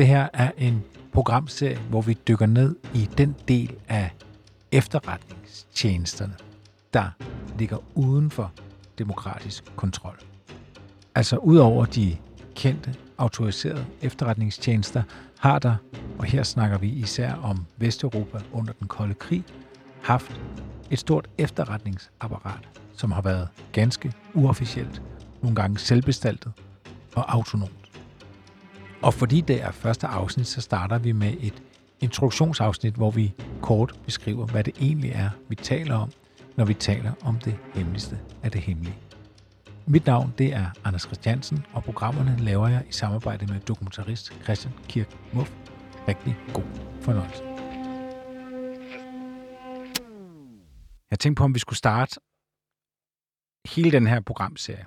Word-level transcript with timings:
Det 0.00 0.08
her 0.08 0.28
er 0.32 0.50
en 0.58 0.84
programserie, 1.12 1.78
hvor 1.90 2.00
vi 2.00 2.18
dykker 2.28 2.46
ned 2.46 2.76
i 2.94 3.08
den 3.18 3.36
del 3.48 3.74
af 3.88 4.10
efterretningstjenesterne, 4.72 6.34
der 6.94 7.10
ligger 7.58 7.76
uden 7.94 8.30
for 8.30 8.52
demokratisk 8.98 9.76
kontrol. 9.76 10.18
Altså 11.14 11.36
udover 11.36 11.84
de 11.84 12.16
kendte, 12.54 12.94
autoriserede 13.18 13.86
efterretningstjenester, 14.02 15.02
har 15.38 15.58
der, 15.58 15.74
og 16.18 16.24
her 16.24 16.42
snakker 16.42 16.78
vi 16.78 16.88
især 16.88 17.34
om 17.34 17.66
Vesteuropa 17.76 18.38
under 18.52 18.72
den 18.72 18.88
kolde 18.88 19.14
krig, 19.14 19.44
haft 20.02 20.40
et 20.90 20.98
stort 20.98 21.28
efterretningsapparat, 21.38 22.68
som 22.96 23.12
har 23.12 23.22
været 23.22 23.48
ganske 23.72 24.12
uofficielt, 24.34 25.02
nogle 25.42 25.56
gange 25.56 25.78
selvbestaltet 25.78 26.52
og 27.14 27.34
autonomt. 27.34 27.79
Og 29.02 29.14
fordi 29.14 29.40
det 29.40 29.62
er 29.62 29.70
første 29.70 30.06
afsnit, 30.06 30.46
så 30.46 30.60
starter 30.60 30.98
vi 30.98 31.12
med 31.12 31.34
et 31.40 31.62
introduktionsafsnit, 32.00 32.94
hvor 32.94 33.10
vi 33.10 33.34
kort 33.62 34.00
beskriver, 34.04 34.46
hvad 34.46 34.64
det 34.64 34.76
egentlig 34.80 35.10
er, 35.10 35.30
vi 35.48 35.54
taler 35.54 35.94
om, 35.94 36.12
når 36.56 36.64
vi 36.64 36.74
taler 36.74 37.12
om 37.24 37.38
det 37.38 37.58
hemmeligste 37.74 38.18
af 38.42 38.50
det 38.50 38.60
hemmelige. 38.60 38.96
Mit 39.86 40.06
navn 40.06 40.34
det 40.38 40.54
er 40.54 40.70
Anders 40.84 41.02
Christiansen, 41.02 41.64
og 41.72 41.84
programmerne 41.84 42.36
laver 42.38 42.68
jeg 42.68 42.84
i 42.88 42.92
samarbejde 42.92 43.46
med 43.46 43.60
dokumentarist 43.60 44.32
Christian 44.42 44.74
Kirk 44.88 45.16
Muff. 45.32 45.52
Rigtig 46.08 46.36
god 46.54 46.64
fornøjelse. 47.00 47.44
Jeg 51.10 51.18
tænkte 51.18 51.40
på, 51.40 51.44
om 51.44 51.54
vi 51.54 51.58
skulle 51.58 51.78
starte 51.78 52.20
hele 53.66 53.90
den 53.90 54.06
her 54.06 54.20
programserie, 54.20 54.86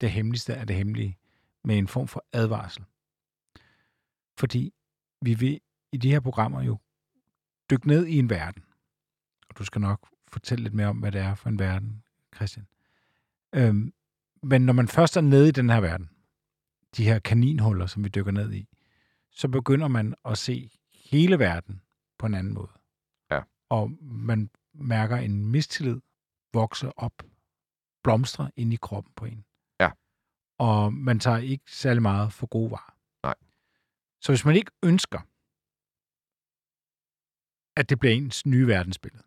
det 0.00 0.10
hemmeligste 0.10 0.54
af 0.54 0.66
det 0.66 0.76
hemmelige, 0.76 1.18
med 1.64 1.78
en 1.78 1.88
form 1.88 2.08
for 2.08 2.24
advarsel. 2.32 2.84
Fordi 4.38 4.74
vi 5.22 5.34
vil 5.34 5.60
i 5.92 5.96
de 5.96 6.10
her 6.10 6.20
programmer 6.20 6.62
jo 6.62 6.78
dykke 7.70 7.88
ned 7.88 8.06
i 8.06 8.18
en 8.18 8.30
verden. 8.30 8.64
Og 9.48 9.58
du 9.58 9.64
skal 9.64 9.80
nok 9.80 10.08
fortælle 10.28 10.62
lidt 10.62 10.74
mere 10.74 10.86
om, 10.86 10.98
hvad 10.98 11.12
det 11.12 11.20
er 11.20 11.34
for 11.34 11.48
en 11.48 11.58
verden, 11.58 12.04
Christian. 12.34 12.66
Øhm, 13.54 13.94
men 14.42 14.66
når 14.66 14.72
man 14.72 14.88
først 14.88 15.16
er 15.16 15.20
nede 15.20 15.48
i 15.48 15.52
den 15.52 15.70
her 15.70 15.80
verden, 15.80 16.10
de 16.96 17.04
her 17.04 17.18
kaninhuller, 17.18 17.86
som 17.86 18.04
vi 18.04 18.08
dykker 18.08 18.32
ned 18.32 18.52
i, 18.52 18.68
så 19.30 19.48
begynder 19.48 19.88
man 19.88 20.14
at 20.24 20.38
se 20.38 20.70
hele 20.94 21.38
verden 21.38 21.82
på 22.18 22.26
en 22.26 22.34
anden 22.34 22.54
måde. 22.54 22.72
Ja. 23.30 23.40
Og 23.68 23.90
man 24.00 24.50
mærker 24.74 25.16
en 25.16 25.46
mistillid 25.46 26.00
vokse 26.52 26.98
op, 26.98 27.22
blomstre 28.02 28.50
ind 28.56 28.72
i 28.72 28.76
kroppen 28.76 29.12
på 29.16 29.24
en. 29.24 29.44
Ja. 29.80 29.90
Og 30.58 30.92
man 30.92 31.20
tager 31.20 31.38
ikke 31.38 31.64
særlig 31.70 32.02
meget 32.02 32.32
for 32.32 32.46
gode 32.46 32.70
varer. 32.70 32.93
Så 34.24 34.32
hvis 34.32 34.44
man 34.44 34.56
ikke 34.56 34.70
ønsker, 34.82 35.20
at 37.76 37.90
det 37.90 37.98
bliver 37.98 38.14
ens 38.14 38.46
nye 38.46 38.66
verdensbillede, 38.66 39.22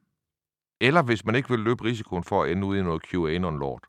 Eller 0.82 1.02
hvis 1.02 1.26
man 1.26 1.36
ikke 1.36 1.50
vil 1.50 1.60
løbe 1.60 1.84
risikoen 1.84 2.24
for 2.24 2.44
at 2.44 2.52
ende 2.52 2.68
ude 2.68 2.80
i 2.80 2.84
noget 2.84 3.02
QAnon-lort. 3.04 3.84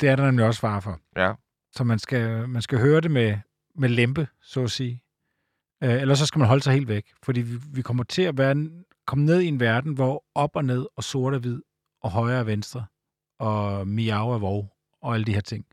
det 0.00 0.08
er 0.08 0.16
der 0.16 0.24
nemlig 0.26 0.46
også 0.46 0.60
fare 0.60 0.82
for. 0.82 1.00
Ja. 1.16 1.34
Så 1.72 1.84
man 1.84 1.98
skal, 1.98 2.48
man 2.48 2.62
skal 2.62 2.78
høre 2.78 3.00
det 3.00 3.10
med, 3.10 3.38
med 3.74 3.88
lempe, 3.88 4.28
så 4.40 4.62
at 4.62 4.70
sige. 4.70 5.02
Øh, 5.82 6.00
ellers 6.00 6.18
så 6.18 6.26
skal 6.26 6.38
man 6.38 6.48
holde 6.48 6.62
sig 6.62 6.72
helt 6.72 6.88
væk. 6.88 7.12
Fordi 7.22 7.40
vi, 7.40 7.60
vi 7.72 7.82
kommer 7.82 8.04
til 8.04 8.22
at 8.22 8.38
være, 8.38 8.70
komme 9.06 9.24
ned 9.24 9.40
i 9.40 9.46
en 9.46 9.60
verden, 9.60 9.94
hvor 9.94 10.24
op 10.34 10.56
og 10.56 10.64
ned, 10.64 10.86
og 10.96 11.04
sort 11.04 11.34
og 11.34 11.40
hvid, 11.40 11.62
og 12.00 12.10
højre 12.10 12.40
og 12.40 12.46
venstre, 12.46 12.86
og 13.38 13.88
miau 13.88 14.32
og 14.32 14.40
vov, 14.40 14.76
og 15.00 15.14
alle 15.14 15.26
de 15.26 15.34
her 15.34 15.40
ting. 15.40 15.66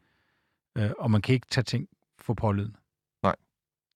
Øh, 0.77 0.91
og 0.97 1.11
man 1.11 1.21
kan 1.21 1.33
ikke 1.35 1.47
tage 1.47 1.63
ting 1.63 1.89
for 2.19 2.33
pålydende. 2.33 2.82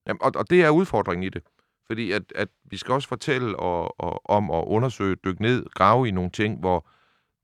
Jamen, 0.07 0.21
og, 0.21 0.31
og 0.35 0.49
det 0.49 0.63
er 0.63 0.69
udfordringen 0.69 1.23
i 1.23 1.29
det. 1.29 1.43
Fordi 1.87 2.11
at, 2.11 2.23
at 2.35 2.47
vi 2.65 2.77
skal 2.77 2.93
også 2.93 3.07
fortælle 3.07 3.59
og, 3.59 4.01
og, 4.01 4.29
om 4.29 4.51
at 4.51 4.63
undersøge, 4.67 5.15
dykke 5.15 5.41
ned, 5.41 5.65
grave 5.75 6.07
i 6.07 6.11
nogle 6.11 6.29
ting, 6.29 6.59
hvor, 6.59 6.87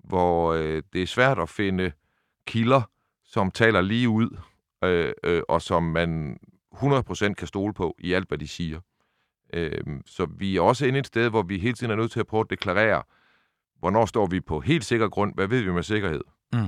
hvor 0.03 0.53
øh, 0.53 0.84
det 0.94 1.01
er 1.03 1.07
svært 1.07 1.40
at 1.40 1.50
finde 1.50 1.91
kilder, 2.47 2.81
som 3.24 3.51
taler 3.51 3.81
lige 3.81 4.09
ud, 4.09 4.38
øh, 4.84 5.13
øh, 5.24 5.41
og 5.50 5.62
som 5.62 5.84
man 5.84 6.38
100% 6.75 7.34
kan 7.34 7.47
stole 7.47 7.74
på 7.74 7.96
i 8.00 8.13
alt, 8.13 8.28
hvad 8.28 8.38
de 8.38 8.47
siger. 8.47 8.80
Øh, 9.53 9.81
så 10.06 10.25
vi 10.25 10.57
er 10.57 10.62
også 10.62 10.85
inde 10.85 11.00
et 11.00 11.07
sted, 11.07 11.30
hvor 11.30 11.41
vi 11.41 11.57
hele 11.57 11.74
tiden 11.74 11.91
er 11.91 11.95
nødt 11.95 12.12
til 12.12 12.19
at 12.19 12.28
prøve 12.28 12.41
at 12.41 12.50
deklarere, 12.50 13.03
hvornår 13.80 14.06
står 14.06 14.25
vi 14.28 14.40
på 14.40 14.59
helt 14.59 14.85
sikker 14.85 15.07
grund, 15.09 15.35
hvad 15.35 15.47
ved 15.47 15.62
vi 15.62 15.72
med 15.72 15.84
sikkerhed, 15.84 16.22
Mm. 16.53 16.59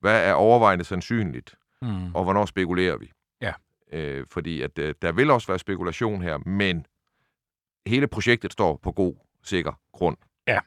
hvad 0.00 0.28
er 0.28 0.32
overvejende 0.32 0.84
sandsynligt, 0.84 1.54
Mm. 1.82 2.14
og 2.14 2.24
hvornår 2.24 2.46
spekulerer 2.46 2.96
vi. 2.96 3.10
Øh, 3.92 4.26
fordi 4.30 4.62
at 4.62 4.78
øh, 4.78 4.94
der 5.02 5.12
vil 5.12 5.30
også 5.30 5.46
være 5.46 5.58
spekulation 5.58 6.22
her, 6.22 6.38
men 6.38 6.86
hele 7.86 8.06
projektet 8.06 8.52
står 8.52 8.76
på 8.76 8.92
god, 8.92 9.14
sikker 9.42 9.72
grund. 9.92 10.16
Ja. 10.46 10.60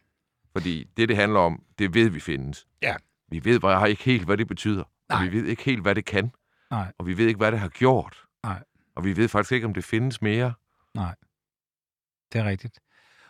Fordi 0.51 0.83
det, 0.97 1.09
det 1.09 1.15
handler 1.17 1.39
om, 1.39 1.63
det 1.79 1.93
ved 1.93 2.09
vi 2.09 2.19
findes. 2.19 2.67
Ja. 2.81 2.95
Vi 3.29 3.45
ved 3.45 3.59
bare 3.59 3.89
ikke 3.89 4.03
helt, 4.03 4.25
hvad 4.25 4.37
det 4.37 4.47
betyder. 4.47 4.83
Nej. 5.09 5.19
Og 5.19 5.25
vi 5.25 5.37
ved 5.37 5.45
ikke 5.45 5.63
helt, 5.63 5.81
hvad 5.81 5.95
det 5.95 6.05
kan. 6.05 6.31
Nej. 6.71 6.91
Og 6.97 7.07
vi 7.07 7.17
ved 7.17 7.27
ikke, 7.27 7.37
hvad 7.37 7.51
det 7.51 7.59
har 7.59 7.69
gjort. 7.69 8.23
Nej. 8.43 8.63
Og 8.95 9.03
vi 9.03 9.17
ved 9.17 9.27
faktisk 9.27 9.51
ikke, 9.51 9.67
om 9.67 9.73
det 9.73 9.83
findes 9.83 10.21
mere. 10.21 10.53
Det 12.33 12.41
er 12.41 12.45
rigtigt. 12.45 12.79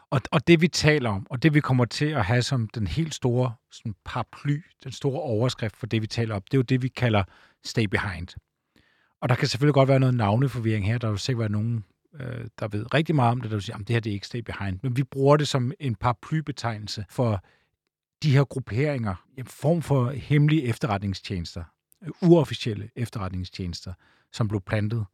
Og, 0.09 0.21
og 0.31 0.47
det 0.47 0.61
vi 0.61 0.67
taler 0.67 1.09
om, 1.09 1.27
og 1.29 1.43
det 1.43 1.53
vi 1.53 1.59
kommer 1.59 1.85
til 1.85 2.05
at 2.05 2.25
have 2.25 2.41
som 2.41 2.67
den 2.67 2.87
helt 2.87 3.13
store 3.13 3.55
sådan 3.71 3.95
paraply, 4.05 4.63
den 4.83 4.91
store 4.91 5.21
overskrift 5.21 5.77
for 5.77 5.87
det, 5.87 6.01
vi 6.01 6.07
taler 6.07 6.35
om, 6.35 6.41
det 6.41 6.53
er 6.53 6.57
jo 6.57 6.61
det, 6.61 6.81
vi 6.81 6.87
kalder 6.87 7.23
stay 7.63 7.83
behind. 7.83 8.27
Og 9.21 9.29
der 9.29 9.35
kan 9.35 9.47
selvfølgelig 9.47 9.73
godt 9.73 9.89
være 9.89 9.99
noget 9.99 10.15
navneforvirring 10.15 10.85
her. 10.85 10.97
Der 10.97 11.09
vil 11.09 11.19
sikkert 11.19 11.39
være 11.39 11.51
nogen, 11.51 11.85
øh, 12.19 12.45
der 12.59 12.67
ved 12.67 12.93
rigtig 12.93 13.15
meget 13.15 13.31
om 13.31 13.41
det, 13.41 13.51
der 13.51 13.57
vil 13.57 13.63
sige, 13.63 13.75
at 13.75 13.87
det 13.87 13.89
her 13.89 13.99
det 13.99 14.09
er 14.09 14.13
ikke 14.13 14.27
stay 14.27 14.39
behind. 14.39 14.79
Men 14.83 14.97
vi 14.97 15.03
bruger 15.03 15.37
det 15.37 15.47
som 15.47 15.71
en 15.79 15.95
paraplybetegnelse 15.95 17.05
for 17.09 17.43
de 18.23 18.31
her 18.31 18.43
grupperinger, 18.43 19.15
en 19.37 19.45
form 19.45 19.81
for 19.81 20.09
hemmelige 20.09 20.63
efterretningstjenester, 20.63 21.63
uofficielle 22.21 22.89
efterretningstjenester, 22.95 23.93
som 24.31 24.47
blev 24.47 24.61
plantet 24.61 25.05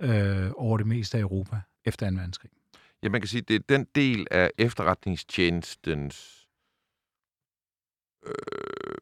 øh, 0.00 0.50
over 0.56 0.78
det 0.78 0.86
meste 0.86 1.18
af 1.18 1.22
Europa 1.22 1.60
efter 1.84 2.10
2. 2.10 2.16
verdenskrig. 2.16 2.50
Ja, 3.02 3.08
man 3.08 3.20
kan 3.20 3.28
sige, 3.28 3.40
det 3.40 3.56
er 3.56 3.60
den 3.68 3.86
del 3.94 4.26
af 4.30 4.50
efterretningstjenestens, 4.58 6.48
øh, 8.26 8.32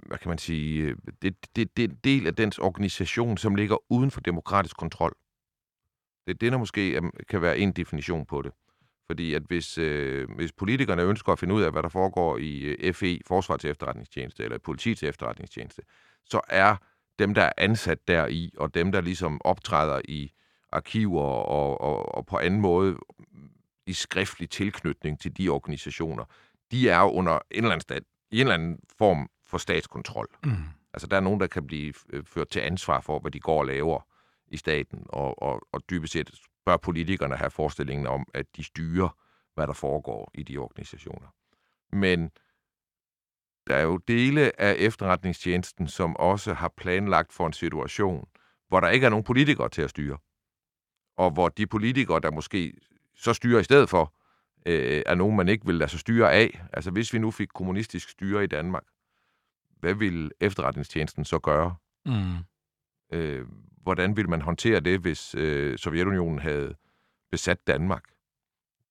hvad 0.09 0.19
kan 0.19 0.28
man 0.28 0.39
sige, 0.39 0.83
øh, 0.83 0.97
det, 1.22 1.56
det, 1.56 1.77
det 1.77 1.84
er 1.84 1.89
en 1.89 1.99
del 2.05 2.27
af 2.27 2.34
dens 2.34 2.59
organisation, 2.59 3.39
som 3.39 3.55
ligger 3.55 3.93
uden 3.93 4.11
for 4.11 4.21
demokratisk 4.21 4.77
kontrol. 4.77 5.17
Det, 6.27 6.41
det 6.41 6.53
der 6.53 6.59
måske 6.59 6.91
øh, 6.91 7.03
kan 7.28 7.43
være 7.43 7.59
en 7.59 7.72
definition 7.72 8.27
på 8.27 8.43
det. 8.43 8.53
Fordi 9.06 9.34
at 9.34 9.43
hvis, 9.43 9.78
øh, 9.78 10.28
hvis 10.37 10.53
politikerne 10.53 11.03
ønsker 11.03 11.33
at 11.33 11.39
finde 11.39 11.55
ud 11.55 11.62
af, 11.62 11.72
hvad 11.72 11.83
der 11.83 11.89
foregår 11.89 12.39
i 12.39 12.61
øh, 12.61 12.94
FE, 12.94 12.99
FE, 12.99 13.21
Forsvarets 13.27 13.65
Efterretningstjeneste, 13.65 14.44
eller 14.44 14.59
Politiets 14.59 15.03
Efterretningstjeneste, 15.03 15.83
så 16.25 16.41
er 16.49 16.77
dem, 17.19 17.34
der 17.34 17.43
er 17.43 17.53
ansat 17.56 18.09
deri, 18.09 18.53
og 18.59 18.75
dem, 18.75 18.93
der 18.93 19.00
ligesom 19.00 19.41
optræder 19.44 20.00
i 20.09 20.33
arkiver 20.73 21.23
og, 21.23 21.81
og, 21.81 22.15
og 22.15 22.26
på 22.26 22.38
anden 22.38 22.61
måde 22.61 22.97
i 23.87 23.93
skriftlig 23.93 24.50
tilknytning 24.50 25.20
til 25.20 25.37
de 25.37 25.49
organisationer, 25.49 26.25
de 26.70 26.88
er 26.88 27.00
jo 27.00 27.11
under 27.11 27.32
en 27.32 27.41
eller 27.50 27.70
anden, 27.70 27.81
stand, 27.81 28.05
i 28.31 28.37
en 28.37 28.41
eller 28.41 28.55
anden 28.55 28.79
form 28.99 29.29
for 29.46 29.58
statskontrol. 29.58 30.28
Mm. 30.44 30.52
Altså, 30.93 31.06
der 31.06 31.16
er 31.16 31.20
nogen, 31.20 31.40
der 31.40 31.46
kan 31.46 31.66
blive 31.66 31.94
øh, 32.10 32.25
ført 32.25 32.48
til 32.48 32.60
ansvar 32.60 33.00
for, 33.00 33.19
hvad 33.19 33.31
de 33.31 33.40
går 33.40 33.58
og 33.58 33.66
laver 33.66 34.00
i 34.48 34.56
staten, 34.56 35.06
og, 35.08 35.43
og, 35.43 35.62
og 35.72 35.82
dybest 35.90 36.12
set 36.12 36.31
bør 36.66 36.76
politikerne 36.76 37.37
have 37.37 37.50
forestillingen 37.50 38.06
om, 38.06 38.26
at 38.34 38.46
de 38.56 38.64
styrer, 38.64 39.08
hvad 39.54 39.66
der 39.66 39.72
foregår 39.72 40.31
i 40.34 40.43
de 40.43 40.58
organisationer. 40.58 41.28
Men 41.93 42.31
der 43.66 43.76
er 43.76 43.82
jo 43.82 43.96
dele 43.96 44.60
af 44.60 44.75
efterretningstjenesten, 44.78 45.88
som 45.88 46.16
også 46.16 46.54
har 46.54 46.72
planlagt 46.76 47.32
for 47.32 47.46
en 47.46 47.52
situation, 47.52 48.28
hvor 48.69 48.81
der 48.81 48.88
ikke 48.88 49.06
er 49.06 49.10
nogen 49.10 49.25
politikere 49.25 49.69
til 49.69 49.82
at 49.82 49.90
styre. 49.90 50.19
Og 51.16 51.31
hvor 51.31 51.49
de 51.49 51.66
politikere, 51.66 52.20
der 52.20 52.31
måske 52.31 52.72
så 53.14 53.32
styrer 53.32 53.60
i 53.60 53.64
stedet 53.64 53.88
for, 53.88 54.14
øh, 54.66 55.02
er 55.06 55.14
nogen, 55.14 55.37
man 55.37 55.49
ikke 55.49 55.66
vil 55.66 55.75
lade 55.75 55.90
sig 55.90 56.00
styre 56.00 56.32
af. 56.32 56.64
Altså 56.72 56.90
hvis 56.90 57.12
vi 57.12 57.19
nu 57.19 57.31
fik 57.31 57.49
kommunistisk 57.54 58.08
styre 58.08 58.44
i 58.44 58.46
Danmark, 58.46 58.84
hvad 59.81 59.94
ville 59.94 60.31
efterretningstjenesten 60.40 61.25
så 61.25 61.38
gøre? 61.38 61.76
Mm. 62.06 62.37
Øh, 63.12 63.46
hvordan 63.82 64.17
ville 64.17 64.31
man 64.31 64.43
håndtere 64.43 64.81
det, 64.81 65.00
hvis 65.00 65.34
øh, 65.34 65.78
Sovjetunionen 65.78 66.38
havde 66.38 66.75
besat 67.31 67.67
Danmark. 67.67 68.05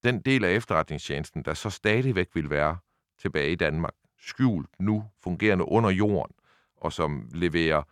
Den 0.04 0.22
del 0.22 0.44
af 0.44 0.52
efterretningstjenesten, 0.52 1.44
der 1.44 1.54
så 1.54 1.70
stadigvæk 1.70 2.28
vil 2.34 2.50
være 2.50 2.78
tilbage 3.20 3.52
i 3.52 3.56
Danmark, 3.56 3.94
skjult 4.20 4.70
nu, 4.80 5.06
fungerende 5.24 5.66
under 5.68 5.90
jorden, 5.90 6.36
og 6.78 6.94
som 6.94 7.30
leverer 7.34 7.84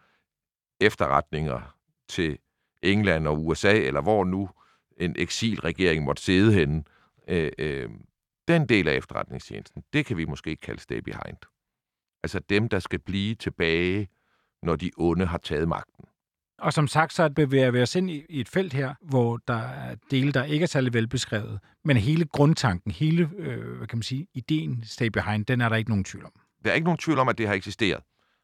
efterretninger 0.80 1.76
til 2.08 2.38
England 2.82 3.28
og 3.28 3.46
USA, 3.46 3.80
eller 3.80 4.02
hvor 4.02 4.24
nu 4.24 4.50
en 4.98 5.16
eksilregering 5.18 6.04
måtte 6.04 6.22
sidde 6.22 6.54
henne. 6.54 6.84
Øh, 7.28 7.52
øh, 7.58 7.90
den 8.48 8.70
del 8.70 8.88
af 8.88 8.94
efterretningstjenesten, 8.94 9.84
det 9.94 10.06
kan 10.06 10.18
vi 10.18 10.26
måske 10.26 10.50
ikke 10.50 10.62
kalde 10.62 10.82
stay 10.82 11.00
behind. 11.00 11.38
Altså 12.24 12.40
dem, 12.40 12.70
der 12.70 12.80
skal 12.80 13.00
blive 13.00 13.36
tilbage, 13.36 14.08
når 14.64 14.76
de 14.76 14.92
onde 14.98 15.26
har 15.26 15.38
taget 15.38 15.68
magten. 15.68 16.06
Og 16.60 16.74
som 16.74 16.88
sagt, 16.88 17.14
så 17.14 17.30
bevæger 17.30 17.72
vi 17.72 17.82
os 17.82 17.96
ind 17.96 18.10
i, 18.10 18.26
et 18.30 18.50
felt 18.50 18.74
her, 18.74 18.94
hvor 19.02 19.38
der 19.48 19.58
er 19.58 19.96
dele, 20.12 20.32
der 20.32 20.44
ikke 20.44 20.64
er 20.64 20.68
særlig 20.68 20.94
velbeskrevet. 20.94 21.60
Men 21.84 21.98
hele 21.98 22.26
grundtanken, 22.26 22.92
hele, 22.92 23.30
øh, 23.38 23.78
hvad 23.78 23.88
kan 23.88 23.98
man 23.98 24.04
sige, 24.04 24.28
ideen 24.34 24.84
stay 24.84 25.08
behind, 25.08 25.46
den 25.46 25.62
er 25.62 25.70
der 25.70 25.76
ikke 25.76 25.90
nogen 25.90 26.04
tvivl 26.04 26.26
om. 26.26 26.32
Der 26.66 26.72
er 26.72 26.76
ikke 26.76 26.86
nogen 26.86 26.98
tvivl 26.98 27.20
om, 27.20 27.30
at 27.30 27.38
det 27.38 27.48
har 27.48 27.54
eksisteret. 27.54 28.04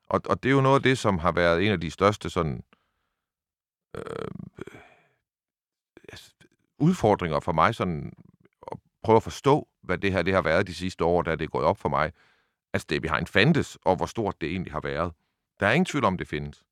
Og, 0.09 0.21
og 0.25 0.43
det 0.43 0.49
er 0.49 0.53
jo 0.53 0.61
noget 0.61 0.75
af 0.75 0.83
det, 0.83 0.97
som 0.97 1.17
har 1.17 1.31
været 1.31 1.65
en 1.65 1.71
af 1.71 1.79
de 1.81 1.91
største 1.91 2.29
sådan, 2.29 2.63
øh, 3.95 4.03
udfordringer 6.79 7.39
for 7.39 7.51
mig, 7.51 7.75
sådan 7.75 8.13
at 8.71 8.77
prøve 9.03 9.15
at 9.15 9.23
forstå, 9.23 9.67
hvad 9.83 9.97
det 9.97 10.11
her 10.11 10.21
det 10.21 10.33
har 10.33 10.41
været 10.41 10.67
de 10.67 10.73
sidste 10.73 11.05
år, 11.05 11.21
da 11.21 11.31
det 11.31 11.41
er 11.41 11.47
gået 11.47 11.65
op 11.65 11.77
for 11.77 11.89
mig, 11.89 12.11
at 12.73 12.81
Stay 12.81 12.97
Behind 12.97 13.27
fandtes, 13.27 13.77
og 13.85 13.95
hvor 13.95 14.05
stort 14.05 14.41
det 14.41 14.49
egentlig 14.49 14.73
har 14.73 14.81
været. 14.81 15.13
Der 15.59 15.67
er 15.67 15.71
ingen 15.71 15.85
tvivl 15.85 16.05
om, 16.05 16.17
det 16.17 16.27
findes. 16.27 16.63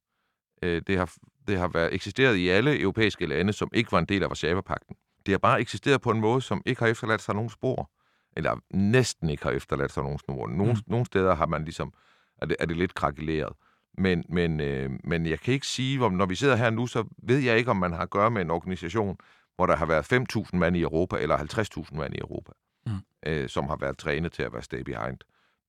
Øh, 0.62 0.82
det, 0.88 0.98
har, 0.98 1.14
det 1.48 1.58
har 1.58 1.68
været 1.68 1.94
eksisteret 1.94 2.36
i 2.36 2.50
alle 2.50 2.80
europæiske 2.80 3.26
lande, 3.26 3.54
som 3.54 3.70
ikke 3.74 3.92
var 3.92 4.00
en 4.00 4.06
del 4.06 4.24
af 4.24 4.30
Varsava-pakten. 4.30 4.96
Det 5.26 5.32
har 5.34 5.40
bare 5.40 5.62
eksisteret 5.62 6.02
på 6.02 6.12
en 6.12 6.20
måde, 6.20 6.42
som 6.42 6.62
ikke 6.66 6.82
har 6.82 6.88
efterladt 6.88 7.22
sig 7.22 7.36
nogen 7.36 7.50
spor. 7.50 7.92
Eller 8.38 8.60
næsten 8.74 9.30
ikke 9.30 9.44
har 9.44 9.52
efterladt 9.52 9.92
sig 9.92 10.04
nogen 10.04 10.20
spor. 10.20 10.48
Nogle, 10.48 10.74
mm. 10.74 10.80
nogle 10.88 11.06
steder 11.06 11.36
har 11.36 11.46
man 11.46 11.64
ligesom, 11.64 11.94
er 12.42 12.46
det, 12.46 12.56
er 12.60 12.66
det 12.66 12.78
lidt 12.78 12.94
krakeleret. 12.94 13.54
Men, 13.98 14.24
men, 14.30 14.60
øh, 14.60 14.90
men 15.04 15.26
jeg 15.26 15.40
kan 15.40 15.54
ikke 15.54 15.68
sige, 15.68 16.06
om 16.06 16.14
når 16.14 16.26
vi 16.26 16.36
sidder 16.36 16.56
her 16.56 16.70
nu, 16.70 16.88
så 16.88 17.04
ved 17.24 17.38
jeg 17.38 17.58
ikke, 17.58 17.72
om 17.72 17.78
man 17.78 17.94
har 17.94 18.02
at 18.02 18.10
gøre 18.10 18.32
med 18.32 18.42
en 18.42 18.52
organisation, 18.52 19.18
hvor 19.56 19.66
der 19.66 19.76
har 19.76 19.86
været 19.86 20.14
5.000 20.14 20.58
mand 20.58 20.78
i 20.78 20.82
Europa, 20.82 21.18
eller 21.18 21.38
50.000 21.38 21.98
mand 21.98 22.16
i 22.16 22.20
Europa, 22.20 22.52
mm. 22.86 22.92
øh, 23.26 23.50
som 23.50 23.68
har 23.68 23.76
været 23.76 23.98
trænet 23.98 24.32
til 24.32 24.44
at 24.44 24.54
være 24.54 24.62
stay 24.62 24.82
behind. 24.82 25.18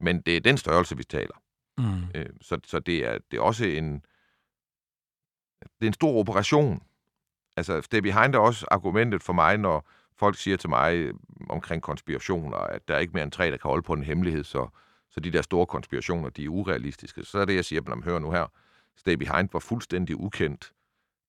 Men 0.00 0.20
det 0.20 0.36
er 0.36 0.40
den 0.40 0.56
størrelse, 0.56 0.96
vi 0.96 1.04
taler. 1.04 1.42
Mm. 1.78 2.02
Øh, 2.14 2.26
så 2.40 2.60
så 2.64 2.78
det, 2.78 3.06
er, 3.06 3.18
det 3.30 3.36
er 3.36 3.40
også 3.40 3.64
en, 3.64 3.94
det 5.62 5.82
er 5.82 5.86
en 5.86 5.92
stor 5.92 6.18
operation. 6.18 6.82
Altså, 7.56 7.82
stay 7.82 7.98
behind 7.98 8.34
er 8.34 8.38
også 8.38 8.66
argumentet 8.70 9.22
for 9.22 9.32
mig, 9.32 9.58
når 9.58 9.90
folk 10.16 10.36
siger 10.36 10.56
til 10.56 10.68
mig 10.68 10.94
øh, 10.96 11.14
omkring 11.48 11.82
konspirationer, 11.82 12.56
at 12.56 12.88
der 12.88 12.94
er 12.94 12.98
ikke 12.98 13.12
mere 13.12 13.22
end 13.22 13.32
tre, 13.32 13.50
der 13.50 13.56
kan 13.56 13.68
holde 13.68 13.82
på 13.82 13.92
en 13.92 14.02
hemmelighed, 14.02 14.44
så, 14.44 14.68
så 15.10 15.20
de 15.20 15.30
der 15.30 15.42
store 15.42 15.66
konspirationer, 15.66 16.30
de 16.30 16.44
er 16.44 16.48
urealistiske. 16.48 17.24
Så 17.24 17.38
er 17.38 17.44
det, 17.44 17.54
jeg 17.54 17.64
siger, 17.64 17.92
at 17.92 18.04
hør 18.04 18.18
nu 18.18 18.30
her, 18.30 18.46
Stay 18.96 19.12
Behind 19.12 19.48
var 19.52 19.58
fuldstændig 19.58 20.20
ukendt 20.20 20.72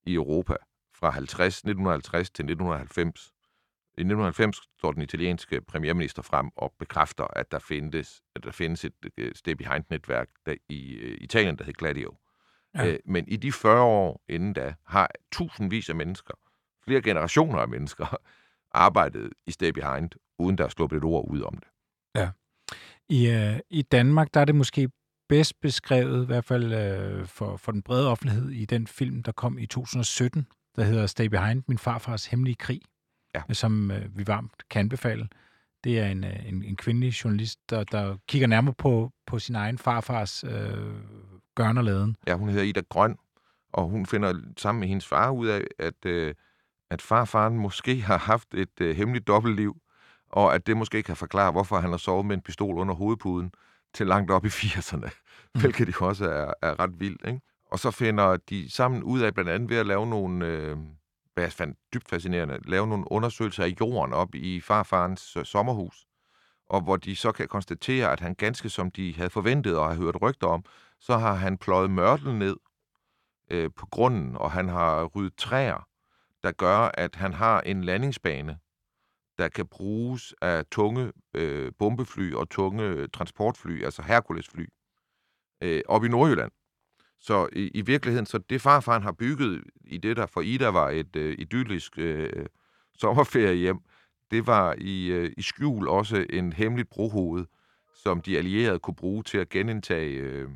i 0.06 0.14
Europa 0.14 0.56
fra 0.94 1.10
50, 1.10 1.56
1950 1.56 2.30
til 2.30 2.42
1990. 2.42 3.32
I 4.00 4.02
1990 4.02 4.60
står 4.78 4.92
den 4.92 5.02
italienske 5.02 5.60
premierminister 5.60 6.22
frem 6.22 6.50
og 6.56 6.72
bekræfter, 6.78 7.24
at 7.24 7.52
der 7.52 7.58
findes, 7.58 8.22
at 8.36 8.44
der 8.44 8.50
findes 8.50 8.84
et 8.84 8.92
uh, 9.20 9.26
Stay 9.34 9.52
Behind-netværk 9.52 10.28
der 10.46 10.54
i 10.68 10.96
uh, 10.96 11.10
Italien, 11.20 11.58
der 11.58 11.64
hedder 11.64 11.78
Gladio. 11.78 12.14
Ja. 12.74 12.88
Uh, 12.88 12.96
men 13.04 13.28
i 13.28 13.36
de 13.36 13.52
40 13.52 13.82
år 13.82 14.22
inden 14.28 14.52
da, 14.52 14.74
har 14.86 15.10
tusindvis 15.32 15.88
af 15.88 15.94
mennesker, 15.94 16.34
flere 16.84 17.02
generationer 17.02 17.58
af 17.58 17.68
mennesker, 17.68 18.16
arbejdet 18.86 19.30
i 19.46 19.50
Stay 19.50 19.70
Behind, 19.70 20.10
uden 20.38 20.58
der 20.58 20.64
er 20.64 20.68
sluppet 20.68 20.96
et 20.96 21.04
ord 21.04 21.30
ud 21.30 21.42
om 21.42 21.54
det. 21.54 21.68
Ja. 22.14 22.30
I, 23.08 23.28
uh, 23.28 23.58
I 23.70 23.82
Danmark, 23.82 24.34
der 24.34 24.40
er 24.40 24.44
det 24.44 24.54
måske 24.54 24.90
bedst 25.28 25.60
beskrevet, 25.60 26.22
i 26.22 26.26
hvert 26.26 26.44
fald 26.44 26.64
uh, 26.64 27.26
for, 27.26 27.56
for 27.56 27.72
den 27.72 27.82
brede 27.82 28.10
offentlighed, 28.10 28.50
i 28.50 28.64
den 28.64 28.86
film, 28.86 29.22
der 29.22 29.32
kom 29.32 29.58
i 29.58 29.66
2017, 29.66 30.46
der 30.76 30.82
hedder 30.82 31.06
Stay 31.06 31.26
Behind, 31.26 31.62
min 31.68 31.78
farfars 31.78 32.26
hemmelige 32.26 32.56
krig, 32.56 32.80
ja. 33.34 33.42
som 33.52 33.90
øh, 33.90 34.18
vi 34.18 34.26
varmt 34.26 34.68
kan 34.70 34.80
anbefale. 34.80 35.28
Det 35.84 35.98
er 35.98 36.06
en, 36.06 36.24
øh, 36.24 36.48
en, 36.48 36.64
en 36.64 36.76
kvindelig 36.76 37.10
journalist, 37.10 37.70
der, 37.70 37.84
der 37.84 38.16
kigger 38.28 38.48
nærmere 38.48 38.74
på, 38.74 39.12
på 39.26 39.38
sin 39.38 39.54
egen 39.54 39.78
farfars 39.78 40.44
øh, 40.44 40.94
gørnerladen. 41.54 42.16
Ja, 42.26 42.34
hun 42.34 42.48
hedder 42.48 42.64
Ida 42.64 42.82
Grøn, 42.88 43.16
og 43.72 43.88
hun 43.88 44.06
finder 44.06 44.34
sammen 44.56 44.80
med 44.80 44.88
hendes 44.88 45.06
far 45.06 45.30
ud 45.30 45.46
af, 45.46 45.64
at, 45.78 46.06
øh, 46.06 46.34
at 46.90 47.02
farfaren 47.02 47.58
måske 47.58 48.00
har 48.00 48.18
haft 48.18 48.54
et 48.54 48.80
øh, 48.80 48.96
hemmeligt 48.96 49.26
dobbeltliv, 49.26 49.76
og 50.32 50.54
at 50.54 50.66
det 50.66 50.76
måske 50.76 51.02
kan 51.02 51.16
forklare, 51.16 51.52
hvorfor 51.52 51.80
han 51.80 51.90
har 51.90 51.96
sovet 51.96 52.26
med 52.26 52.36
en 52.36 52.42
pistol 52.42 52.78
under 52.78 52.94
hovedpuden 52.94 53.52
til 53.94 54.06
langt 54.06 54.30
op 54.30 54.44
i 54.44 54.48
80'erne, 54.48 55.10
mm. 55.54 55.60
hvilket 55.60 55.88
jo 56.00 56.06
også 56.06 56.30
er, 56.30 56.52
er 56.62 56.80
ret 56.80 57.00
vildt. 57.00 57.26
Ikke? 57.26 57.40
Og 57.70 57.78
så 57.78 57.90
finder 57.90 58.36
de 58.36 58.70
sammen 58.70 59.02
ud 59.02 59.20
af, 59.20 59.34
blandt 59.34 59.50
andet 59.50 59.70
ved 59.70 59.76
at 59.76 59.86
lave 59.86 60.06
nogle, 60.06 60.46
øh, 60.46 60.76
hvad 61.40 61.46
jeg 61.46 61.52
fandt 61.52 61.78
dybt 61.94 62.08
fascinerende, 62.08 62.58
lave 62.64 62.86
nogle 62.86 63.12
undersøgelser 63.12 63.64
af 63.64 63.74
jorden 63.80 64.12
op 64.12 64.34
i 64.34 64.60
farfarens 64.60 65.36
øh, 65.36 65.44
sommerhus, 65.44 66.06
og 66.68 66.80
hvor 66.80 66.96
de 66.96 67.16
så 67.16 67.32
kan 67.32 67.48
konstatere, 67.48 68.12
at 68.12 68.20
han 68.20 68.34
ganske 68.34 68.68
som 68.68 68.90
de 68.90 69.14
havde 69.14 69.30
forventet 69.30 69.78
og 69.78 69.88
har 69.88 69.96
hørt 69.96 70.22
rygter 70.22 70.46
om, 70.46 70.64
så 70.98 71.18
har 71.18 71.34
han 71.34 71.58
pløjet 71.58 71.90
mørtel 71.90 72.34
ned 72.34 72.56
øh, 73.50 73.70
på 73.76 73.86
grunden, 73.86 74.36
og 74.36 74.50
han 74.50 74.68
har 74.68 75.04
ryddet 75.04 75.36
træer, 75.36 75.88
der 76.42 76.52
gør, 76.52 76.78
at 76.94 77.14
han 77.14 77.32
har 77.32 77.60
en 77.60 77.84
landingsbane, 77.84 78.58
der 79.38 79.48
kan 79.48 79.66
bruges 79.66 80.34
af 80.42 80.66
tunge 80.66 81.12
øh, 81.34 81.72
bombefly 81.78 82.34
og 82.34 82.50
tunge 82.50 83.08
transportfly, 83.08 83.84
altså 83.84 84.02
Herculesfly, 84.02 84.66
øh, 85.62 85.82
op 85.88 86.04
i 86.04 86.08
Nordjylland. 86.08 86.52
Så 87.20 87.48
i, 87.52 87.70
i 87.74 87.80
virkeligheden, 87.80 88.26
så 88.26 88.38
det 88.38 88.60
farfaren 88.60 89.02
har 89.02 89.12
bygget 89.12 89.64
i 89.84 89.98
det, 89.98 90.16
der 90.16 90.26
for 90.26 90.40
Ida 90.40 90.68
var 90.68 90.90
et 90.90 91.16
øh, 91.16 91.36
idyllisk 91.38 91.98
øh, 91.98 92.46
sommerferie 92.98 93.74
det 94.30 94.46
var 94.46 94.74
i, 94.78 95.06
øh, 95.06 95.32
i 95.38 95.42
skjul 95.42 95.88
også 95.88 96.26
en 96.30 96.52
hemmeligt 96.52 96.90
brohoved, 96.90 97.44
som 98.02 98.20
de 98.20 98.38
allierede 98.38 98.78
kunne 98.78 98.94
bruge 98.94 99.22
til 99.22 99.38
at 99.38 99.48
genindtage 99.48 100.12
øh, 100.12 100.48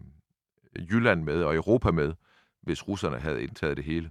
Jylland 0.90 1.22
med 1.22 1.42
og 1.42 1.54
Europa 1.54 1.90
med, 1.90 2.12
hvis 2.62 2.88
russerne 2.88 3.18
havde 3.18 3.42
indtaget 3.42 3.76
det 3.76 3.84
hele. 3.84 4.10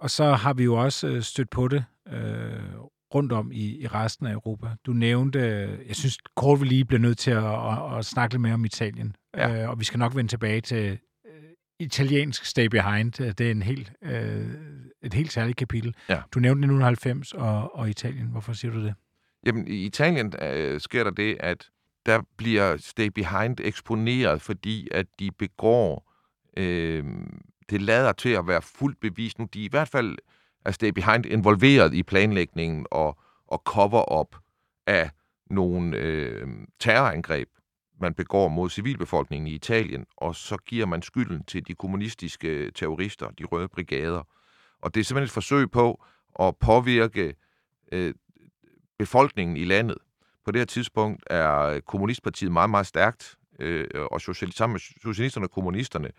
Og 0.00 0.10
så 0.10 0.32
har 0.32 0.54
vi 0.54 0.64
jo 0.64 0.74
også 0.74 1.08
øh, 1.08 1.22
stødt 1.22 1.50
på 1.50 1.68
det 1.68 1.84
øh, 2.08 2.74
rundt 3.14 3.32
om 3.32 3.52
i, 3.52 3.78
i 3.82 3.86
resten 3.86 4.26
af 4.26 4.32
Europa. 4.32 4.66
Du 4.86 4.92
nævnte, 4.92 5.40
jeg 5.88 5.96
synes 5.96 6.18
kort 6.36 6.60
vi 6.60 6.66
lige 6.66 6.84
bliver 6.84 7.00
nødt 7.00 7.18
til 7.18 7.30
at, 7.30 7.44
at, 7.44 7.98
at 7.98 8.04
snakke 8.04 8.34
lidt 8.34 8.40
mere 8.40 8.54
om 8.54 8.64
Italien. 8.64 9.16
Ja. 9.36 9.62
Øh, 9.62 9.70
og 9.70 9.78
vi 9.80 9.84
skal 9.84 9.98
nok 9.98 10.16
vende 10.16 10.30
tilbage 10.30 10.60
til 10.60 10.98
italiensk 11.78 12.44
Stay 12.44 12.66
Behind. 12.66 13.12
Det 13.12 13.40
er 13.40 13.50
en 13.50 13.62
helt, 13.62 13.92
øh, 14.02 14.46
et 15.02 15.14
helt 15.14 15.32
særligt 15.32 15.58
kapitel. 15.58 15.94
Ja. 16.08 16.22
Du 16.32 16.40
nævnte 16.40 16.58
1990 16.58 17.32
og, 17.32 17.76
og 17.76 17.90
Italien. 17.90 18.26
Hvorfor 18.26 18.52
siger 18.52 18.72
du 18.72 18.84
det? 18.84 18.94
Jamen, 19.46 19.68
i 19.68 19.84
Italien 19.84 20.34
øh, 20.42 20.80
sker 20.80 21.04
der 21.04 21.10
det, 21.10 21.36
at 21.40 21.68
der 22.06 22.22
bliver 22.36 22.76
Stay 22.76 23.06
Behind 23.06 23.60
eksponeret, 23.60 24.42
fordi 24.42 24.88
at 24.90 25.06
de 25.18 25.30
begår... 25.38 26.12
Øh, 26.56 27.04
det 27.70 27.82
lader 27.82 28.12
til 28.12 28.28
at 28.28 28.46
være 28.46 28.62
fuldt 28.62 29.00
bevist 29.00 29.38
nu. 29.38 29.48
De 29.54 29.60
er 29.60 29.64
i 29.64 29.68
hvert 29.70 29.88
fald 29.88 30.18
er 30.64 30.70
Stay 30.70 30.88
Behind 30.88 31.26
involveret 31.26 31.94
i 31.94 32.02
planlægningen 32.02 32.86
og, 32.90 33.18
og 33.46 33.62
cover-up 33.64 34.36
af 34.86 35.10
nogle 35.50 35.96
øh, 35.96 36.46
terrorangreb 36.80 37.48
man 38.02 38.14
begår 38.14 38.48
mod 38.48 38.70
civilbefolkningen 38.70 39.46
i 39.46 39.54
Italien, 39.54 40.06
og 40.16 40.34
så 40.34 40.56
giver 40.56 40.86
man 40.86 41.02
skylden 41.02 41.44
til 41.44 41.66
de 41.68 41.74
kommunistiske 41.74 42.70
terrorister, 42.70 43.30
de 43.30 43.44
røde 43.44 43.68
brigader. 43.68 44.22
Og 44.82 44.94
det 44.94 45.00
er 45.00 45.04
simpelthen 45.04 45.24
et 45.24 45.30
forsøg 45.30 45.70
på 45.70 46.04
at 46.40 46.56
påvirke 46.56 47.34
øh, 47.92 48.14
befolkningen 48.98 49.56
i 49.56 49.64
landet. 49.64 49.98
På 50.44 50.50
det 50.50 50.60
her 50.60 50.66
tidspunkt 50.66 51.22
er 51.26 51.80
kommunistpartiet 51.80 52.52
meget, 52.52 52.70
meget 52.70 52.86
stærkt, 52.86 53.36
øh, 53.58 53.88
og 54.10 54.20
socialist, 54.20 54.58
sammen 54.58 54.74
med 54.74 54.80
socialisterne 54.80 55.46
og 55.46 55.50
kommunisterne 55.50 56.10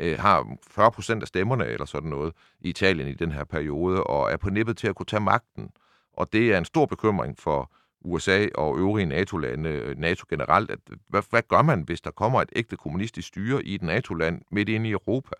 øh, 0.00 0.18
har 0.18 0.56
40 0.70 0.92
procent 0.92 1.22
af 1.22 1.28
stemmerne 1.28 1.66
eller 1.66 1.84
sådan 1.84 2.10
noget 2.10 2.32
i 2.60 2.68
Italien 2.68 3.08
i 3.08 3.14
den 3.14 3.32
her 3.32 3.44
periode, 3.44 4.04
og 4.04 4.32
er 4.32 4.36
på 4.36 4.50
nippet 4.50 4.76
til 4.76 4.88
at 4.88 4.94
kunne 4.94 5.06
tage 5.06 5.20
magten. 5.20 5.70
Og 6.12 6.32
det 6.32 6.52
er 6.52 6.58
en 6.58 6.64
stor 6.64 6.86
bekymring 6.86 7.38
for 7.38 7.72
USA 8.04 8.46
og 8.54 8.78
øvrige 8.78 9.06
NATO-lande, 9.06 9.70
øh, 9.70 9.98
NATO 9.98 10.24
generelt, 10.30 10.70
at 10.70 10.78
øh, 10.90 10.96
hvad, 11.08 11.22
hvad 11.30 11.42
gør 11.48 11.62
man, 11.62 11.82
hvis 11.82 12.00
der 12.00 12.10
kommer 12.10 12.42
et 12.42 12.52
ægte 12.56 12.76
kommunistisk 12.76 13.28
styre 13.28 13.64
i 13.64 13.74
et 13.74 13.82
NATO-land 13.82 14.42
midt 14.50 14.68
inde 14.68 14.88
i 14.88 14.92
Europa? 14.92 15.34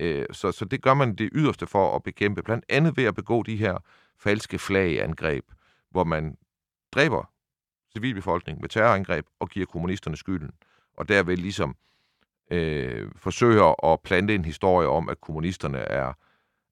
Øh, 0.00 0.26
så, 0.32 0.52
så 0.52 0.64
det 0.64 0.82
gør 0.82 0.94
man 0.94 1.14
det 1.14 1.30
yderste 1.32 1.66
for 1.66 1.96
at 1.96 2.02
bekæmpe, 2.02 2.42
blandt 2.42 2.64
andet 2.68 2.96
ved 2.96 3.04
at 3.04 3.14
begå 3.14 3.42
de 3.42 3.56
her 3.56 3.78
falske 4.18 4.58
flagangreb, 4.58 5.44
hvor 5.90 6.04
man 6.04 6.36
dræber 6.92 7.30
civilbefolkningen 7.92 8.60
med 8.60 8.68
terrorangreb 8.68 9.26
og 9.40 9.48
giver 9.48 9.66
kommunisterne 9.66 10.16
skylden. 10.16 10.50
Og 10.96 11.08
derved 11.08 11.36
ligesom 11.36 11.76
øh, 12.50 13.10
forsøger 13.16 13.92
at 13.92 14.00
plante 14.00 14.34
en 14.34 14.44
historie 14.44 14.88
om, 14.88 15.08
at 15.08 15.20
kommunisterne 15.20 15.78
er, 15.78 16.12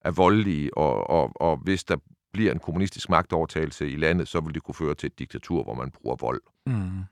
er 0.01 0.11
voldelige, 0.11 0.79
og, 0.79 1.11
og, 1.11 1.33
og 1.35 1.57
hvis 1.57 1.85
der 1.85 1.97
bliver 2.33 2.53
en 2.53 2.59
kommunistisk 2.59 3.09
magtovertagelse 3.09 3.91
i 3.91 3.97
landet, 3.97 4.29
så 4.29 4.41
vil 4.41 4.55
det 4.55 4.63
kunne 4.63 4.75
føre 4.75 4.95
til 4.95 5.07
et 5.07 5.19
diktatur, 5.19 5.63
hvor 5.63 5.75
man 5.75 5.91
bruger 5.91 6.17
vold. 6.17 6.41
Mm. 6.67 7.05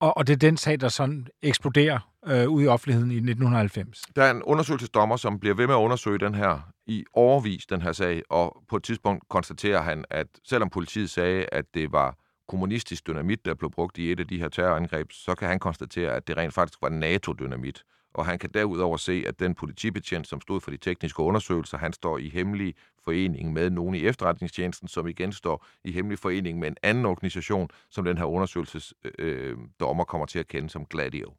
Og, 0.00 0.16
og 0.16 0.26
det 0.26 0.32
er 0.32 0.36
den 0.36 0.56
sag, 0.56 0.80
der 0.80 0.88
sådan 0.88 1.26
eksploderer 1.42 2.10
øh, 2.26 2.48
ud 2.48 2.62
i 2.62 2.66
offentligheden 2.66 3.10
i 3.10 3.14
1990. 3.14 4.02
Der 4.16 4.22
er 4.22 4.30
en 4.30 4.42
undersøgelsesdommer, 4.42 5.16
som 5.16 5.38
bliver 5.38 5.54
ved 5.54 5.66
med 5.66 5.74
at 5.74 5.78
undersøge 5.78 6.18
den 6.18 6.34
her 6.34 6.60
i 6.86 7.04
overvis, 7.12 7.66
den 7.66 7.82
her 7.82 7.92
sag, 7.92 8.22
og 8.30 8.62
på 8.68 8.76
et 8.76 8.82
tidspunkt 8.82 9.28
konstaterer 9.28 9.82
han, 9.82 10.04
at 10.10 10.26
selvom 10.44 10.70
politiet 10.70 11.10
sagde, 11.10 11.46
at 11.52 11.64
det 11.74 11.92
var 11.92 12.16
kommunistisk 12.48 13.06
dynamit, 13.06 13.44
der 13.44 13.54
blev 13.54 13.70
brugt 13.70 13.98
i 13.98 14.12
et 14.12 14.20
af 14.20 14.26
de 14.26 14.38
her 14.38 14.48
terrorangreb, 14.48 15.12
så 15.12 15.34
kan 15.34 15.48
han 15.48 15.58
konstatere, 15.58 16.12
at 16.12 16.28
det 16.28 16.36
rent 16.36 16.54
faktisk 16.54 16.82
var 16.82 16.88
NATO-dynamit. 16.88 17.84
Og 18.14 18.26
han 18.26 18.38
kan 18.38 18.50
derudover 18.54 18.96
se, 18.96 19.24
at 19.26 19.40
den 19.40 19.54
politibetjent, 19.54 20.28
som 20.28 20.40
stod 20.40 20.60
for 20.60 20.70
de 20.70 20.76
tekniske 20.76 21.22
undersøgelser, 21.22 21.78
han 21.78 21.92
står 21.92 22.18
i 22.18 22.28
hemmelig 22.28 22.74
forening 23.08 23.52
med 23.52 23.70
nogen 23.70 23.94
i 23.94 24.06
efterretningstjenesten, 24.06 24.88
som 24.88 25.06
igen 25.06 25.32
står 25.32 25.66
i 25.84 25.92
hemmelig 25.92 26.18
forening 26.18 26.58
med 26.58 26.68
en 26.68 26.76
anden 26.82 27.06
organisation, 27.06 27.68
som 27.90 28.04
den 28.04 28.18
her 28.18 28.24
undersøgelsesdommer 28.24 30.04
øh, 30.04 30.06
øh 30.06 30.06
kommer 30.06 30.26
til 30.26 30.38
at 30.38 30.48
kende 30.48 30.70
som 30.70 30.86
Gladio. 30.86 31.34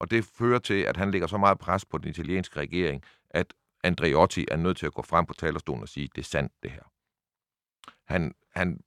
Og 0.00 0.10
det 0.10 0.24
fører 0.24 0.58
til, 0.58 0.82
at 0.82 0.96
han 0.96 1.10
lægger 1.10 1.26
så 1.26 1.38
meget 1.38 1.58
pres 1.58 1.84
på 1.84 1.98
den 1.98 2.08
italienske 2.08 2.60
regering, 2.60 3.02
at 3.30 3.54
Andreotti 3.84 4.46
er 4.50 4.56
nødt 4.56 4.76
til 4.76 4.86
at 4.86 4.94
gå 4.94 5.02
frem 5.02 5.26
på 5.26 5.34
talerstolen 5.34 5.82
og 5.82 5.88
sige, 5.88 6.08
det 6.14 6.20
er 6.20 6.24
sandt, 6.24 6.52
det 6.62 6.70
her. 6.70 6.82
Han, 8.04 8.34
han 8.54 8.80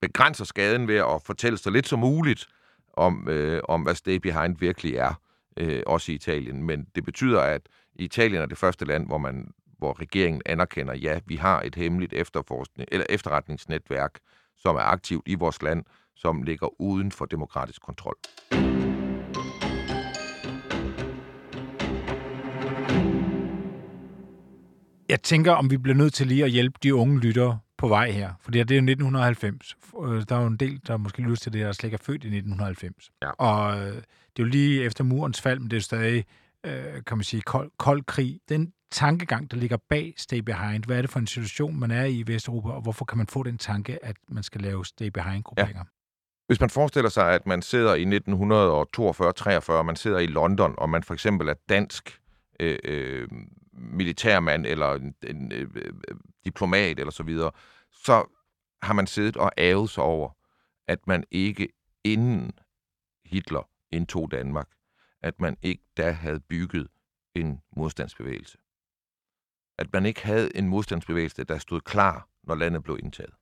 begrænser 0.00 0.44
skaden 0.44 0.88
ved 0.88 0.96
at 0.96 1.22
fortælle 1.26 1.58
så 1.58 1.70
lidt 1.70 1.88
som 1.88 1.98
muligt 1.98 2.46
om, 2.92 3.28
øh, 3.28 3.62
om 3.68 3.82
hvad 3.82 3.94
Stay 3.94 4.16
Behind 4.16 4.56
virkelig 4.58 4.94
er, 4.94 5.14
øh, 5.56 5.82
også 5.86 6.12
i 6.12 6.14
Italien. 6.14 6.62
Men 6.62 6.86
det 6.94 7.04
betyder, 7.04 7.40
at 7.40 7.68
Italien 7.94 8.42
er 8.42 8.46
det 8.46 8.58
første 8.58 8.84
land, 8.84 9.06
hvor 9.06 9.18
man 9.18 9.52
hvor 9.78 10.00
regeringen 10.00 10.42
anerkender, 10.46 10.94
ja, 10.94 11.20
vi 11.26 11.36
har 11.36 11.62
et 11.62 11.74
hemmeligt 11.74 12.12
efterforskning, 12.12 12.88
eller 12.92 13.06
efterretningsnetværk, 13.08 14.18
som 14.56 14.76
er 14.76 14.80
aktivt 14.80 15.22
i 15.26 15.34
vores 15.34 15.62
land, 15.62 15.84
som 16.16 16.42
ligger 16.42 16.80
uden 16.80 17.12
for 17.12 17.24
demokratisk 17.24 17.82
kontrol. 17.82 18.16
Jeg 25.08 25.22
tænker, 25.22 25.52
om 25.52 25.70
vi 25.70 25.76
bliver 25.76 25.96
nødt 25.96 26.14
til 26.14 26.26
lige 26.26 26.44
at 26.44 26.50
hjælpe 26.50 26.78
de 26.82 26.94
unge 26.94 27.20
lyttere 27.20 27.58
på 27.78 27.88
vej 27.88 28.10
her. 28.10 28.30
For 28.40 28.50
det 28.50 28.58
er 28.58 28.74
jo 28.74 28.82
1990. 28.82 29.76
Øh, 30.04 30.22
der 30.28 30.36
er 30.36 30.40
jo 30.40 30.46
en 30.46 30.56
del, 30.56 30.80
der 30.86 30.96
måske 30.96 31.22
lytter 31.22 31.36
til 31.36 31.52
det, 31.52 31.60
der 31.60 31.72
slet 31.72 31.84
ikke 31.84 31.94
er 31.94 32.04
født 32.04 32.24
i 32.24 32.26
1990. 32.26 33.10
Ja. 33.22 33.30
Og 33.30 33.80
øh, 33.80 33.86
det 33.86 33.96
er 33.96 34.42
jo 34.42 34.44
lige 34.44 34.84
efter 34.84 35.04
murens 35.04 35.40
fald, 35.40 35.58
men 35.60 35.70
det 35.70 35.76
er 35.76 35.80
stadig, 35.80 36.24
øh, 36.66 37.04
kan 37.06 37.16
man 37.16 37.24
sige, 37.24 37.42
kold, 37.42 37.70
kold 37.78 38.04
krig. 38.04 38.40
Den 38.48 38.72
tankegang, 38.90 39.50
der 39.50 39.56
ligger 39.56 39.76
bag 39.88 40.14
Stay 40.16 40.38
Behind, 40.38 40.84
hvad 40.84 40.96
er 40.96 41.00
det 41.00 41.10
for 41.10 41.18
en 41.18 41.26
situation, 41.26 41.80
man 41.80 41.90
er 41.90 42.04
i 42.04 42.18
i 42.18 42.26
Vesteuropa, 42.26 42.68
og 42.68 42.82
hvorfor 42.82 43.04
kan 43.04 43.18
man 43.18 43.26
få 43.26 43.42
den 43.42 43.58
tanke, 43.58 44.04
at 44.04 44.16
man 44.28 44.42
skal 44.42 44.60
lave 44.60 44.84
Stay 44.84 45.06
Behind-grupperinger? 45.06 45.84
Ja. 45.84 45.90
Hvis 46.46 46.60
man 46.60 46.70
forestiller 46.70 47.08
sig, 47.08 47.32
at 47.32 47.46
man 47.46 47.62
sidder 47.62 47.94
i 47.94 48.04
1942-43, 49.80 49.82
man 49.82 49.96
sidder 49.96 50.18
i 50.18 50.26
London, 50.26 50.74
og 50.78 50.90
man 50.90 51.02
for 51.02 51.14
eksempel 51.14 51.48
er 51.48 51.54
dansk 51.68 52.20
øh, 52.60 52.78
øh, 52.84 53.28
militærmand 53.72 54.66
eller 54.66 54.94
en, 54.94 55.14
en 55.26 55.52
øh, 55.52 55.68
diplomat 56.44 56.98
eller 56.98 57.10
så 57.10 57.22
videre, 57.22 57.50
så 57.92 58.24
har 58.82 58.94
man 58.94 59.06
siddet 59.06 59.36
og 59.36 59.50
ævet 59.58 59.90
sig 59.90 60.04
over, 60.04 60.30
at 60.88 61.06
man 61.06 61.24
ikke 61.30 61.68
inden 62.04 62.52
Hitler 63.24 63.68
indtog 63.92 64.30
Danmark, 64.30 64.68
at 65.26 65.40
man 65.40 65.56
ikke 65.62 65.82
da 65.96 66.10
havde 66.10 66.40
bygget 66.40 66.88
en 67.34 67.60
modstandsbevægelse. 67.76 68.58
At 69.78 69.92
man 69.92 70.06
ikke 70.06 70.22
havde 70.22 70.56
en 70.56 70.68
modstandsbevægelse, 70.68 71.44
der 71.44 71.58
stod 71.58 71.80
klar, 71.80 72.28
når 72.42 72.54
landet 72.54 72.82
blev 72.82 72.98
indtaget. 73.02 73.34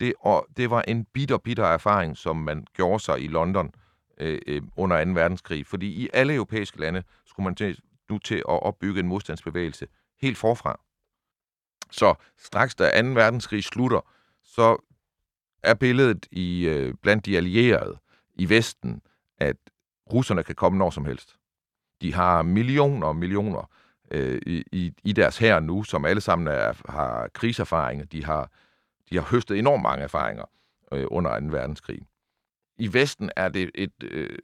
Det, 0.00 0.14
og 0.20 0.46
det 0.56 0.70
var 0.70 0.82
en 0.82 1.04
bitter, 1.04 1.38
bitter 1.38 1.64
erfaring, 1.64 2.16
som 2.16 2.36
man 2.36 2.66
gjorde 2.74 3.00
sig 3.00 3.22
i 3.22 3.26
London 3.26 3.74
øh, 4.18 4.40
øh, 4.46 4.62
under 4.76 5.04
2. 5.04 5.10
verdenskrig. 5.10 5.66
Fordi 5.66 5.86
i 5.86 6.08
alle 6.12 6.34
europæiske 6.34 6.80
lande 6.80 7.02
skulle 7.26 7.44
man 7.44 7.54
til, 7.54 7.80
nu 8.10 8.18
til 8.18 8.36
at 8.36 8.62
opbygge 8.62 9.00
en 9.00 9.08
modstandsbevægelse 9.08 9.86
helt 10.20 10.38
forfra. 10.38 10.80
Så 11.90 12.14
straks 12.38 12.74
da 12.74 13.02
2. 13.02 13.08
verdenskrig 13.08 13.64
slutter, 13.64 14.00
så 14.42 14.76
er 15.62 15.74
billedet 15.74 16.26
i 16.30 16.68
øh, 16.68 16.94
blandt 16.94 17.26
de 17.26 17.36
allierede 17.36 17.98
i 18.34 18.48
Vesten, 18.48 19.02
at 19.38 19.56
russerne 20.12 20.42
kan 20.42 20.54
komme 20.54 20.78
når 20.78 20.90
som 20.90 21.04
helst. 21.04 21.36
De 22.00 22.14
har 22.14 22.42
millioner 22.42 23.06
og 23.06 23.16
millioner 23.16 23.70
øh, 24.10 24.40
i, 24.46 24.92
i 25.04 25.12
deres 25.12 25.38
her 25.38 25.60
nu, 25.60 25.82
som 25.82 26.04
alle 26.04 26.20
sammen 26.20 26.48
er, 26.48 26.92
har 26.92 27.28
krigserfaringer. 27.28 28.04
De 28.04 28.24
har, 28.24 28.50
de 29.10 29.16
har 29.16 29.22
høstet 29.30 29.58
enormt 29.58 29.82
mange 29.82 30.02
erfaringer 30.02 30.44
øh, 30.92 31.06
under 31.10 31.40
2. 31.40 31.46
verdenskrig. 31.46 32.06
I 32.76 32.92
Vesten 32.92 33.30
er 33.36 33.48
det 33.48 33.70
et, 33.74 34.02
øh, 34.02 34.38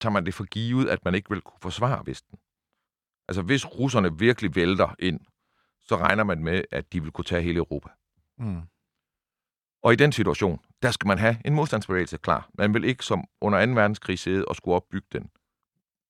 tager 0.00 0.12
man 0.12 0.26
det 0.26 0.34
for 0.34 0.44
givet, 0.44 0.88
at 0.88 1.04
man 1.04 1.14
ikke 1.14 1.30
vil 1.30 1.40
kunne 1.40 1.60
forsvare 1.62 2.02
Vesten. 2.06 2.38
Altså 3.28 3.42
hvis 3.42 3.66
russerne 3.66 4.18
virkelig 4.18 4.54
vælter 4.54 4.94
ind, 4.98 5.20
så 5.80 5.96
regner 5.96 6.24
man 6.24 6.44
med, 6.44 6.64
at 6.70 6.92
de 6.92 7.02
vil 7.02 7.12
kunne 7.12 7.24
tage 7.24 7.42
hele 7.42 7.58
Europa. 7.58 7.88
Mm. 8.38 8.62
Og 9.82 9.92
i 9.92 9.96
den 9.96 10.12
situation, 10.12 10.60
der 10.82 10.90
skal 10.90 11.08
man 11.08 11.18
have 11.18 11.36
en 11.44 11.54
modstandsbevægelse 11.54 12.16
klar. 12.16 12.48
Man 12.54 12.74
vil 12.74 12.84
ikke 12.84 13.04
som 13.04 13.24
under 13.40 13.66
2. 13.66 13.72
verdenskrig 13.72 14.18
sidde 14.18 14.44
og 14.44 14.56
skulle 14.56 14.74
opbygge 14.74 15.06
den, 15.12 15.30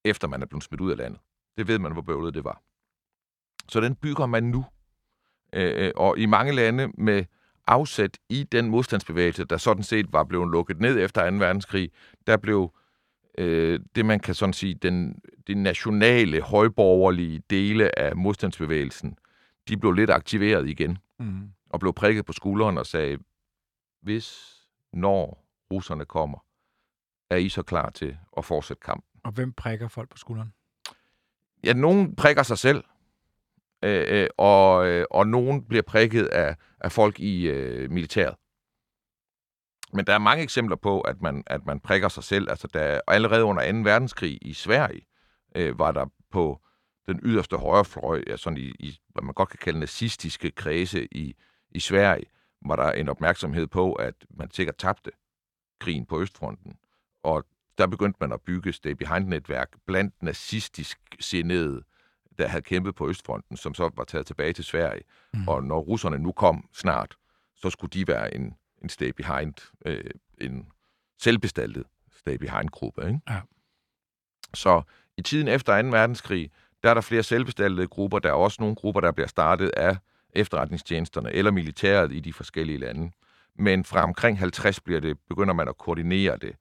efter 0.04 0.28
man 0.28 0.42
er 0.42 0.46
blevet 0.46 0.64
smidt 0.64 0.80
ud 0.80 0.90
af 0.90 0.96
landet. 0.96 1.20
Det 1.58 1.68
ved 1.68 1.78
man, 1.78 1.92
hvor 1.92 2.02
bøvlet 2.02 2.34
det 2.34 2.44
var. 2.44 2.62
Så 3.68 3.80
den 3.80 3.94
bygger 3.94 4.26
man 4.26 4.42
nu. 4.42 4.64
Øh, 5.52 5.86
øh, 5.86 5.92
og 5.96 6.18
i 6.18 6.26
mange 6.26 6.52
lande 6.52 6.88
med 6.88 7.24
afsæt 7.66 8.18
i 8.28 8.42
den 8.42 8.68
modstandsbevægelse, 8.70 9.44
der 9.44 9.56
sådan 9.56 9.82
set 9.82 10.12
var 10.12 10.24
blevet 10.24 10.50
lukket 10.50 10.80
ned 10.80 10.98
efter 10.98 11.30
2. 11.30 11.36
verdenskrig, 11.36 11.90
der 12.26 12.36
blev 12.36 12.72
øh, 13.38 13.80
det, 13.94 14.06
man 14.06 14.20
kan 14.20 14.34
sådan 14.34 14.52
sige, 14.52 14.74
den, 14.74 15.20
de 15.46 15.54
nationale, 15.54 16.42
højborgerlige 16.42 17.42
dele 17.50 17.98
af 17.98 18.16
modstandsbevægelsen, 18.16 19.18
de 19.68 19.76
blev 19.76 19.92
lidt 19.92 20.10
aktiveret 20.10 20.68
igen, 20.68 20.98
mm. 21.18 21.50
og 21.70 21.80
blev 21.80 21.92
prikket 21.92 22.26
på 22.26 22.32
skulderen 22.32 22.78
og 22.78 22.86
sagde, 22.86 23.18
hvis, 24.02 24.58
når 24.92 25.44
russerne 25.72 26.04
kommer, 26.04 26.38
er 27.30 27.36
I 27.36 27.48
så 27.48 27.62
klar 27.62 27.90
til 27.90 28.18
at 28.36 28.44
fortsætte 28.44 28.80
kampen. 28.80 29.20
Og 29.24 29.32
hvem 29.32 29.52
prikker 29.52 29.88
folk 29.88 30.10
på 30.10 30.16
skulderen? 30.16 30.52
Ja, 31.64 31.72
nogen 31.72 32.16
prikker 32.16 32.42
sig 32.42 32.58
selv, 32.58 32.84
øh, 33.82 34.28
og, 34.38 34.86
øh, 34.86 35.06
og 35.10 35.26
nogen 35.26 35.64
bliver 35.64 35.82
prikket 35.82 36.26
af, 36.26 36.56
af 36.80 36.92
folk 36.92 37.20
i 37.20 37.46
øh, 37.46 37.90
militæret. 37.90 38.34
Men 39.92 40.06
der 40.06 40.14
er 40.14 40.18
mange 40.18 40.42
eksempler 40.42 40.76
på, 40.76 41.00
at 41.00 41.22
man, 41.22 41.42
at 41.46 41.66
man 41.66 41.80
prikker 41.80 42.08
sig 42.08 42.24
selv. 42.24 42.50
Altså, 42.50 42.68
der, 42.74 43.00
allerede 43.06 43.44
under 43.44 43.72
2. 43.72 43.78
verdenskrig 43.78 44.38
i 44.42 44.52
Sverige 44.52 45.06
øh, 45.56 45.78
var 45.78 45.92
der 45.92 46.06
på 46.30 46.60
den 47.06 47.20
yderste 47.22 47.56
højrefløj, 47.56 48.24
ja, 48.26 48.36
sådan 48.36 48.56
i, 48.56 48.74
i, 48.78 48.98
hvad 49.08 49.22
man 49.22 49.34
godt 49.34 49.48
kan 49.48 49.58
kalde 49.62 49.78
nazistiske 49.78 50.50
kredse 50.50 51.08
i, 51.10 51.34
i 51.70 51.80
Sverige, 51.80 52.24
var 52.64 52.76
der 52.76 52.92
en 52.92 53.08
opmærksomhed 53.08 53.66
på, 53.66 53.92
at 53.92 54.14
man 54.30 54.50
sikkert 54.50 54.76
tabte 54.76 55.10
krigen 55.80 56.06
på 56.06 56.20
Østfronten. 56.20 56.76
Og 57.22 57.44
der 57.78 57.86
begyndte 57.86 58.18
man 58.20 58.32
at 58.32 58.40
bygge 58.40 58.72
Stay 58.72 58.90
Behind-netværk 58.90 59.68
blandt 59.86 60.22
nazistisk 60.22 60.98
sindede, 61.20 61.82
der 62.38 62.48
havde 62.48 62.62
kæmpet 62.62 62.94
på 62.94 63.08
Østfronten, 63.08 63.56
som 63.56 63.74
så 63.74 63.90
var 63.96 64.04
taget 64.04 64.26
tilbage 64.26 64.52
til 64.52 64.64
Sverige. 64.64 65.02
Mm. 65.34 65.48
Og 65.48 65.64
når 65.64 65.78
russerne 65.80 66.18
nu 66.18 66.32
kom 66.32 66.68
snart, 66.72 67.16
så 67.56 67.70
skulle 67.70 67.90
de 67.90 68.08
være 68.08 68.34
en, 68.34 68.54
en 68.82 68.88
Stay 68.88 69.08
Behind, 69.08 69.54
øh, 69.86 70.10
en 70.38 70.68
selvbestaltet 71.18 71.84
Stay 72.12 72.34
Behind-gruppe. 72.36 73.06
Ikke? 73.06 73.20
Ja. 73.28 73.40
Så 74.54 74.82
i 75.16 75.22
tiden 75.22 75.48
efter 75.48 75.82
2. 75.82 75.88
verdenskrig, 75.88 76.50
der 76.82 76.90
er 76.90 76.94
der 76.94 77.00
flere 77.00 77.22
selvbestaltede 77.22 77.88
grupper. 77.88 78.18
Der 78.18 78.28
er 78.28 78.32
også 78.32 78.56
nogle 78.60 78.76
grupper, 78.76 79.00
der 79.00 79.12
bliver 79.12 79.26
startet 79.26 79.68
af 79.68 79.96
efterretningstjenesterne 80.32 81.32
eller 81.32 81.50
militæret 81.50 82.12
i 82.12 82.20
de 82.20 82.32
forskellige 82.32 82.78
lande. 82.78 83.10
Men 83.58 83.84
fra 83.84 84.02
omkring 84.02 84.38
50 84.38 84.80
bliver 84.80 85.00
det, 85.00 85.18
begynder 85.28 85.54
man 85.54 85.68
at 85.68 85.78
koordinere 85.78 86.36
det 86.36 86.54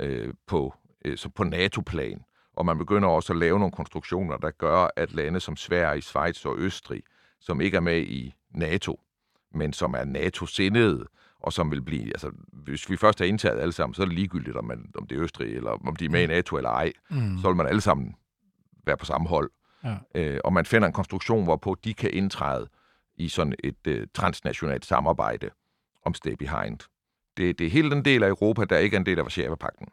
øh, 0.00 0.34
på, 0.46 0.74
øh, 1.04 1.16
så 1.18 1.28
på 1.28 1.44
NATO-plan. 1.44 2.24
Og 2.56 2.66
man 2.66 2.78
begynder 2.78 3.08
også 3.08 3.32
at 3.32 3.38
lave 3.38 3.58
nogle 3.58 3.72
konstruktioner, 3.72 4.36
der 4.36 4.50
gør, 4.50 4.88
at 4.96 5.12
lande 5.12 5.40
som 5.40 5.56
Sverige, 5.56 6.02
Schweiz 6.02 6.44
og 6.44 6.58
Østrig, 6.58 7.02
som 7.40 7.60
ikke 7.60 7.76
er 7.76 7.80
med 7.80 8.00
i 8.00 8.34
NATO, 8.50 9.00
men 9.54 9.72
som 9.72 9.94
er 9.94 10.04
NATO-sindede, 10.04 11.06
og 11.40 11.52
som 11.52 11.70
vil 11.70 11.82
blive, 11.82 12.06
altså 12.06 12.30
hvis 12.52 12.90
vi 12.90 12.96
først 12.96 13.18
har 13.18 13.26
indtaget 13.26 13.60
alle 13.60 13.72
sammen, 13.72 13.94
så 13.94 14.02
er 14.02 14.06
det 14.06 14.14
ligegyldigt, 14.14 14.56
om, 14.56 14.64
man, 14.64 14.90
om 14.98 15.06
det 15.06 15.18
er 15.18 15.22
Østrig, 15.22 15.56
eller 15.56 15.70
om 15.70 15.96
de 15.96 16.04
er 16.04 16.08
med 16.08 16.22
i 16.22 16.26
NATO 16.26 16.56
eller 16.56 16.70
ej, 16.70 16.92
mm. 17.10 17.38
så 17.38 17.48
vil 17.48 17.56
man 17.56 17.66
alle 17.66 17.80
sammen 17.80 18.14
være 18.86 18.96
på 18.96 19.04
samme 19.04 19.28
hold. 19.28 19.50
Ja. 19.84 19.96
Øh, 20.14 20.40
og 20.44 20.52
man 20.52 20.66
finder 20.66 20.88
en 20.88 20.94
konstruktion, 20.94 21.44
hvorpå 21.44 21.76
de 21.84 21.94
kan 21.94 22.10
indtræde 22.12 22.68
i 23.16 23.28
sådan 23.28 23.54
et 23.64 23.86
øh, 23.86 24.06
transnationalt 24.14 24.86
samarbejde 24.86 25.50
om 26.02 26.14
Stay 26.14 26.32
Behind. 26.32 26.78
Det, 27.36 27.58
det 27.58 27.66
er 27.66 27.70
hele 27.70 27.90
den 27.90 28.04
del 28.04 28.22
af 28.22 28.28
Europa, 28.28 28.64
der 28.64 28.78
ikke 28.78 28.94
er 28.94 29.00
en 29.00 29.06
del 29.06 29.18
af 29.18 29.24
Varsava-pakten, 29.24 29.88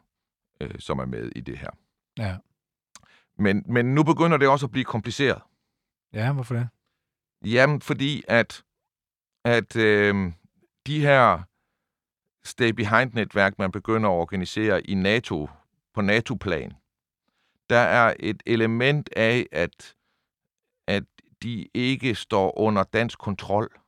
øh, 0.62 0.80
som 0.80 1.00
er 1.00 1.06
med 1.06 1.32
i 1.36 1.42
det 1.42 1.58
her. 1.58 1.70
Ja. 2.18 2.38
Men, 3.38 3.64
men 3.68 3.96
nu 3.96 4.04
begynder 4.04 4.38
det 4.38 4.48
også 4.48 4.66
at 4.66 4.72
blive 4.72 4.86
kompliceret. 4.86 5.42
Ja, 6.14 6.34
hvorfor 6.34 6.56
det? 6.56 6.70
Jamen, 7.46 7.82
fordi 7.82 8.24
at 8.28 8.64
at 9.46 9.76
øh, 9.76 10.32
de 10.88 11.00
her 11.02 11.40
stay-behind-netværk, 12.44 13.60
man 13.60 13.72
begynder 13.72 14.10
at 14.10 14.14
organisere 14.14 14.82
i 14.82 14.94
NATO, 14.94 15.50
på 15.94 16.02
NATO-plan, 16.02 16.74
der 17.70 17.80
er 17.80 18.14
et 18.20 18.44
element 18.46 19.10
af, 19.16 19.48
at, 19.52 19.96
at 20.88 21.04
de 21.44 21.68
ikke 21.74 22.16
står 22.16 22.60
under 22.60 22.84
dansk 22.84 23.20
kontrol. 23.20 23.82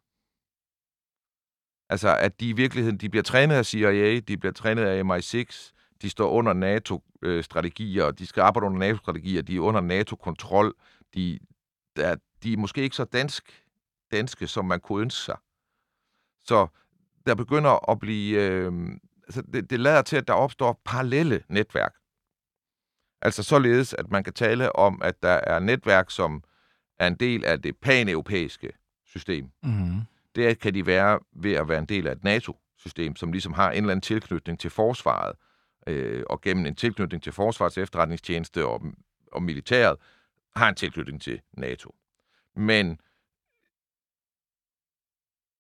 Altså, 1.90 2.18
at 2.18 2.40
de 2.40 2.50
i 2.50 2.54
virkeligheden, 2.54 2.98
de 2.98 3.10
bliver 3.10 3.24
trænet 3.24 3.56
af 3.56 3.66
CIA, 3.66 4.20
de 4.20 4.38
bliver 4.38 4.54
trænet 4.54 4.84
af 4.84 5.02
MI6, 5.02 5.72
de 6.02 6.10
står 6.10 6.30
under 6.30 6.54
NATO-strategier, 6.54 8.08
øh, 8.08 8.14
de 8.18 8.26
skal 8.26 8.42
arbejde 8.42 8.66
under 8.66 8.80
NATO-strategier, 8.80 9.42
de 9.42 9.56
er 9.56 9.60
under 9.60 9.82
NATO-kontrol, 9.82 10.74
de, 11.14 11.40
der, 11.96 12.16
de 12.44 12.54
er 12.54 12.58
måske 12.58 12.82
ikke 12.82 12.96
så 12.96 13.04
dansk, 13.04 13.64
danske, 14.12 14.48
som 14.48 14.66
man 14.66 14.80
kunne 14.80 15.02
ønske 15.02 15.22
sig. 15.22 15.38
Så 16.40 16.68
der 17.26 17.36
begynder 17.36 17.90
at 17.92 18.00
blive... 18.00 18.42
Øh, 18.42 18.74
altså 19.24 19.42
det, 19.42 19.70
det 19.70 19.80
lader 19.80 20.02
til, 20.02 20.16
at 20.16 20.28
der 20.28 20.34
opstår 20.34 20.82
parallelle 20.86 21.44
netværk. 21.50 21.94
Altså 23.22 23.44
således, 23.44 23.94
at 23.94 24.12
man 24.12 24.24
kan 24.24 24.34
tale 24.34 24.76
om, 24.76 25.02
at 25.02 25.24
der 25.24 25.40
er 25.44 25.60
netværk, 25.60 26.12
som 26.12 26.44
er 27.04 27.08
en 27.08 27.16
del 27.16 27.46
af 27.46 27.62
det 27.62 27.78
paneuropæiske 27.78 28.72
system. 29.06 29.50
Mm-hmm. 29.64 30.02
Det 30.36 30.60
kan 30.60 30.74
de 30.74 30.86
være 30.86 31.20
ved 31.34 31.54
at 31.54 31.68
være 31.68 31.80
en 31.80 31.86
del 31.86 32.08
af 32.08 32.12
et 32.12 32.24
NATO-system, 32.24 33.16
som 33.16 33.32
ligesom 33.32 33.54
har 33.54 33.72
en 33.72 33.78
eller 33.78 33.92
anden 33.92 34.02
tilknytning 34.02 34.60
til 34.60 34.70
forsvaret, 34.70 35.36
øh, 35.88 36.24
og 36.30 36.42
gennem 36.42 36.66
en 36.66 36.76
tilknytning 36.76 37.24
til 37.24 37.32
forsvarets 37.32 37.78
efterretningstjeneste 37.78 38.66
og, 38.66 38.82
og 39.32 39.44
militæret, 39.44 39.98
har 40.56 40.70
en 40.70 40.76
tilknytning 40.76 41.22
til 41.22 41.42
NATO. 41.54 41.96
Men 42.56 43.00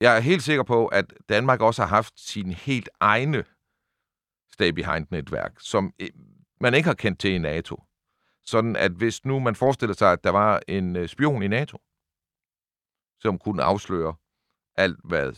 jeg 0.01 0.17
er 0.17 0.19
helt 0.19 0.43
sikker 0.43 0.63
på, 0.63 0.87
at 0.87 1.13
Danmark 1.29 1.61
også 1.61 1.81
har 1.81 1.89
haft 1.89 2.19
sine 2.19 2.53
helt 2.53 2.89
egne 2.99 3.43
stay-behind-netværk, 4.53 5.53
som 5.59 5.93
øh, 5.99 6.09
man 6.61 6.73
ikke 6.73 6.87
har 6.87 6.93
kendt 6.93 7.19
til 7.19 7.31
i 7.31 7.37
NATO. 7.37 7.83
Sådan 8.45 8.75
at 8.75 8.91
hvis 8.91 9.25
nu 9.25 9.39
man 9.39 9.55
forestiller 9.55 9.95
sig, 9.95 10.11
at 10.11 10.23
der 10.23 10.29
var 10.29 10.61
en 10.67 10.95
øh, 10.95 11.07
spion 11.07 11.43
i 11.43 11.47
NATO, 11.47 11.77
som 13.19 13.39
kunne 13.39 13.63
afsløre 13.63 14.15
alt, 14.75 14.99
hvad 15.03 15.33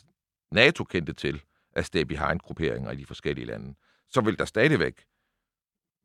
NATO 0.51 0.83
kendte 0.83 1.13
til 1.13 1.41
af 1.75 1.85
stay-behind-grupperinger 1.85 2.91
i 2.91 2.95
de 2.95 3.05
forskellige 3.05 3.45
lande, 3.45 3.75
så 4.09 4.21
vil 4.21 4.39
der 4.39 4.45
stadigvæk, 4.45 5.05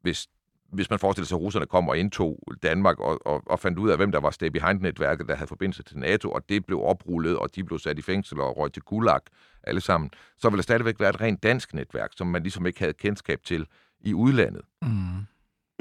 hvis 0.01 0.29
hvis 0.73 0.91
man 0.91 0.99
forestiller 0.99 1.27
sig, 1.27 1.37
at 1.37 1.41
russerne 1.41 1.67
kom 1.67 1.89
og 1.89 1.99
indtog 1.99 2.43
Danmark 2.63 3.01
og, 3.01 3.27
og, 3.27 3.43
og 3.47 3.61
fandt 3.61 3.79
ud 3.79 3.91
af, 3.91 3.97
hvem 3.97 4.13
der 4.13 4.21
var 4.21 4.31
stay 4.31 4.47
behind-netværket, 4.47 5.29
der 5.29 5.35
havde 5.35 5.49
forbindelse 5.49 5.83
til 5.83 5.99
NATO, 5.99 6.31
og 6.31 6.49
det 6.49 6.67
blev 6.67 6.83
oprullet, 6.83 7.39
og 7.39 7.55
de 7.55 7.65
blev 7.65 7.79
sat 7.79 7.99
i 7.99 8.03
fængsel 8.03 8.41
og 8.41 8.57
røg 8.57 8.73
til 8.73 8.83
Gulag 8.83 9.21
alle 9.63 9.81
sammen, 9.81 10.11
så 10.37 10.49
ville 10.49 10.59
der 10.59 10.63
stadigvæk 10.63 11.01
være 11.01 11.11
et 11.11 11.21
rent 11.21 11.43
dansk 11.43 11.75
netværk, 11.75 12.11
som 12.17 12.27
man 12.27 12.43
ligesom 12.43 12.67
ikke 12.67 12.79
havde 12.79 12.93
kendskab 12.93 13.43
til 13.43 13.67
i 14.01 14.15
udlandet. 14.15 14.63
Mm. 14.83 15.27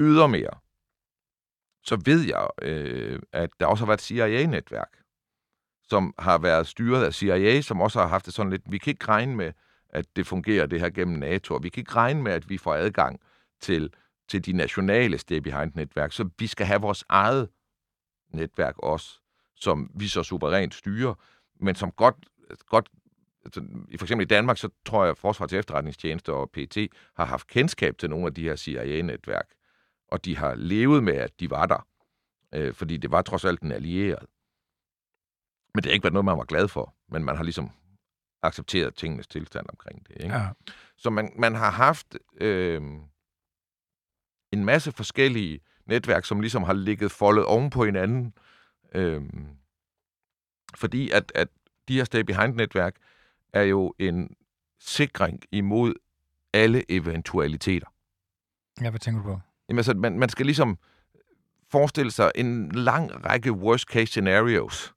Ydermere, 0.00 0.58
så 1.84 2.02
ved 2.04 2.20
jeg, 2.20 2.48
øh, 2.62 3.20
at 3.32 3.50
der 3.60 3.66
også 3.66 3.84
har 3.84 3.86
været 3.86 4.00
CIA-netværk, 4.00 4.96
som 5.88 6.14
har 6.18 6.38
været 6.38 6.66
styret 6.66 7.04
af 7.04 7.14
CIA, 7.14 7.60
som 7.60 7.80
også 7.80 8.00
har 8.00 8.06
haft 8.06 8.26
det 8.26 8.34
sådan 8.34 8.50
lidt, 8.50 8.62
vi 8.66 8.78
kan 8.78 8.90
ikke 8.90 9.08
regne 9.08 9.36
med, 9.36 9.52
at 9.90 10.06
det 10.16 10.26
fungerer 10.26 10.66
det 10.66 10.80
her 10.80 10.90
gennem 10.90 11.18
NATO, 11.18 11.54
og 11.54 11.62
vi 11.62 11.68
kan 11.68 11.80
ikke 11.80 11.96
regne 11.96 12.22
med, 12.22 12.32
at 12.32 12.48
vi 12.48 12.58
får 12.58 12.74
adgang 12.74 13.20
til 13.60 13.90
til 14.30 14.46
de 14.46 14.52
nationale 14.52 15.18
stay-behind-netværk, 15.18 16.12
så 16.12 16.28
vi 16.38 16.46
skal 16.46 16.66
have 16.66 16.80
vores 16.80 17.04
eget 17.08 17.48
netværk 18.28 18.78
også, 18.78 19.20
som 19.56 19.90
vi 19.94 20.08
så 20.08 20.22
suverænt 20.22 20.74
styrer, 20.74 21.14
men 21.60 21.74
som 21.74 21.90
godt, 21.90 22.14
godt 22.66 22.88
altså, 23.44 23.60
for 23.98 24.04
eksempel 24.04 24.24
i 24.24 24.28
Danmark, 24.28 24.58
så 24.58 24.68
tror 24.84 25.04
jeg, 25.04 25.10
at 25.10 25.18
Forsvarets 25.18 25.54
efterretningstjeneste 25.54 26.32
og 26.32 26.50
PT 26.50 26.76
har 27.16 27.24
haft 27.24 27.46
kendskab 27.46 27.98
til 27.98 28.10
nogle 28.10 28.26
af 28.26 28.34
de 28.34 28.42
her 28.42 28.56
CIA-netværk, 28.56 29.48
og 30.10 30.24
de 30.24 30.36
har 30.36 30.54
levet 30.54 31.04
med, 31.04 31.14
at 31.14 31.40
de 31.40 31.50
var 31.50 31.66
der, 31.66 31.86
øh, 32.54 32.74
fordi 32.74 32.96
det 32.96 33.10
var 33.10 33.22
trods 33.22 33.44
alt 33.44 33.60
en 33.60 33.72
allieret. 33.72 34.26
Men 35.74 35.82
det 35.82 35.86
har 35.86 35.92
ikke 35.92 36.04
været 36.04 36.12
noget, 36.12 36.24
man 36.24 36.38
var 36.38 36.44
glad 36.44 36.68
for, 36.68 36.94
men 37.08 37.24
man 37.24 37.36
har 37.36 37.44
ligesom 37.44 37.70
accepteret 38.42 38.94
tingenes 38.94 39.26
tilstand 39.28 39.66
omkring 39.68 40.08
det. 40.08 40.16
Ikke? 40.22 40.36
Ja. 40.36 40.48
Så 40.96 41.10
man, 41.10 41.32
man 41.36 41.54
har 41.54 41.70
haft 41.70 42.16
øh, 42.40 42.82
en 44.52 44.64
masse 44.64 44.92
forskellige 44.92 45.60
netværk, 45.86 46.24
som 46.24 46.40
ligesom 46.40 46.62
har 46.62 46.72
ligget 46.72 47.12
foldet 47.12 47.44
oven 47.44 47.70
på 47.70 47.84
hinanden. 47.84 48.34
Øhm, 48.94 49.48
fordi 50.74 51.10
at, 51.10 51.32
at 51.34 51.48
de 51.88 51.96
her 51.96 52.04
stay-behind-netværk 52.04 52.96
er 53.52 53.62
jo 53.62 53.94
en 53.98 54.36
sikring 54.78 55.42
imod 55.52 55.94
alle 56.52 56.92
eventualiteter. 56.92 57.86
Ja, 58.80 58.90
hvad 58.90 59.00
tænker 59.00 59.22
du 59.22 59.28
på? 59.28 59.40
Jamen 59.70 59.78
altså, 59.78 59.94
man, 59.94 60.18
man 60.18 60.28
skal 60.28 60.46
ligesom 60.46 60.78
forestille 61.68 62.10
sig 62.10 62.30
en 62.34 62.72
lang 62.72 63.24
række 63.26 63.50
worst-case 63.50 64.04
scenarios. 64.04 64.94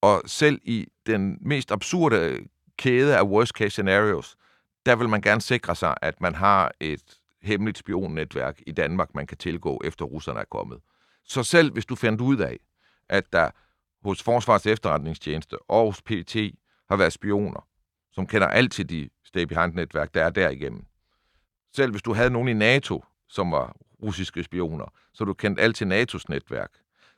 Og 0.00 0.22
selv 0.26 0.60
i 0.64 0.86
den 1.06 1.38
mest 1.40 1.72
absurde 1.72 2.38
kæde 2.78 3.16
af 3.16 3.22
worst-case 3.22 3.68
scenarios, 3.68 4.36
der 4.86 4.96
vil 4.96 5.08
man 5.08 5.20
gerne 5.20 5.40
sikre 5.40 5.76
sig, 5.76 5.94
at 6.02 6.20
man 6.20 6.34
har 6.34 6.72
et 6.80 7.20
hemmeligt 7.42 7.78
spionnetværk 7.78 8.60
i 8.66 8.72
Danmark, 8.72 9.14
man 9.14 9.26
kan 9.26 9.38
tilgå, 9.38 9.80
efter 9.84 10.04
russerne 10.04 10.40
er 10.40 10.44
kommet. 10.50 10.78
Så 11.24 11.42
selv 11.42 11.72
hvis 11.72 11.86
du 11.86 11.94
fandt 11.94 12.20
ud 12.20 12.36
af, 12.36 12.58
at 13.08 13.32
der 13.32 13.50
hos 14.02 14.22
Forsvarets 14.22 14.66
efterretningstjeneste 14.66 15.70
og 15.70 15.86
hos 15.86 16.02
PT 16.02 16.36
har 16.88 16.96
været 16.96 17.12
spioner, 17.12 17.66
som 18.12 18.26
kender 18.26 18.48
alt 18.48 18.72
til 18.72 18.88
de 18.88 19.08
stay-behind-netværk, 19.24 20.14
der 20.14 20.24
er 20.24 20.30
derigennem. 20.30 20.84
Selv 21.74 21.90
hvis 21.90 22.02
du 22.02 22.12
havde 22.12 22.30
nogen 22.30 22.48
i 22.48 22.52
NATO, 22.52 23.04
som 23.28 23.52
var 23.52 23.76
russiske 24.02 24.42
spioner, 24.42 24.92
så 25.12 25.24
du 25.24 25.34
kendt 25.34 25.60
alt 25.60 25.76
til 25.76 25.84
NATO's 25.84 26.24
netværk, 26.28 26.70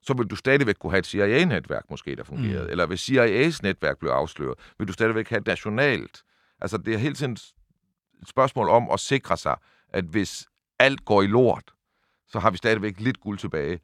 så 0.03 0.15
vil 0.15 0.27
du 0.27 0.37
stadigvæk 0.37 0.75
kunne 0.75 0.91
have 0.91 0.99
et 0.99 1.07
CIA-netværk 1.07 1.91
måske, 1.91 2.17
der 2.17 2.25
fungerede. 2.25 2.65
Mm. 2.65 2.71
Eller 2.71 2.87
hvis 2.87 3.11
CIA's 3.11 3.59
netværk 3.63 3.99
blev 3.99 4.11
afsløret, 4.11 4.59
vil 4.79 4.89
du 4.89 4.93
stadigvæk 4.93 5.29
have 5.29 5.41
et 5.41 5.47
nationalt. 5.47 6.23
Altså, 6.61 6.79
det 6.79 6.95
er 6.95 6.99
hele 6.99 7.15
tiden 7.15 7.33
et 7.33 8.29
spørgsmål 8.29 8.69
om 8.69 8.91
at 8.91 9.01
sikre 9.01 9.37
sig, 9.37 9.57
at 9.89 10.05
hvis 10.05 10.47
alt 10.79 11.05
går 11.05 11.23
i 11.23 11.27
lort, 11.27 11.75
så 12.27 12.39
har 12.39 12.51
vi 12.51 12.57
stadigvæk 12.57 13.01
lidt 13.01 13.21
guld 13.21 13.39
tilbage 13.39 13.81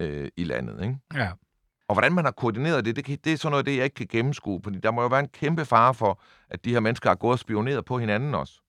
øh, 0.00 0.28
i 0.36 0.44
landet. 0.44 0.82
Ikke? 0.82 0.98
Ja. 1.14 1.30
Og 1.88 1.94
hvordan 1.94 2.12
man 2.12 2.24
har 2.24 2.32
koordineret 2.32 2.84
det, 2.84 2.96
det, 2.96 3.04
kan, 3.04 3.18
det 3.24 3.32
er 3.32 3.36
sådan 3.36 3.50
noget, 3.50 3.66
det 3.66 3.76
jeg 3.76 3.84
ikke 3.84 3.94
kan 3.94 4.06
gennemskue, 4.06 4.60
fordi 4.62 4.78
der 4.78 4.90
må 4.90 5.02
jo 5.02 5.08
være 5.08 5.20
en 5.20 5.28
kæmpe 5.28 5.64
fare 5.64 5.94
for, 5.94 6.20
at 6.50 6.64
de 6.64 6.72
her 6.72 6.80
mennesker 6.80 7.10
har 7.10 7.14
gået 7.14 7.32
og 7.32 7.38
spioneret 7.38 7.84
på 7.84 7.98
hinanden 7.98 8.34
også. 8.34 8.60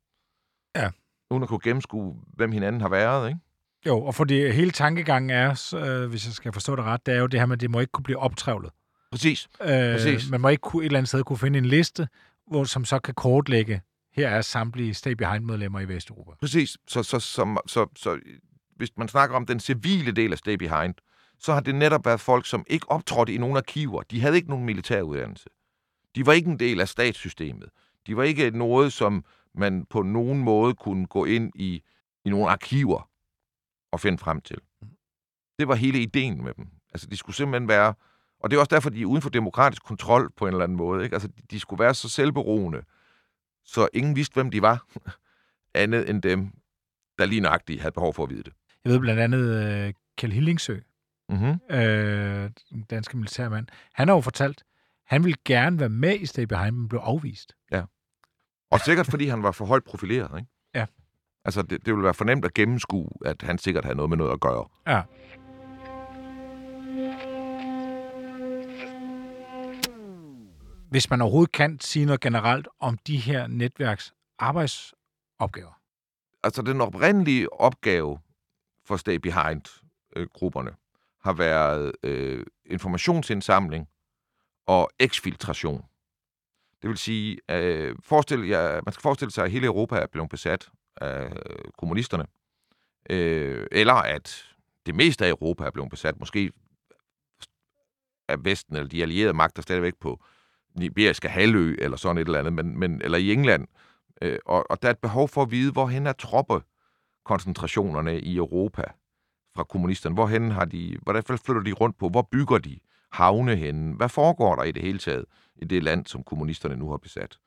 Ja. 0.75 0.91
Uden 1.31 1.43
at 1.43 1.49
kunne 1.49 1.59
gennemskue, 1.59 2.21
hvem 2.33 2.51
hinanden 2.51 2.81
har 2.81 2.89
været, 2.89 3.27
ikke? 3.29 3.39
Jo, 3.85 4.03
og 4.03 4.15
fordi 4.15 4.51
hele 4.51 4.71
tankegangen 4.71 5.29
er, 5.29 5.73
øh, 5.75 6.09
hvis 6.09 6.25
jeg 6.25 6.33
skal 6.33 6.53
forstå 6.53 6.75
det 6.75 6.83
ret, 6.85 7.05
det 7.05 7.13
er 7.13 7.19
jo 7.19 7.27
det 7.27 7.39
her 7.39 7.47
med, 7.47 7.55
at 7.55 7.61
det 7.61 7.71
må 7.71 7.79
ikke 7.79 7.91
kunne 7.91 8.03
blive 8.03 8.19
optrævlet. 8.19 8.71
Præcis. 9.11 9.47
Øh, 9.61 9.67
Præcis. 9.67 10.29
Man 10.29 10.41
må 10.41 10.49
ikke 10.49 10.61
kunne, 10.61 10.83
et 10.83 10.85
eller 10.85 10.99
andet 10.99 11.09
sted 11.09 11.23
kunne 11.23 11.37
finde 11.37 11.59
en 11.59 11.65
liste, 11.65 12.07
hvor, 12.47 12.63
som 12.63 12.85
så 12.85 12.99
kan 12.99 13.13
kortlægge, 13.13 13.81
her 14.13 14.29
er 14.29 14.41
samtlige 14.41 14.93
stay-behind-medlemmer 14.93 15.79
i 15.79 15.87
Vesteuropa. 15.87 16.31
Præcis. 16.39 16.77
Så, 16.87 17.03
så, 17.03 17.19
så, 17.19 17.61
så, 17.67 17.85
så 17.95 18.19
hvis 18.75 18.89
man 18.97 19.07
snakker 19.07 19.35
om 19.35 19.45
den 19.45 19.59
civile 19.59 20.11
del 20.11 20.31
af 20.31 20.37
Stay 20.37 20.53
Behind, 20.53 20.93
så 21.39 21.53
har 21.53 21.59
det 21.59 21.75
netop 21.75 22.05
været 22.05 22.19
folk, 22.19 22.45
som 22.45 22.65
ikke 22.67 22.91
optrådte 22.91 23.33
i 23.33 23.37
nogle 23.37 23.57
arkiver. 23.57 24.01
De 24.01 24.21
havde 24.21 24.35
ikke 24.35 24.49
nogen 24.49 24.65
militæruddannelse. 24.65 25.49
De 26.15 26.25
var 26.25 26.33
ikke 26.33 26.49
en 26.49 26.59
del 26.59 26.81
af 26.81 26.87
statssystemet. 26.87 27.69
De 28.07 28.17
var 28.17 28.23
ikke 28.23 28.51
noget, 28.51 28.93
som 28.93 29.25
man 29.55 29.85
på 29.89 30.01
nogen 30.01 30.39
måde 30.39 30.73
kunne 30.73 31.05
gå 31.05 31.25
ind 31.25 31.51
i, 31.55 31.81
i 32.25 32.29
nogle 32.29 32.49
arkiver 32.49 33.09
og 33.97 34.01
finde 34.01 34.17
frem 34.17 34.41
til. 34.41 34.57
Det 35.59 35.67
var 35.67 35.75
hele 35.75 35.99
ideen 35.99 36.43
med 36.43 36.53
dem. 36.53 36.67
Altså, 36.93 37.07
de 37.07 37.17
skulle 37.17 37.35
simpelthen 37.35 37.67
være... 37.67 37.93
Og 38.39 38.49
det 38.51 38.55
er 38.55 38.59
også 38.59 38.75
derfor, 38.75 38.89
de 38.89 39.01
er 39.01 39.05
uden 39.05 39.21
for 39.21 39.29
demokratisk 39.29 39.83
kontrol 39.83 40.31
på 40.37 40.47
en 40.47 40.53
eller 40.53 40.63
anden 40.63 40.77
måde. 40.77 41.03
Ikke? 41.03 41.13
Altså, 41.15 41.29
de 41.51 41.59
skulle 41.59 41.83
være 41.83 41.93
så 41.93 42.09
selvberoende, 42.09 42.81
så 43.65 43.87
ingen 43.93 44.15
vidste, 44.15 44.33
hvem 44.33 44.51
de 44.51 44.61
var, 44.61 44.85
andet 45.83 46.09
end 46.09 46.21
dem, 46.21 46.51
der 47.17 47.25
lige 47.25 47.41
nøjagtigt 47.41 47.81
havde 47.81 47.91
behov 47.91 48.13
for 48.13 48.23
at 48.23 48.29
vide 48.29 48.43
det. 48.43 48.53
Jeg 48.83 48.91
ved 48.91 48.99
blandt 48.99 49.21
andet 49.21 49.87
uh, 49.87 49.93
Kjell 50.17 50.33
Hillingsø, 50.33 50.79
Mm-hmm. 51.29 51.75
øh, 51.75 52.49
den 52.69 52.83
danske 52.89 53.17
militærmand, 53.17 53.67
han 53.93 54.07
har 54.07 54.15
jo 54.15 54.21
fortalt, 54.21 54.63
han 55.05 55.23
ville 55.23 55.37
gerne 55.45 55.79
være 55.79 55.89
med 55.89 56.19
i 56.19 56.25
Stay 56.25 56.43
Behind, 56.43 56.75
men 56.75 56.89
blev 56.89 56.99
afvist. 56.99 57.53
Og 58.71 58.79
sikkert 58.79 59.07
fordi 59.07 59.27
han 59.27 59.43
var 59.43 59.51
for 59.51 59.65
højt 59.65 59.83
profileret, 59.83 60.39
ikke? 60.39 60.51
Altså, 61.47 61.61
det, 61.61 61.85
det 61.85 61.93
ville 61.93 62.03
være 62.03 62.13
fornemt 62.13 62.45
at 62.45 62.53
gennemskue, 62.53 63.09
at 63.25 63.41
han 63.41 63.57
sikkert 63.57 63.83
havde 63.83 63.95
noget 63.95 64.09
med 64.09 64.17
noget 64.17 64.31
at 64.31 64.39
gøre. 64.39 64.65
Ja. 64.87 65.01
Hvis 70.89 71.09
man 71.09 71.21
overhovedet 71.21 71.51
kan 71.51 71.79
sige 71.79 72.05
noget 72.05 72.21
generelt 72.21 72.67
om 72.79 72.97
de 72.97 73.17
her 73.17 73.47
netværks 73.47 74.13
arbejdsopgaver. 74.39 75.79
Altså, 76.43 76.61
den 76.61 76.81
oprindelige 76.81 77.53
opgave 77.53 78.19
for 78.85 78.97
Stay 78.97 79.15
Behind-grupperne 79.15 80.71
har 81.23 81.33
været 81.33 81.91
øh, 82.03 82.45
informationsindsamling 82.65 83.87
og 84.67 84.89
eksfiltration. 84.99 85.85
Det 86.81 86.89
vil 86.89 86.97
sige, 86.97 87.37
øh, 87.51 87.95
forestil, 87.99 88.47
ja, 88.47 88.79
man 88.85 88.93
skal 88.93 89.01
forestille 89.01 89.31
sig, 89.31 89.43
at 89.43 89.51
hele 89.51 89.65
Europa 89.65 89.95
er 89.95 90.07
blevet 90.07 90.29
besat 90.29 90.69
af 91.01 91.25
øh, 91.25 91.71
kommunisterne, 91.77 92.25
øh, 93.09 93.67
eller 93.71 93.93
at 93.93 94.45
det 94.85 94.95
meste 94.95 95.25
af 95.25 95.29
Europa 95.29 95.63
er 95.63 95.71
blevet 95.71 95.89
besat, 95.89 96.19
måske 96.19 96.51
af 98.27 98.45
Vesten 98.45 98.75
eller 98.75 98.89
de 98.89 99.01
allierede 99.01 99.33
magter 99.33 99.61
stadigvæk 99.61 99.93
på 99.99 100.23
den 100.73 100.83
iberiske 100.83 101.29
halvø, 101.29 101.75
eller 101.79 101.97
sådan 101.97 102.17
et 102.17 102.25
eller 102.25 102.39
andet, 102.39 102.53
men, 102.53 102.79
men, 102.79 103.01
eller 103.01 103.17
i 103.17 103.33
England. 103.33 103.67
Øh, 104.21 104.39
og, 104.45 104.71
og 104.71 104.81
der 104.81 104.87
er 104.87 104.91
et 104.91 104.99
behov 104.99 105.27
for 105.27 105.41
at 105.41 105.51
vide, 105.51 105.71
hvorhen 105.71 106.07
er 106.07 106.13
troppekoncentrationerne 106.13 108.19
i 108.19 108.35
Europa 108.35 108.83
fra 109.55 109.63
kommunisterne? 109.63 110.15
Hvorhen 110.15 110.51
har 110.51 110.65
de, 110.65 110.97
hvordan 111.01 111.23
flytter 111.23 111.63
de 111.63 111.71
rundt 111.71 111.97
på? 111.97 112.09
Hvor 112.09 112.27
bygger 112.31 112.57
de 112.57 112.79
havne 113.11 113.55
henne? 113.55 113.95
Hvad 113.95 114.09
foregår 114.09 114.55
der 114.55 114.63
i 114.63 114.71
det 114.71 114.81
hele 114.81 114.99
taget 114.99 115.25
i 115.55 115.65
det 115.65 115.83
land, 115.83 116.05
som 116.05 116.23
kommunisterne 116.23 116.75
nu 116.75 116.89
har 116.89 116.97
besat? 116.97 117.37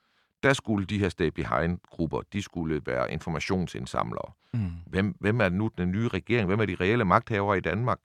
Der 0.43 0.53
skulle 0.53 0.87
de 0.87 0.99
her 0.99 1.09
stay 1.09 1.27
behind-grupper, 1.27 2.21
de 2.33 2.43
skulle 2.43 2.83
være 2.87 3.13
informationsindsamlere. 3.13 4.33
Mm. 4.53 4.71
Hvem, 4.87 5.17
hvem 5.21 5.41
er 5.41 5.49
nu 5.49 5.71
den 5.79 5.91
nye 5.91 6.09
regering? 6.09 6.47
Hvem 6.47 6.61
er 6.61 6.67
de 6.67 6.75
reelle 6.81 7.05
magthavere 7.05 7.59
i 7.59 7.61
Danmark? 7.61 7.99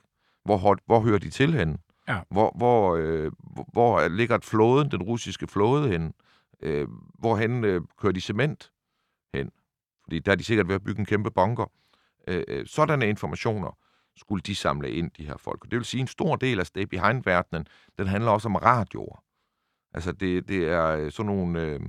Hvor, 0.44 0.78
hvor 0.86 1.00
hører 1.00 1.20
de 1.20 1.30
til 1.30 1.54
henne? 1.54 1.78
Ja. 2.08 2.20
Hvor, 2.30 2.54
hvor, 2.58 2.96
øh, 2.96 3.32
hvor 3.74 4.08
ligger 4.08 4.40
flåden, 4.44 4.92
den 4.92 5.04
russiske 5.04 5.48
flåde 5.48 5.90
hen? 5.90 6.14
Øh, 6.62 6.88
hvorhen 7.20 7.64
øh, 7.64 7.82
kører 7.98 8.14
de 8.14 8.22
cement 8.22 8.72
hen? 9.34 9.52
Fordi 10.04 10.20
der 10.20 10.32
er 10.32 10.36
de 10.36 10.44
sikkert 10.44 10.68
ved 10.68 10.76
at 10.76 10.84
bygge 10.84 11.00
en 11.00 11.06
kæmpe 11.06 11.32
bunker. 11.32 11.72
Øh, 12.28 12.44
øh 12.48 12.66
sådanne 12.68 13.10
informationer 13.10 13.78
skulle 14.18 14.42
de 14.42 14.56
samle 14.56 14.92
ind, 14.92 15.12
de 15.18 15.26
her 15.26 15.38
folk. 15.38 15.64
Det 15.64 15.72
vil 15.72 15.86
sige, 15.86 16.00
at 16.00 16.04
en 16.04 16.08
stor 16.08 16.36
del 16.36 16.60
af 16.60 16.66
Stay 16.66 16.82
Behind-verdenen, 16.84 17.68
den 17.98 18.08
handler 18.08 18.32
også 18.32 18.48
om 18.48 18.56
radioer. 18.56 19.24
Altså, 19.94 20.12
det, 20.12 20.48
det 20.48 20.68
er 20.68 20.88
øh, 20.88 21.12
sådan 21.12 21.32
nogle 21.32 21.62
øh, 21.62 21.80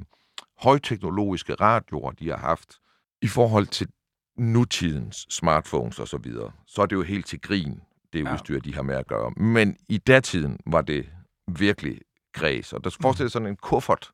højteknologiske 0.59 1.55
radioer, 1.55 2.11
de 2.11 2.29
har 2.29 2.37
haft 2.37 2.79
i 3.23 3.29
forhold 3.29 3.67
til 3.67 3.89
nutidens 4.37 5.27
smartphones 5.31 5.99
og 5.99 6.09
så 6.09 6.19
videre. 6.19 6.53
Så 6.67 6.83
er 6.83 6.87
det 6.87 6.97
jo 6.97 7.03
helt 7.03 7.27
til 7.27 7.41
grin, 7.41 7.81
det 8.13 8.25
ja. 8.25 8.35
udstyr, 8.35 8.61
de 8.61 8.75
har 8.75 8.83
med 8.83 8.95
at 8.95 9.07
gøre. 9.07 9.31
Men 9.31 9.77
i 9.89 9.99
datiden 9.99 10.59
var 10.67 10.83
det 10.83 11.11
virkelig 11.49 12.01
græs. 12.33 12.73
Og 12.73 12.85
der 12.85 12.91
skal 12.91 13.03
forestille 13.03 13.31
sådan 13.31 13.49
en 13.49 13.57
kuffert 13.57 14.11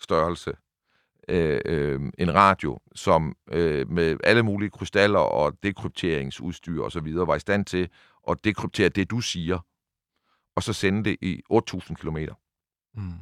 størrelse, 0.00 0.52
øh, 1.28 1.60
øh, 1.64 2.00
en 2.18 2.34
radio, 2.34 2.78
som 2.94 3.36
øh, 3.50 3.90
med 3.90 4.16
alle 4.24 4.42
mulige 4.42 4.70
krystaller 4.70 5.18
og 5.18 5.62
dekrypteringsudstyr 5.62 6.82
og 6.82 6.92
så 6.92 7.00
videre, 7.00 7.26
var 7.26 7.34
i 7.36 7.40
stand 7.40 7.64
til 7.64 7.88
at 8.28 8.44
dekryptere 8.44 8.88
det, 8.88 9.10
du 9.10 9.20
siger, 9.20 9.58
og 10.56 10.62
så 10.62 10.72
sende 10.72 11.04
det 11.04 11.16
i 11.22 11.42
8.000 11.52 11.94
kilometer. 11.94 12.34
Mm. 12.94 13.12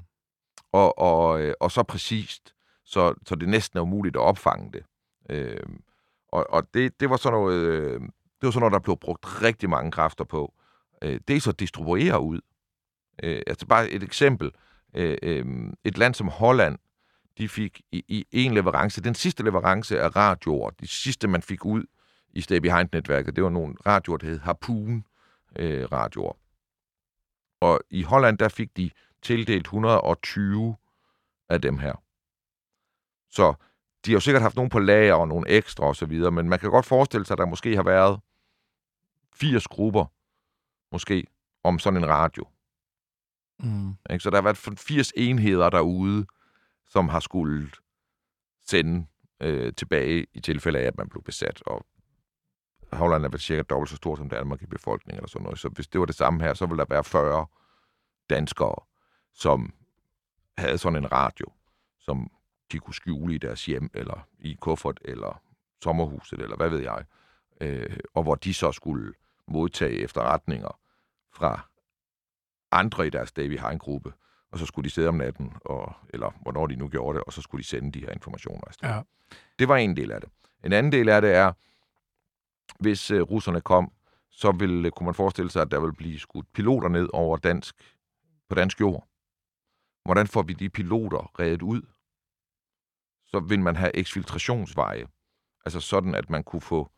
Og, 0.75 0.99
og, 0.99 1.43
øh, 1.43 1.55
og 1.61 1.71
så 1.71 1.83
præcist, 1.83 2.55
så, 2.85 3.15
så 3.27 3.35
det 3.35 3.49
næsten 3.49 3.79
er 3.79 3.83
umuligt 3.83 4.17
at 4.17 4.23
opfange 4.23 4.73
det. 4.73 4.85
Øh, 5.31 5.67
og 6.29 6.47
og 6.51 6.75
det, 6.75 7.01
det 7.01 7.11
var 7.11 7.17
sådan 7.17 7.39
noget, 7.39 7.57
øh, 7.57 8.01
det 8.01 8.43
var 8.43 8.51
sådan 8.51 8.61
noget, 8.61 8.73
der 8.73 8.79
blev 8.79 8.97
brugt 8.97 9.43
rigtig 9.43 9.71
mange 9.71 9.91
kræfter 9.91 10.25
på. 10.25 10.55
Øh, 11.03 11.21
det 11.29 11.37
er 11.37 11.41
så 11.41 11.51
at 11.51 11.61
distribuere 11.61 12.21
ud. 12.21 12.41
Øh, 13.23 13.43
altså 13.47 13.67
bare 13.67 13.91
et 13.91 14.03
eksempel. 14.03 14.51
Øh, 14.95 15.19
øh, 15.23 15.45
et 15.85 15.99
land 15.99 16.15
som 16.15 16.29
Holland, 16.29 16.79
de 17.39 17.49
fik 17.49 17.81
i, 17.93 18.05
i 18.09 18.27
en 18.33 18.55
leverance, 18.55 19.03
den 19.03 19.15
sidste 19.15 19.43
leverance 19.43 20.01
af 20.01 20.17
radioer, 20.17 20.71
de 20.71 20.87
sidste, 20.87 21.29
man 21.29 21.43
fik 21.43 21.65
ud 21.65 21.85
i 22.33 22.41
Stay 22.41 22.59
Behind-netværket, 22.59 23.37
det 23.37 23.45
var 23.45 23.51
nogle 23.51 23.75
radioer, 23.87 24.17
der 24.17 24.27
hed 24.27 24.41
Harpoon-radioer. 24.41 26.33
Øh, 26.33 26.41
og 27.61 27.81
i 27.91 28.03
Holland, 28.03 28.39
der 28.39 28.49
fik 28.49 28.77
de 28.77 28.91
tildelt 29.25 29.67
120 29.67 30.77
af 31.49 31.61
dem 31.61 31.79
her. 31.79 31.95
Så 33.31 33.55
de 34.05 34.11
har 34.11 34.17
jo 34.17 34.21
sikkert 34.21 34.43
haft 34.43 34.57
nogen 34.57 34.71
på 34.71 34.79
lager 34.79 35.15
og 35.15 35.29
nogle 35.29 35.49
ekstra 35.49 35.85
osv., 35.85 36.31
men 36.31 36.49
man 36.49 36.59
kan 36.59 36.71
godt 36.71 36.87
forestille 36.87 37.27
sig, 37.27 37.35
at 37.35 37.39
der 37.39 37.47
måske 37.47 37.77
har 37.77 37.83
været 37.83 38.21
80 39.35 39.67
grupper, 39.67 40.07
måske, 40.93 41.27
om 41.65 41.79
sådan 41.79 42.03
en 42.03 42.09
radio. 42.09 42.47
Mm. 43.61 44.19
Så 44.19 44.31
der 44.31 44.37
har 44.37 44.43
været 44.43 44.79
80 44.79 45.13
enheder 45.17 45.71
derude, 45.71 46.27
som 46.87 47.09
har 47.09 47.21
skulle 47.21 47.71
sende 48.67 49.07
øh, 49.41 49.73
tilbage 49.73 50.27
i 50.33 50.41
tilfælde 50.41 50.79
af, 50.79 50.85
at 50.85 50.99
man 50.99 51.09
blev 51.09 51.23
besat. 51.23 51.63
Og 51.67 51.87
Holland 52.93 53.25
er 53.25 53.29
vel 53.29 53.41
cirka 53.41 53.63
dobbelt 53.63 53.91
så 53.91 53.97
stort 53.97 54.19
som 54.19 54.29
Danmark 54.29 54.63
i 54.63 54.67
befolkningen, 54.67 55.19
eller 55.19 55.29
sådan 55.29 55.45
noget. 55.45 55.59
Så 55.59 55.69
hvis 55.69 55.89
det 55.89 56.01
var 56.01 56.07
det 56.07 56.15
samme 56.15 56.43
her, 56.43 56.55
så 56.55 56.67
ville 56.67 56.79
der 56.79 56.87
være 56.89 57.05
40 57.05 57.47
danskere, 58.31 58.75
som 59.35 59.75
havde 60.59 60.79
sådan 60.79 60.99
en 61.05 61.13
radio, 61.13 61.47
som 61.99 62.31
de 62.73 62.79
kunne 62.79 62.95
skjule 62.95 63.35
i 63.35 63.39
deres 63.39 63.67
hjem, 63.67 63.91
eller 63.95 64.29
i 64.39 64.57
kuffert, 64.61 64.99
eller 65.05 65.43
sommerhuset, 65.83 66.41
eller 66.41 66.57
hvad 66.57 66.69
ved 66.69 66.81
jeg. 66.81 67.05
Øh, 67.61 67.97
og 68.15 68.23
hvor 68.23 68.35
de 68.35 68.55
så 68.55 68.73
skulle 68.73 69.15
modtage 69.47 69.99
efterretninger 69.99 70.79
fra 71.33 71.69
andre 72.71 73.07
i 73.07 73.11
deres 73.11 73.33
Davy 73.33 73.59
Hein-gruppe, 73.59 74.13
og 74.51 74.59
så 74.59 74.67
skulle 74.67 74.85
de 74.85 74.91
sidde 74.91 75.09
om 75.09 75.15
natten, 75.15 75.53
og, 75.65 75.93
eller 76.09 76.31
hvornår 76.43 76.67
de 76.67 76.77
nu 76.77 76.89
gjorde 76.89 77.19
det, 77.19 77.25
og 77.25 77.33
så 77.33 77.43
skulle 77.43 77.63
de 77.63 77.69
sende 77.69 77.93
de 77.93 78.01
her 78.01 78.11
informationer 78.11 78.65
afsted. 78.67 78.89
Ja. 78.89 79.01
Det 79.59 79.69
var 79.69 79.77
en 79.77 79.97
del 79.97 80.13
af 80.13 80.21
det. 80.21 80.31
En 80.65 80.73
anden 80.73 80.93
del 80.93 81.09
af 81.09 81.23
det 81.23 81.35
er, 81.35 81.53
hvis 82.79 83.11
uh, 83.11 83.21
russerne 83.21 83.61
kom, 83.61 83.93
så 84.31 84.53
ville, 84.53 84.91
kunne 84.91 85.05
man 85.05 85.15
forestille 85.15 85.51
sig, 85.51 85.63
at 85.63 85.71
der 85.71 85.81
ville 85.81 85.95
blive 85.95 86.19
skudt 86.19 86.53
piloter 86.53 86.89
ned 86.89 87.09
over 87.13 87.37
dansk, 87.37 87.75
på 88.49 88.55
dansk 88.55 88.81
jord. 88.81 89.09
Hvordan 90.05 90.27
får 90.27 90.43
vi 90.43 90.53
de 90.53 90.71
piloter 90.71 91.41
reddet 91.41 91.63
ud? 91.63 91.83
Så 93.27 93.41
vil 93.41 93.61
man 93.61 93.77
have 93.77 93.97
eksfiltrationsveje. 93.97 95.07
Altså 95.65 95.81
sådan, 95.81 96.15
at 96.15 96.31
man 96.31 96.45
kunne 96.45 96.63
få... 96.63 96.91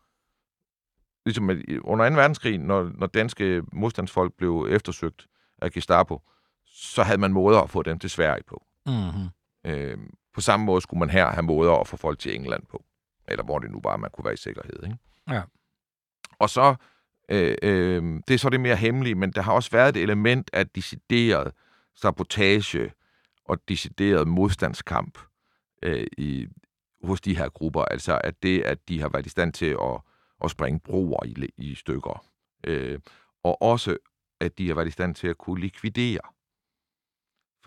Ligesom 1.25 1.49
under 1.81 2.09
2. 2.09 2.15
verdenskrig, 2.15 2.57
når, 2.57 2.91
når 2.95 3.07
danske 3.07 3.63
modstandsfolk 3.73 4.33
blev 4.33 4.67
eftersøgt 4.69 5.27
af 5.61 5.71
Gestapo, 5.71 6.21
så 6.65 7.03
havde 7.03 7.17
man 7.17 7.33
måder 7.33 7.61
at 7.61 7.69
få 7.69 7.83
dem 7.83 7.99
til 7.99 8.09
Sverige 8.09 8.43
på. 8.43 8.65
Mm-hmm. 8.85 9.29
Øh, 9.63 9.97
på 10.33 10.41
samme 10.41 10.65
måde 10.65 10.81
skulle 10.81 10.99
man 10.99 11.09
her 11.09 11.27
have 11.27 11.43
måder 11.43 11.73
at 11.73 11.87
få 11.87 11.97
folk 11.97 12.19
til 12.19 12.35
England 12.35 12.63
på. 12.65 12.85
Eller 13.27 13.43
hvor 13.43 13.59
det 13.59 13.71
nu 13.71 13.79
bare 13.79 13.97
man 13.97 14.11
kunne 14.11 14.25
være 14.25 14.33
i 14.33 14.37
sikkerhed. 14.37 14.83
Ikke? 14.83 14.97
Ja. 15.29 15.41
Og 16.39 16.49
så, 16.49 16.75
øh, 17.29 17.55
øh, 17.61 18.03
det 18.27 18.33
er 18.33 18.37
så 18.37 18.49
det 18.49 18.59
mere 18.59 18.75
hemmelige, 18.75 19.15
men 19.15 19.31
der 19.31 19.41
har 19.41 19.53
også 19.53 19.71
været 19.71 19.97
et 19.97 20.03
element 20.03 20.49
af 20.53 20.67
decideret 20.67 21.53
sabotage 21.95 22.91
og 23.47 23.57
decideret 23.67 24.27
modstandskamp 24.27 25.19
øh, 25.83 26.07
i, 26.17 26.47
hos 27.03 27.21
de 27.21 27.37
her 27.37 27.49
grupper. 27.49 27.81
Altså 27.81 28.21
at 28.23 28.43
det, 28.43 28.61
at 28.61 28.89
de 28.89 29.01
har 29.01 29.09
været 29.09 29.25
i 29.25 29.29
stand 29.29 29.53
til 29.53 29.77
at, 29.81 30.01
at 30.43 30.51
springe 30.51 30.79
broer 30.79 31.25
i, 31.25 31.49
i 31.57 31.75
stykker. 31.75 32.25
Øh, 32.67 32.99
og 33.43 33.61
også, 33.61 33.97
at 34.39 34.57
de 34.57 34.67
har 34.67 34.75
været 34.75 34.87
i 34.87 34.91
stand 34.91 35.15
til 35.15 35.27
at 35.27 35.37
kunne 35.37 35.61
likvidere 35.61 36.19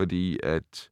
fordi 0.01 0.39
at 0.43 0.89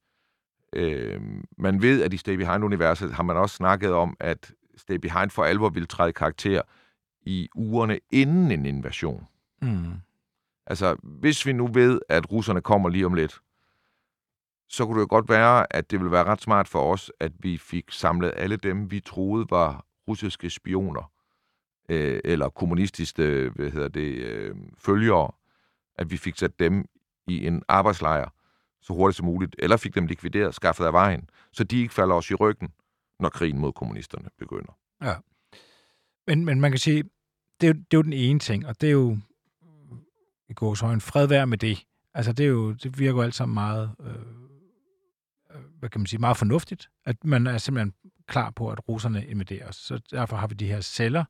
øh, 0.74 1.22
man 1.58 1.82
ved, 1.82 2.04
at 2.04 2.14
i 2.14 2.18
Stay 2.18 2.34
Behind-universet 2.34 3.14
har 3.14 3.24
man 3.24 3.38
også 3.38 3.56
snakket 3.56 3.94
om, 3.94 4.18
at 4.20 4.52
Stay 4.78 4.96
Behind 4.96 5.30
for 5.30 5.44
alvor 5.44 5.70
vil 5.70 5.88
træde 5.88 6.14
karakter 6.14 6.62
i 7.22 7.50
ugerne 7.56 8.00
inden 8.12 8.52
en 8.52 8.66
invasion. 8.66 9.28
Mm. 9.62 9.94
Altså, 10.66 10.96
hvis 11.04 11.46
vi 11.46 11.54
nu 11.54 11.68
ved, 11.68 12.00
at 12.10 12.32
russerne 12.32 12.62
kommer 12.62 12.90
lige 12.90 13.06
om 13.06 13.14
lidt, 13.14 13.40
så 14.70 14.86
kunne 14.86 14.96
det 14.96 15.02
jo 15.02 15.08
godt 15.10 15.30
være, 15.30 15.76
at 15.76 15.92
det 15.92 16.00
ville 16.00 16.12
være 16.12 16.24
ret 16.24 16.42
smart 16.42 16.68
for 16.68 16.94
os, 16.94 17.12
at 17.20 17.32
vi 17.40 17.58
fik 17.58 17.86
samlet 17.92 18.34
alle 18.36 18.56
dem, 18.56 18.92
vi 18.92 19.00
troede 19.00 19.46
var 19.50 19.86
russiske 20.08 20.50
spioner, 20.50 21.12
øh, 21.90 22.22
eller 22.26 22.50
kommunistiske 22.50 23.52
hvad 23.56 23.72
hedder 23.72 23.88
det, 23.88 24.16
øh, 24.16 24.56
følgere, 24.78 25.32
at 25.96 26.12
vi 26.12 26.18
fik 26.18 26.38
sat 26.38 26.60
dem 26.60 26.86
i 27.28 27.48
en 27.48 27.64
arbejdslejr, 27.68 28.30
så 28.82 28.94
hurtigt 28.94 29.18
som 29.18 29.26
muligt, 29.26 29.56
eller 29.60 29.78
fik 29.78 29.96
dem 29.96 30.06
likvideret, 30.06 30.56
skaffet 30.56 30.86
af 30.86 30.94
vejen, 30.94 31.30
så 31.52 31.64
de 31.64 31.82
ikke 31.82 31.94
falder 31.94 32.16
os 32.16 32.32
i 32.32 32.36
ryggen, 32.36 32.70
når 33.20 33.30
krigen 33.30 33.60
mod 33.60 33.74
kommunisterne 33.74 34.30
begynder. 34.40 34.78
Ja. 35.02 35.16
Men, 36.28 36.46
men 36.46 36.62
man 36.62 36.72
kan 36.72 36.80
sige, 36.80 37.04
det 37.62 37.70
er, 37.70 37.74
jo, 37.74 37.74
det 37.74 37.94
er 37.94 37.98
jo 37.98 38.02
den 38.02 38.14
ene 38.14 38.40
ting, 38.40 38.68
og 38.68 38.82
det 38.82 38.88
er 38.88 38.94
jo 38.94 39.18
i 40.50 40.54
går 40.54 40.74
så 40.74 40.86
en 40.86 41.02
fredvær 41.02 41.46
med 41.46 41.58
det. 41.58 41.86
Altså 42.14 42.34
det, 42.34 42.44
er 42.44 42.50
jo, 42.50 42.74
det 42.74 43.00
virker 43.00 43.12
jo 43.12 43.22
alt 43.22 43.36
sammen 43.36 43.54
meget, 43.54 43.92
øh, 44.00 44.39
hvad 45.80 45.90
kan 45.90 46.02
man 46.02 46.08
sige, 46.08 46.20
meget 46.20 46.38
fornuftigt, 46.38 46.90
at 47.06 47.24
man 47.24 47.48
er 47.48 47.58
simpelthen 47.58 47.94
klar 48.28 48.50
på, 48.50 48.70
at 48.70 48.90
russerne 48.90 49.26
invaderer 49.26 49.68
os. 49.68 49.76
Så 49.76 50.00
derfor 50.12 50.36
har 50.38 50.48
vi 50.48 50.56
de 50.56 50.68
her 50.68 50.82
celler, 50.82 51.26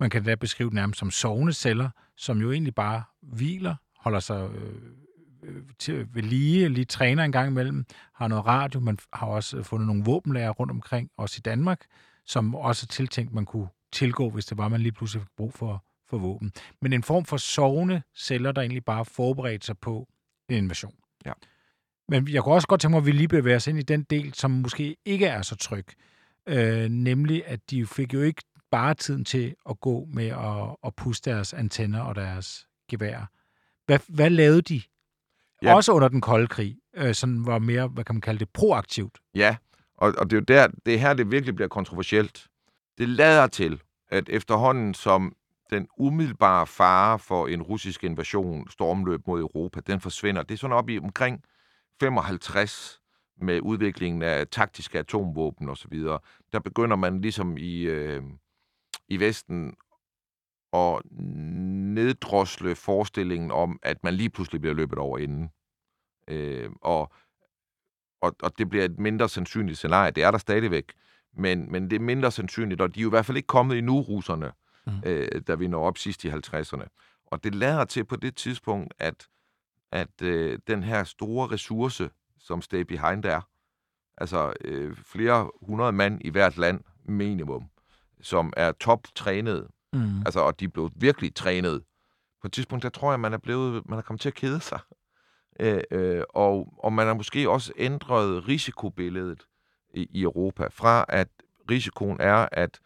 man 0.00 0.10
kan 0.10 0.24
da 0.24 0.34
beskrive 0.34 0.70
dem 0.70 0.74
nærmest 0.74 0.98
som 0.98 1.10
sovende 1.10 1.52
celler, 1.52 1.90
som 2.16 2.40
jo 2.40 2.52
egentlig 2.52 2.74
bare 2.74 3.02
hviler, 3.22 3.74
holder 3.96 4.20
sig 4.20 4.50
øh, 4.54 4.74
øh, 5.42 5.62
til 5.78 6.08
ved 6.14 6.22
lige, 6.22 6.68
lige 6.68 6.84
træner 6.84 7.24
en 7.24 7.32
gang 7.32 7.48
imellem, 7.48 7.84
har 8.14 8.28
noget 8.28 8.46
radio, 8.46 8.80
man 8.80 8.98
har 9.12 9.26
også 9.26 9.62
fundet 9.62 9.86
nogle 9.86 10.04
våbenlager 10.04 10.50
rundt 10.50 10.70
omkring, 10.70 11.10
også 11.16 11.36
i 11.38 11.42
Danmark, 11.42 11.80
som 12.26 12.54
også 12.54 12.86
er 12.86 12.92
tiltænkt, 12.92 13.32
man 13.32 13.44
kunne 13.44 13.68
tilgå, 13.92 14.30
hvis 14.30 14.46
det 14.46 14.58
var, 14.58 14.68
man 14.68 14.80
lige 14.80 14.92
pludselig 14.92 15.22
fik 15.22 15.30
brug 15.36 15.54
for, 15.54 15.84
for 16.08 16.18
våben. 16.18 16.52
Men 16.80 16.92
en 16.92 17.02
form 17.02 17.24
for 17.24 17.36
sovende 17.36 18.02
celler, 18.16 18.52
der 18.52 18.60
egentlig 18.60 18.84
bare 18.84 19.04
forberedte 19.04 19.66
sig 19.66 19.78
på 19.78 20.08
en 20.48 20.56
invasion. 20.56 20.94
Ja. 21.26 21.32
Men 22.08 22.28
jeg 22.28 22.42
kunne 22.42 22.54
også 22.54 22.68
godt 22.68 22.80
tænke 22.80 22.90
mig, 22.90 22.98
at 22.98 23.06
vi 23.06 23.12
lige 23.12 23.28
bevæger 23.28 23.56
os 23.56 23.66
ind 23.66 23.78
i 23.78 23.82
den 23.82 24.02
del, 24.02 24.34
som 24.34 24.50
måske 24.50 24.96
ikke 25.04 25.26
er 25.26 25.42
så 25.42 25.56
tryg. 25.56 25.86
Øh, 26.48 26.88
nemlig, 26.88 27.46
at 27.46 27.60
de 27.70 27.86
fik 27.86 28.14
jo 28.14 28.20
ikke 28.20 28.42
bare 28.70 28.94
tiden 28.94 29.24
til 29.24 29.54
at 29.70 29.80
gå 29.80 30.08
med 30.12 30.26
at, 30.26 30.76
at 30.84 30.94
puste 30.94 31.30
deres 31.30 31.52
antenner 31.52 32.00
og 32.00 32.14
deres 32.14 32.66
gevær. 32.90 33.30
Hvad, 33.86 33.98
hvad 34.08 34.30
lavede 34.30 34.62
de? 34.62 34.82
Ja. 35.62 35.74
Også 35.74 35.92
under 35.92 36.08
den 36.08 36.20
kolde 36.20 36.46
krig, 36.46 36.76
øh, 36.96 37.14
sådan 37.14 37.46
var 37.46 37.58
mere, 37.58 37.88
hvad 37.88 38.04
kan 38.04 38.14
man 38.14 38.20
kalde 38.20 38.38
det, 38.38 38.48
proaktivt. 38.48 39.18
Ja, 39.34 39.56
og, 39.96 40.14
og 40.18 40.30
det 40.30 40.36
er 40.36 40.40
jo 40.40 40.44
der, 40.48 40.68
det 40.86 40.94
er 40.94 40.98
her, 40.98 41.14
det 41.14 41.30
virkelig 41.30 41.54
bliver 41.54 41.68
kontroversielt. 41.68 42.46
Det 42.98 43.08
lader 43.08 43.46
til, 43.46 43.80
at 44.08 44.28
efterhånden 44.28 44.94
som 44.94 45.36
den 45.70 45.88
umiddelbare 45.98 46.66
fare 46.66 47.18
for 47.18 47.46
en 47.46 47.62
russisk 47.62 48.04
invasion, 48.04 48.70
stormløb 48.70 49.26
mod 49.26 49.40
Europa, 49.40 49.80
den 49.80 50.00
forsvinder. 50.00 50.42
Det 50.42 50.54
er 50.54 50.58
sådan 50.58 50.76
op 50.76 50.88
i 50.88 50.98
omkring 50.98 51.42
55 52.02 53.00
med 53.40 53.60
udviklingen 53.60 54.22
af 54.22 54.48
taktiske 54.48 54.98
atomvåben 54.98 55.68
osv. 55.68 55.98
Der 56.52 56.60
begynder 56.64 56.96
man 56.96 57.20
ligesom 57.20 57.56
i, 57.56 57.80
øh, 57.80 58.22
i 59.08 59.20
Vesten 59.20 59.74
at 60.72 61.02
neddrosle 61.94 62.74
forestillingen 62.74 63.50
om, 63.50 63.78
at 63.82 64.04
man 64.04 64.14
lige 64.14 64.30
pludselig 64.30 64.60
bliver 64.60 64.74
løbet 64.74 64.98
over 64.98 65.18
inden. 65.18 65.50
Øh, 66.28 66.70
og, 66.82 67.12
og, 68.22 68.36
og 68.42 68.58
det 68.58 68.68
bliver 68.68 68.84
et 68.84 68.98
mindre 68.98 69.28
sandsynligt 69.28 69.78
scenarie. 69.78 70.10
Det 70.10 70.22
er 70.22 70.30
der 70.30 70.38
stadigvæk. 70.38 70.92
Men, 71.36 71.72
men 71.72 71.90
det 71.90 71.96
er 71.96 72.00
mindre 72.00 72.30
sandsynligt, 72.30 72.80
og 72.80 72.94
de 72.94 73.00
er 73.00 73.02
jo 73.02 73.08
i 73.08 73.10
hvert 73.10 73.26
fald 73.26 73.36
ikke 73.36 73.46
kommet 73.46 73.78
endnu, 73.78 74.00
russerne, 74.00 74.52
mm. 74.86 74.92
øh, 75.06 75.42
da 75.46 75.54
vi 75.54 75.66
når 75.68 75.86
op 75.86 75.98
sidst 75.98 76.24
i 76.24 76.28
50'erne. 76.28 76.86
Og 77.26 77.44
det 77.44 77.54
lader 77.54 77.84
til 77.84 78.04
på 78.04 78.16
det 78.16 78.36
tidspunkt, 78.36 78.94
at, 78.98 79.28
at 79.92 80.22
øh, 80.22 80.58
den 80.66 80.82
her 80.82 81.04
store 81.04 81.50
ressource, 81.50 82.10
som 82.38 82.62
Stay 82.62 82.80
Behind 82.80 83.24
er, 83.24 83.40
altså 84.18 84.52
øh, 84.60 84.96
flere 84.96 85.50
hundrede 85.62 85.92
mand 85.92 86.20
i 86.24 86.30
hvert 86.30 86.56
land 86.58 86.80
minimum, 87.04 87.64
som 88.20 88.52
er 88.56 88.72
toptrænet, 88.72 89.68
mm. 89.92 90.18
altså, 90.18 90.40
og 90.40 90.60
de 90.60 90.64
er 90.64 90.68
blevet 90.68 90.92
virkelig 90.96 91.34
trænet. 91.34 91.82
På 92.40 92.46
et 92.48 92.52
tidspunkt, 92.52 92.82
der 92.82 92.88
tror 92.88 93.12
jeg, 93.12 93.20
man 93.20 93.32
er 93.32 93.38
blevet, 93.38 93.88
man 93.88 93.98
er 93.98 94.02
kommet 94.02 94.20
til 94.20 94.28
at 94.28 94.34
kede 94.34 94.60
sig. 94.60 94.78
Øh, 95.60 95.82
øh, 95.90 96.22
og, 96.30 96.74
og 96.78 96.92
man 96.92 97.06
har 97.06 97.14
måske 97.14 97.50
også 97.50 97.72
ændret 97.76 98.48
risikobilledet 98.48 99.46
i, 99.94 100.06
i 100.10 100.22
Europa, 100.22 100.68
fra 100.70 101.04
at 101.08 101.28
risikoen 101.70 102.16
er, 102.20 102.48
at 102.52 102.80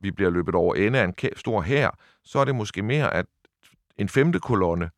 vi 0.00 0.10
bliver 0.10 0.30
løbet 0.30 0.54
over 0.54 0.74
ende 0.74 0.98
af 0.98 1.04
en 1.04 1.14
stor 1.36 1.60
hær, 1.60 1.98
så 2.24 2.38
er 2.38 2.44
det 2.44 2.54
måske 2.54 2.82
mere, 2.82 3.14
at 3.14 3.26
en 3.96 4.08
femte 4.08 4.40
kolonne 4.40 4.90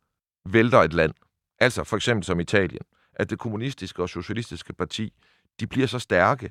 vælter 0.45 0.77
et 0.77 0.93
land. 0.93 1.13
Altså 1.61 1.83
for 1.83 1.95
eksempel 1.95 2.23
som 2.23 2.39
Italien. 2.39 2.83
At 3.13 3.29
det 3.29 3.39
kommunistiske 3.39 4.01
og 4.01 4.09
socialistiske 4.09 4.73
parti, 4.73 5.13
de 5.59 5.67
bliver 5.67 5.87
så 5.87 5.99
stærke, 5.99 6.49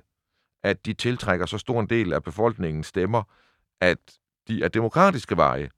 at 0.63 0.87
de 0.87 0.93
tiltrækker 0.93 1.47
så 1.47 1.59
stor 1.59 1.81
en 1.81 1.89
del 1.89 2.13
af 2.13 2.23
befolkningens 2.23 2.87
stemmer, 2.87 3.23
at 3.81 3.99
de 4.49 4.65
af 4.65 4.73
demokratiske 4.73 5.37
veje 5.37 5.71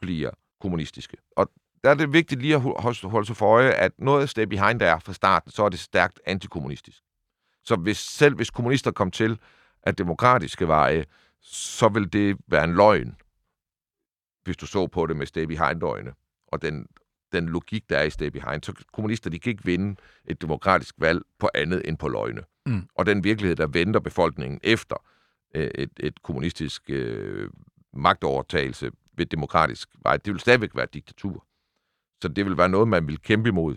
bliver 0.00 0.30
kommunistiske. 0.60 1.16
Og 1.36 1.50
der 1.84 1.90
er 1.90 1.94
det 1.94 2.12
vigtigt 2.12 2.40
lige 2.40 2.54
at 2.54 2.60
holde 2.60 3.26
sig 3.26 3.36
for 3.36 3.46
øje, 3.46 3.70
at 3.70 3.92
noget 3.98 4.22
af 4.22 4.28
step 4.28 4.48
Behind 4.48 4.80
der 4.80 4.86
er 4.86 4.98
fra 4.98 5.12
starten, 5.12 5.50
så 5.50 5.64
er 5.64 5.68
det 5.68 5.78
stærkt 5.78 6.20
antikommunistisk. 6.26 7.02
Så 7.64 7.76
hvis, 7.76 7.98
selv 7.98 8.34
hvis 8.34 8.50
kommunister 8.50 8.90
kom 8.90 9.10
til 9.10 9.40
af 9.82 9.96
demokratiske 9.96 10.68
veje, 10.68 11.04
så 11.40 11.88
vil 11.88 12.12
det 12.12 12.36
være 12.46 12.64
en 12.64 12.74
løgn, 12.74 13.16
hvis 14.44 14.56
du 14.56 14.66
så 14.66 14.86
på 14.86 15.06
det 15.06 15.16
med 15.16 15.26
step 15.26 15.48
Behind-øjne, 15.48 16.14
og 16.46 16.62
den, 16.62 16.86
den 17.32 17.48
logik, 17.48 17.90
der 17.90 17.98
er 17.98 18.02
i 18.02 18.10
Stay 18.10 18.26
Behind. 18.26 18.62
Så 18.62 18.72
kommunister, 18.92 19.30
de 19.30 19.38
kan 19.38 19.50
ikke 19.50 19.64
vinde 19.64 19.96
et 20.24 20.42
demokratisk 20.42 20.94
valg 20.98 21.22
på 21.38 21.48
andet 21.54 21.82
end 21.84 21.98
på 21.98 22.08
løgne. 22.08 22.42
Mm. 22.66 22.88
Og 22.94 23.06
den 23.06 23.24
virkelighed, 23.24 23.56
der 23.56 23.66
venter 23.66 24.00
befolkningen 24.00 24.60
efter 24.62 24.96
øh, 25.54 25.70
et, 25.74 25.90
et 26.00 26.22
kommunistisk 26.22 26.82
øh, 26.88 27.50
magtovertagelse 27.92 28.90
ved 29.16 29.26
demokratisk 29.26 29.88
vej, 30.02 30.16
det 30.16 30.32
vil 30.32 30.40
stadigvæk 30.40 30.70
være 30.74 30.86
diktatur. 30.94 31.46
Så 32.22 32.28
det 32.28 32.44
vil 32.44 32.56
være 32.56 32.68
noget, 32.68 32.88
man 32.88 33.06
vil 33.06 33.22
kæmpe 33.22 33.48
imod, 33.48 33.76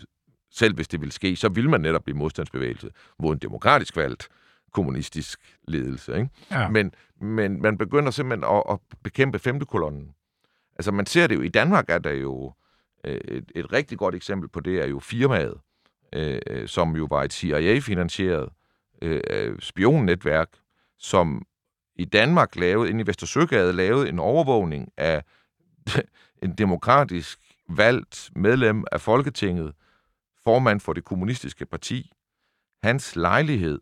selv 0.50 0.74
hvis 0.74 0.88
det 0.88 1.00
vil 1.00 1.12
ske. 1.12 1.36
Så 1.36 1.48
vil 1.48 1.70
man 1.70 1.80
netop 1.80 2.04
blive 2.04 2.16
modstandsbevægelse 2.16 2.90
mod 3.18 3.32
en 3.32 3.38
demokratisk 3.38 3.96
valgt 3.96 4.28
kommunistisk 4.72 5.58
ledelse. 5.68 6.16
Ikke? 6.16 6.28
Ja. 6.50 6.68
Men, 6.68 6.94
men 7.20 7.62
man 7.62 7.78
begynder 7.78 8.10
simpelthen 8.10 8.56
at, 8.56 8.62
at 8.70 8.78
bekæmpe 9.02 9.38
femte 9.38 9.66
kolonnen. 9.66 10.14
Altså 10.76 10.92
man 10.92 11.06
ser 11.06 11.26
det 11.26 11.34
jo, 11.34 11.40
i 11.40 11.48
Danmark 11.48 11.84
er 11.88 11.98
der 11.98 12.10
jo 12.12 12.52
Øh, 13.04 13.20
et, 13.24 13.52
et 13.54 13.72
rigtig 13.72 13.98
godt 13.98 14.14
eksempel 14.14 14.48
på 14.48 14.60
det, 14.60 14.82
er 14.82 14.86
jo 14.86 14.98
firmaet, 14.98 15.60
øh, 16.12 16.68
som 16.68 16.96
jo 16.96 17.06
var 17.10 17.22
et 17.22 17.32
CIA-finansieret 17.32 18.48
øh, 19.02 19.60
spionnetværk, 19.60 20.48
som 20.98 21.46
i 21.96 22.04
Danmark 22.04 22.56
lavede, 22.56 22.90
inde 22.90 23.00
i 23.00 23.06
Vestersøgade, 23.06 23.72
lavede 23.72 24.08
en 24.08 24.18
overvågning 24.18 24.92
af 24.96 25.24
en 26.42 26.54
demokratisk 26.54 27.38
valgt 27.68 28.30
medlem 28.36 28.84
af 28.92 29.00
Folketinget, 29.00 29.74
formand 30.44 30.80
for 30.80 30.92
det 30.92 31.04
kommunistiske 31.04 31.66
parti, 31.66 32.12
hans 32.82 33.16
lejlighed, 33.16 33.80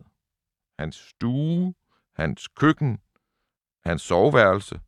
hans 0.78 0.96
stue, 0.96 1.74
hans 2.16 2.48
køkken, 2.48 2.98
hans 3.84 4.02
soveværelse, 4.02 4.80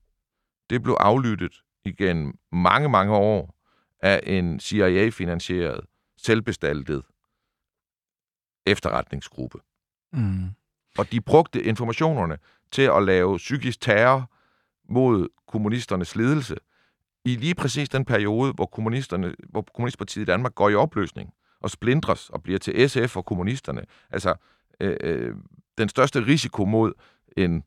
det 0.71 0.83
blev 0.83 0.97
aflyttet 1.01 1.63
igen 1.85 2.35
mange, 2.53 2.89
mange 2.89 3.15
år 3.15 3.60
af 4.03 4.21
en 4.27 4.61
CIA-finansieret, 4.61 5.81
selvbestaltet 6.17 7.03
efterretningsgruppe. 8.67 9.59
Mm. 10.13 10.49
Og 10.99 11.13
de 11.13 11.21
brugte 11.21 11.63
informationerne 11.63 12.39
til 12.73 12.83
at 12.83 13.03
lave 13.03 13.37
psykisk 13.37 13.81
terror 13.81 14.31
mod 14.89 15.29
kommunisternes 15.47 16.17
ledelse 16.17 16.57
i 17.25 17.37
lige 17.37 17.55
præcis 17.55 17.89
den 17.89 18.05
periode, 18.05 18.53
hvor, 18.53 18.67
kommunisterne, 18.67 19.35
hvor 19.49 19.63
Kommunistpartiet 19.75 20.23
i 20.23 20.27
Danmark 20.27 20.55
går 20.55 20.69
i 20.69 20.75
opløsning 20.75 21.33
og 21.61 21.71
splindres 21.71 22.31
og 22.31 22.43
bliver 22.43 22.59
til 22.59 22.91
SF 22.91 23.17
og 23.17 23.25
kommunisterne. 23.25 23.85
Altså, 24.11 24.35
øh, 24.81 24.97
øh, 25.01 25.35
den 25.79 25.89
største 25.89 26.27
risiko 26.27 26.65
mod 26.65 26.93
en 27.37 27.65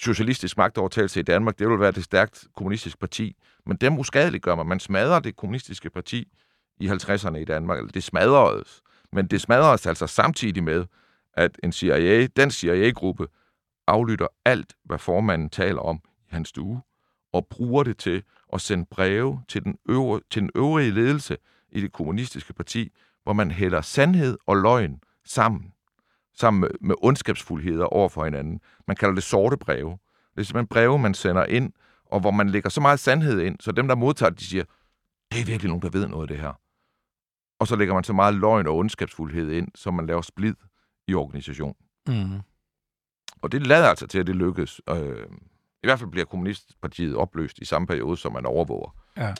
socialistisk 0.00 0.56
magtovertagelse 0.56 1.20
i 1.20 1.22
Danmark, 1.22 1.58
det 1.58 1.68
vil 1.68 1.80
være 1.80 1.92
det 1.92 2.04
stærkt 2.04 2.46
kommunistiske 2.56 2.98
parti. 2.98 3.36
Men 3.66 3.76
dem 3.76 3.98
uskadeliggør 3.98 4.54
man. 4.54 4.66
Man 4.66 4.80
smadrer 4.80 5.20
det 5.20 5.36
kommunistiske 5.36 5.90
parti 5.90 6.28
i 6.80 6.88
50'erne 6.88 7.36
i 7.36 7.44
Danmark. 7.44 7.78
Eller 7.78 7.92
det 7.92 8.04
smadredes. 8.04 8.82
Men 9.12 9.26
det 9.26 9.40
smadredes 9.40 9.86
altså 9.86 10.06
samtidig 10.06 10.64
med, 10.64 10.86
at 11.34 11.58
en 11.62 11.72
CIA, 11.72 12.26
den 12.26 12.50
CIA-gruppe 12.50 13.28
aflytter 13.86 14.26
alt, 14.44 14.74
hvad 14.84 14.98
formanden 14.98 15.50
taler 15.50 15.80
om 15.80 16.00
i 16.20 16.28
hans 16.30 16.48
stue, 16.48 16.82
og 17.32 17.46
bruger 17.46 17.82
det 17.82 17.98
til 17.98 18.22
at 18.52 18.60
sende 18.60 18.86
breve 18.90 19.42
til 19.48 19.64
den, 19.64 19.78
øvre, 19.88 20.20
til 20.30 20.42
den 20.42 20.50
øvrige 20.54 20.90
ledelse 20.90 21.36
i 21.72 21.80
det 21.80 21.92
kommunistiske 21.92 22.52
parti, 22.52 22.92
hvor 23.22 23.32
man 23.32 23.50
hælder 23.50 23.80
sandhed 23.80 24.38
og 24.46 24.56
løgn 24.56 25.00
sammen 25.24 25.72
sammen 26.38 26.60
med, 26.60 26.68
med 26.80 26.94
ondskabsfuldheder 27.02 27.84
over 27.84 28.08
for 28.08 28.24
hinanden. 28.24 28.60
Man 28.86 28.96
kalder 28.96 29.14
det 29.14 29.22
sorte 29.22 29.56
breve. 29.56 29.90
Det 30.34 30.40
er 30.40 30.42
simpelthen 30.42 30.66
breve, 30.66 30.98
man 30.98 31.14
sender 31.14 31.44
ind, 31.44 31.72
og 32.06 32.20
hvor 32.20 32.30
man 32.30 32.50
lægger 32.50 32.70
så 32.70 32.80
meget 32.80 33.00
sandhed 33.00 33.40
ind, 33.40 33.56
så 33.60 33.72
dem, 33.72 33.88
der 33.88 33.94
modtager 33.94 34.30
det, 34.30 34.40
de 34.40 34.44
siger, 34.44 34.64
det 35.32 35.40
er 35.40 35.44
virkelig 35.44 35.68
nogen, 35.68 35.82
der 35.82 35.90
ved 35.90 36.06
noget 36.06 36.22
af 36.22 36.28
det 36.28 36.38
her. 36.38 36.52
Og 37.60 37.66
så 37.66 37.76
lægger 37.76 37.94
man 37.94 38.04
så 38.04 38.12
meget 38.12 38.34
løgn 38.34 38.66
og 38.66 38.76
ondskabsfuldhed 38.76 39.50
ind, 39.50 39.68
så 39.74 39.90
man 39.90 40.06
laver 40.06 40.22
splid 40.22 40.54
i 41.08 41.14
organisationen. 41.14 41.74
Mm. 42.08 42.40
Og 43.42 43.52
det 43.52 43.66
lader 43.66 43.88
altså 43.88 44.06
til, 44.06 44.18
at 44.18 44.26
det 44.26 44.36
lykkes. 44.36 44.80
Øh, 44.90 45.26
I 45.82 45.86
hvert 45.86 45.98
fald 45.98 46.10
bliver 46.10 46.24
Kommunistpartiet 46.24 47.16
opløst 47.16 47.58
i 47.58 47.64
samme 47.64 47.86
periode, 47.86 48.16
som 48.16 48.32
man 48.32 48.46
overvåger. 48.46 48.94
Ja. 49.16 49.34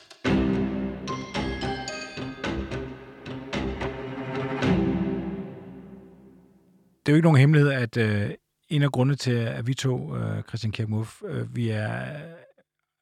Det 7.09 7.13
er 7.13 7.15
jo 7.15 7.17
ikke 7.17 7.25
nogen 7.25 7.39
hemmelighed, 7.39 7.71
at 7.71 7.97
øh, 7.97 8.31
en 8.69 8.83
af 8.83 8.91
grundene 8.91 9.15
til, 9.15 9.31
at 9.31 9.67
vi 9.67 9.73
to, 9.73 10.15
øh, 10.15 10.43
Christian 10.43 10.71
Kirkmuff, 10.71 11.21
øh, 11.25 11.55
vi 11.55 11.69
er, 11.69 12.19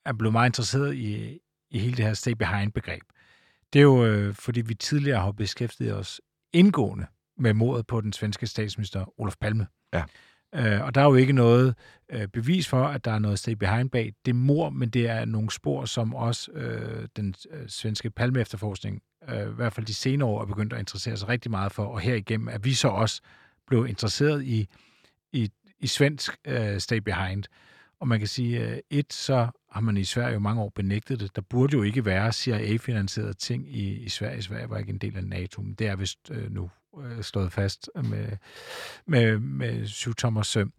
er 0.05 0.13
blevet 0.13 0.31
meget 0.31 0.49
interesseret 0.49 0.95
i, 0.95 1.39
i 1.71 1.79
hele 1.79 1.97
det 1.97 2.05
her 2.05 2.13
stay 2.13 2.31
behind-begreb. 2.31 3.01
Det 3.73 3.79
er 3.79 3.83
jo, 3.83 4.05
øh, 4.05 4.35
fordi 4.35 4.61
vi 4.61 4.73
tidligere 4.73 5.21
har 5.21 5.31
beskæftiget 5.31 5.95
os 5.95 6.21
indgående 6.53 7.05
med 7.37 7.53
mordet 7.53 7.87
på 7.87 8.01
den 8.01 8.13
svenske 8.13 8.47
statsminister 8.47 9.19
Olof 9.19 9.35
Palme. 9.41 9.67
Ja. 9.93 10.03
Øh, 10.55 10.85
og 10.85 10.95
der 10.95 11.01
er 11.01 11.05
jo 11.05 11.15
ikke 11.15 11.33
noget 11.33 11.75
øh, 12.11 12.27
bevis 12.27 12.67
for, 12.67 12.83
at 12.83 13.05
der 13.05 13.11
er 13.11 13.19
noget 13.19 13.39
stay 13.39 13.53
behind 13.53 13.89
bag 13.89 14.13
det 14.25 14.35
mor, 14.35 14.69
men 14.69 14.89
det 14.89 15.09
er 15.09 15.25
nogle 15.25 15.51
spor, 15.51 15.85
som 15.85 16.15
også 16.15 16.51
øh, 16.51 17.07
den 17.15 17.35
øh, 17.51 17.69
svenske 17.69 18.09
Palme-efterforskning, 18.09 19.01
øh, 19.29 19.51
i 19.51 19.53
hvert 19.53 19.73
fald 19.73 19.85
de 19.85 19.93
senere 19.93 20.29
år, 20.29 20.41
er 20.41 20.45
begyndt 20.45 20.73
at 20.73 20.79
interessere 20.79 21.17
sig 21.17 21.27
rigtig 21.29 21.51
meget 21.51 21.71
for, 21.71 21.85
og 21.85 21.99
herigennem 21.99 22.47
er 22.47 22.57
vi 22.57 22.73
så 22.73 22.87
også 22.87 23.21
blev 23.67 23.87
interesseret 23.87 24.43
i, 24.43 24.67
i, 25.31 25.51
i 25.79 25.87
svensk 25.87 26.37
øh, 26.47 26.79
Stay 26.79 26.97
Behind. 26.97 27.43
Og 27.99 28.07
man 28.07 28.19
kan 28.19 28.27
sige, 28.27 28.69
øh, 28.69 28.77
et, 28.89 29.13
så 29.13 29.47
har 29.71 29.81
man 29.81 29.97
i 29.97 30.03
Sverige 30.03 30.33
jo 30.33 30.39
mange 30.39 30.61
år 30.61 30.71
benægtet 30.75 31.19
det. 31.19 31.35
Der 31.35 31.41
burde 31.41 31.77
jo 31.77 31.83
ikke 31.83 32.05
være 32.05 32.33
CIA-finansierede 32.33 33.33
ting 33.33 33.75
i, 33.75 33.93
i 33.93 34.09
Sverige. 34.09 34.41
Sverige 34.41 34.69
var 34.69 34.77
ikke 34.77 34.89
en 34.89 34.97
del 34.97 35.17
af 35.17 35.23
NATO, 35.23 35.61
men 35.61 35.73
det 35.73 35.87
er 35.87 35.95
vist 35.95 36.31
øh, 36.31 36.51
nu 36.51 36.69
øh, 37.03 37.23
slået 37.23 37.51
fast 37.51 37.89
med, 37.95 38.27
med, 39.05 39.39
med 39.39 39.87
syvtommers 39.87 40.47
søm. 40.47 40.73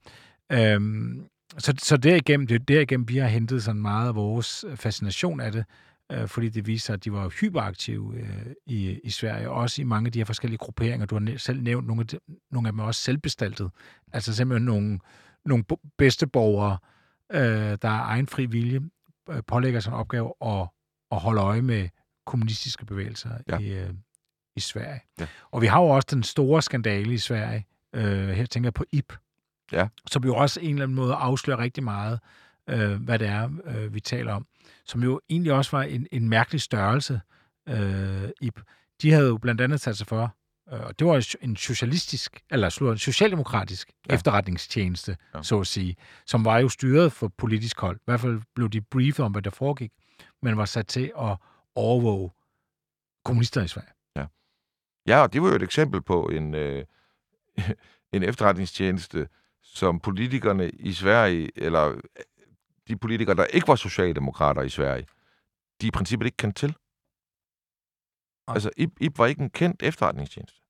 Øhm, 0.53 1.25
så, 1.59 1.75
så 1.79 1.97
derigennem, 1.97 2.47
det 2.47 2.55
er 2.55 2.59
derigennem, 2.59 3.09
vi 3.09 3.17
har 3.17 3.29
hentet 3.29 3.63
sådan 3.63 3.83
meget 3.83 4.09
af 4.09 4.15
vores 4.15 4.65
fascination 4.75 5.41
af 5.41 5.53
det, 5.53 5.65
øh, 6.13 6.29
fordi 6.29 6.49
det 6.49 6.67
viser, 6.67 6.95
at 6.95 7.05
de 7.05 7.13
var 7.13 7.29
hyperaktive 7.29 8.15
øh, 8.17 8.47
i, 8.67 9.01
i 9.05 9.11
Sverige, 9.11 9.51
og 9.51 9.57
også 9.57 9.83
i 9.83 9.85
mange 9.85 10.07
af 10.07 10.13
de 10.13 10.19
her 10.19 10.25
forskellige 10.25 10.59
grupperinger. 10.59 11.07
Du 11.07 11.19
har 11.19 11.37
selv 11.37 11.63
nævnt 11.63 11.87
nogle 11.87 12.01
af, 12.01 12.07
de, 12.07 12.19
nogle 12.51 12.69
af 12.69 12.73
dem 12.73 12.79
også 12.79 13.01
selvbestaltet. 13.01 13.71
Altså 14.13 14.35
simpelthen 14.35 14.67
nogle, 14.67 14.99
nogle 15.45 15.65
bedsteborgere, 15.99 16.79
øh, 17.33 17.79
der 17.83 17.89
er 17.89 18.03
egen 18.03 18.27
fri 18.27 18.47
vilje, 18.47 18.81
øh, 19.31 19.43
pålægger 19.47 19.81
sig 19.81 19.91
en 19.91 19.97
opgave 19.97 20.33
at, 20.43 20.69
at 21.13 21.21
holde 21.21 21.41
øje 21.41 21.63
med 21.63 21.89
kommunistiske 22.27 22.87
bevægelser 22.87 23.31
ja. 23.49 23.59
i, 23.59 23.69
øh, 23.69 23.91
i 24.57 24.61
Sverige. 24.61 25.01
Ja. 25.21 25.27
Og 25.51 25.63
vi 25.63 25.67
har 25.67 25.81
jo 25.81 25.89
også 25.89 26.09
den 26.11 26.23
store 26.23 26.63
skandale 26.63 27.15
i 27.15 27.19
Sverige, 27.19 27.67
øh, 27.93 28.29
her 28.29 28.47
tænker 28.47 28.67
jeg 28.67 28.75
på 28.75 28.85
IP, 28.93 29.13
ja. 29.73 29.89
som 30.07 30.25
jo 30.25 30.35
også 30.35 30.61
en 30.61 30.71
eller 30.71 30.83
anden 30.83 30.97
måde 30.97 31.15
afslører 31.15 31.59
rigtig 31.59 31.85
meget, 31.85 32.21
øh, 32.69 33.03
hvad 33.03 33.19
det 33.19 33.29
er, 33.29 33.51
øh, 33.65 33.95
vi 33.95 34.01
taler 34.01 34.33
om, 34.33 34.47
som 34.85 35.03
jo 35.03 35.21
egentlig 35.31 35.53
også 35.53 35.77
var 35.77 35.83
en, 35.83 36.07
en 36.13 36.29
mærkelig 36.29 36.61
størrelse, 36.61 37.21
øh, 37.69 38.29
IP. 38.41 38.61
De 39.03 39.13
havde 39.13 39.29
jo 39.29 39.39
blandt 39.39 39.61
andet 39.61 39.81
sat 39.81 39.97
sig 39.97 40.07
for, 40.07 40.35
øh, 40.73 40.81
og 40.81 40.99
det 40.99 41.07
var 41.07 41.37
en 41.43 41.57
socialistisk, 41.57 42.41
eller 42.51 42.91
en 42.91 42.99
socialdemokratisk 42.99 43.93
ja. 44.09 44.15
efterretningstjeneste, 44.15 45.17
ja. 45.35 45.43
så 45.43 45.61
at 45.61 45.67
sige, 45.67 45.97
som 46.27 46.45
var 46.45 46.59
jo 46.59 46.69
styret 46.69 47.13
for 47.13 47.29
politisk 47.29 47.81
hold. 47.81 47.97
I 47.97 48.03
hvert 48.05 48.21
fald 48.21 48.41
blev 48.55 48.69
de 48.69 48.81
briefet 48.81 49.25
om, 49.25 49.33
hvad 49.33 49.43
der 49.43 49.51
foregik, 49.51 49.93
men 50.43 50.57
var 50.57 50.65
sat 50.65 50.87
til 50.87 51.13
at 51.21 51.37
overvåge 51.75 52.31
kommunister 53.25 53.63
i 53.63 53.69
Sverige. 53.69 53.91
Ja, 54.17 54.27
ja 55.07 55.23
og 55.23 55.33
det 55.33 55.43
var 55.43 55.49
jo 55.49 55.55
et 55.55 55.63
eksempel 55.63 56.03
på 56.03 56.29
en, 56.29 56.55
øh, 56.55 56.85
en 58.13 58.23
efterretningstjeneste, 58.23 59.29
som 59.63 60.01
politikerne 60.01 60.71
i 60.71 60.93
Sverige, 60.93 61.51
eller 61.57 62.01
de 62.89 62.97
politikere, 62.97 63.37
der 63.37 63.45
ikke 63.45 63.69
var 63.69 63.75
socialdemokrater 63.75 64.63
i 64.63 64.69
Sverige, 64.69 65.07
de 65.81 65.87
i 65.87 65.91
princippet 65.91 66.27
ikke 66.27 66.37
kendte 66.37 66.61
til. 66.61 66.77
Altså, 68.47 68.71
IP, 68.77 68.91
IP 69.01 69.19
var 69.19 69.27
ikke 69.27 69.43
en 69.43 69.51
kendt 69.51 69.83
efterretningstjeneste. 69.83 70.61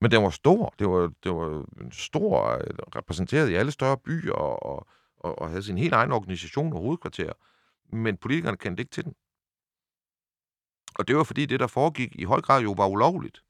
Men 0.00 0.10
den 0.10 0.22
var 0.22 0.30
stor. 0.30 0.74
Det 0.78 0.88
var, 0.88 1.12
det 1.24 1.32
var 1.32 1.64
stor, 1.90 2.48
øh, 2.48 2.60
repræsenteret 2.96 3.50
i 3.50 3.54
alle 3.54 3.72
større 3.72 3.98
byer, 3.98 4.32
og, 4.32 4.62
og, 4.62 4.86
og, 5.16 5.38
og 5.38 5.48
havde 5.48 5.62
sin 5.62 5.78
helt 5.78 5.92
egen 5.92 6.12
organisation 6.12 6.72
og 6.72 6.80
hovedkvarter. 6.80 7.32
Men 7.92 8.16
politikerne 8.16 8.56
kendte 8.56 8.80
ikke 8.80 8.90
til 8.90 9.04
den. 9.04 9.14
Og 10.94 11.08
det 11.08 11.16
var 11.16 11.24
fordi, 11.24 11.46
det, 11.46 11.60
der 11.60 11.66
foregik, 11.66 12.16
i 12.16 12.24
høj 12.24 12.40
grad 12.40 12.62
jo 12.62 12.72
var 12.72 12.88
ulovligt. 12.88 13.44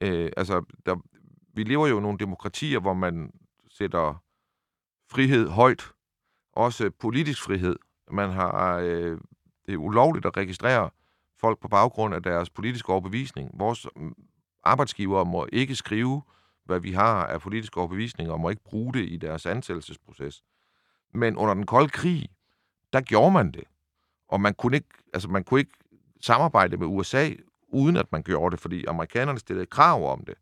Øh, 0.00 0.32
altså, 0.36 0.64
der, 0.86 0.96
vi 1.54 1.64
lever 1.64 1.86
jo 1.86 1.98
i 1.98 2.02
nogle 2.02 2.18
demokratier, 2.18 2.80
hvor 2.80 2.94
man 2.94 3.32
sætter 3.68 4.24
frihed 5.10 5.48
højt. 5.48 5.92
Også 6.52 6.90
politisk 7.00 7.42
frihed. 7.42 7.76
Man 8.10 8.30
har, 8.30 8.78
øh, 8.78 9.18
det 9.66 9.74
er 9.74 9.76
ulovligt 9.76 10.26
at 10.26 10.36
registrere 10.36 10.90
folk 11.40 11.60
på 11.60 11.68
baggrund 11.68 12.14
af 12.14 12.22
deres 12.22 12.50
politiske 12.50 12.92
overbevisning. 12.92 13.50
Vores 13.54 13.86
mm, 13.96 14.14
arbejdsgivere 14.64 15.24
må 15.24 15.46
ikke 15.52 15.74
skrive, 15.74 16.22
hvad 16.64 16.80
vi 16.80 16.92
har 16.92 17.26
af 17.26 17.40
politiske 17.40 17.78
overbevisninger, 17.78 18.32
og 18.32 18.40
må 18.40 18.48
ikke 18.50 18.64
bruge 18.64 18.92
det 18.92 19.08
i 19.10 19.16
deres 19.16 19.46
ansættelsesproces. 19.46 20.42
Men 21.14 21.36
under 21.36 21.54
den 21.54 21.66
kolde 21.66 21.88
krig, 21.88 22.28
der 22.92 23.00
gjorde 23.00 23.30
man 23.30 23.52
det. 23.52 23.64
Og 24.28 24.40
man 24.40 24.54
kunne 24.54 24.76
ikke, 24.76 24.88
altså 25.14 25.28
man 25.28 25.44
kunne 25.44 25.60
ikke 25.60 25.72
samarbejde 26.20 26.76
med 26.76 26.86
USA, 26.86 27.30
uden 27.68 27.96
at 27.96 28.12
man 28.12 28.22
gjorde 28.22 28.52
det, 28.52 28.60
fordi 28.60 28.84
amerikanerne 28.84 29.38
stillede 29.38 29.66
krav 29.66 30.12
om 30.12 30.24
det. 30.24 30.34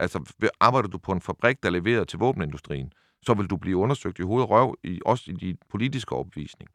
Altså, 0.00 0.32
arbejder 0.60 0.88
du 0.88 0.98
på 0.98 1.12
en 1.12 1.20
fabrik, 1.20 1.62
der 1.62 1.70
leverer 1.70 2.04
til 2.04 2.18
våbenindustrien, 2.18 2.92
så 3.26 3.34
vil 3.34 3.46
du 3.46 3.56
blive 3.56 3.76
undersøgt 3.76 4.18
i 4.18 4.22
hovedet 4.22 4.50
røv, 4.50 4.76
i, 4.84 5.00
også 5.06 5.30
i 5.30 5.34
din 5.34 5.58
politiske 5.68 6.12
overbevisning. 6.12 6.70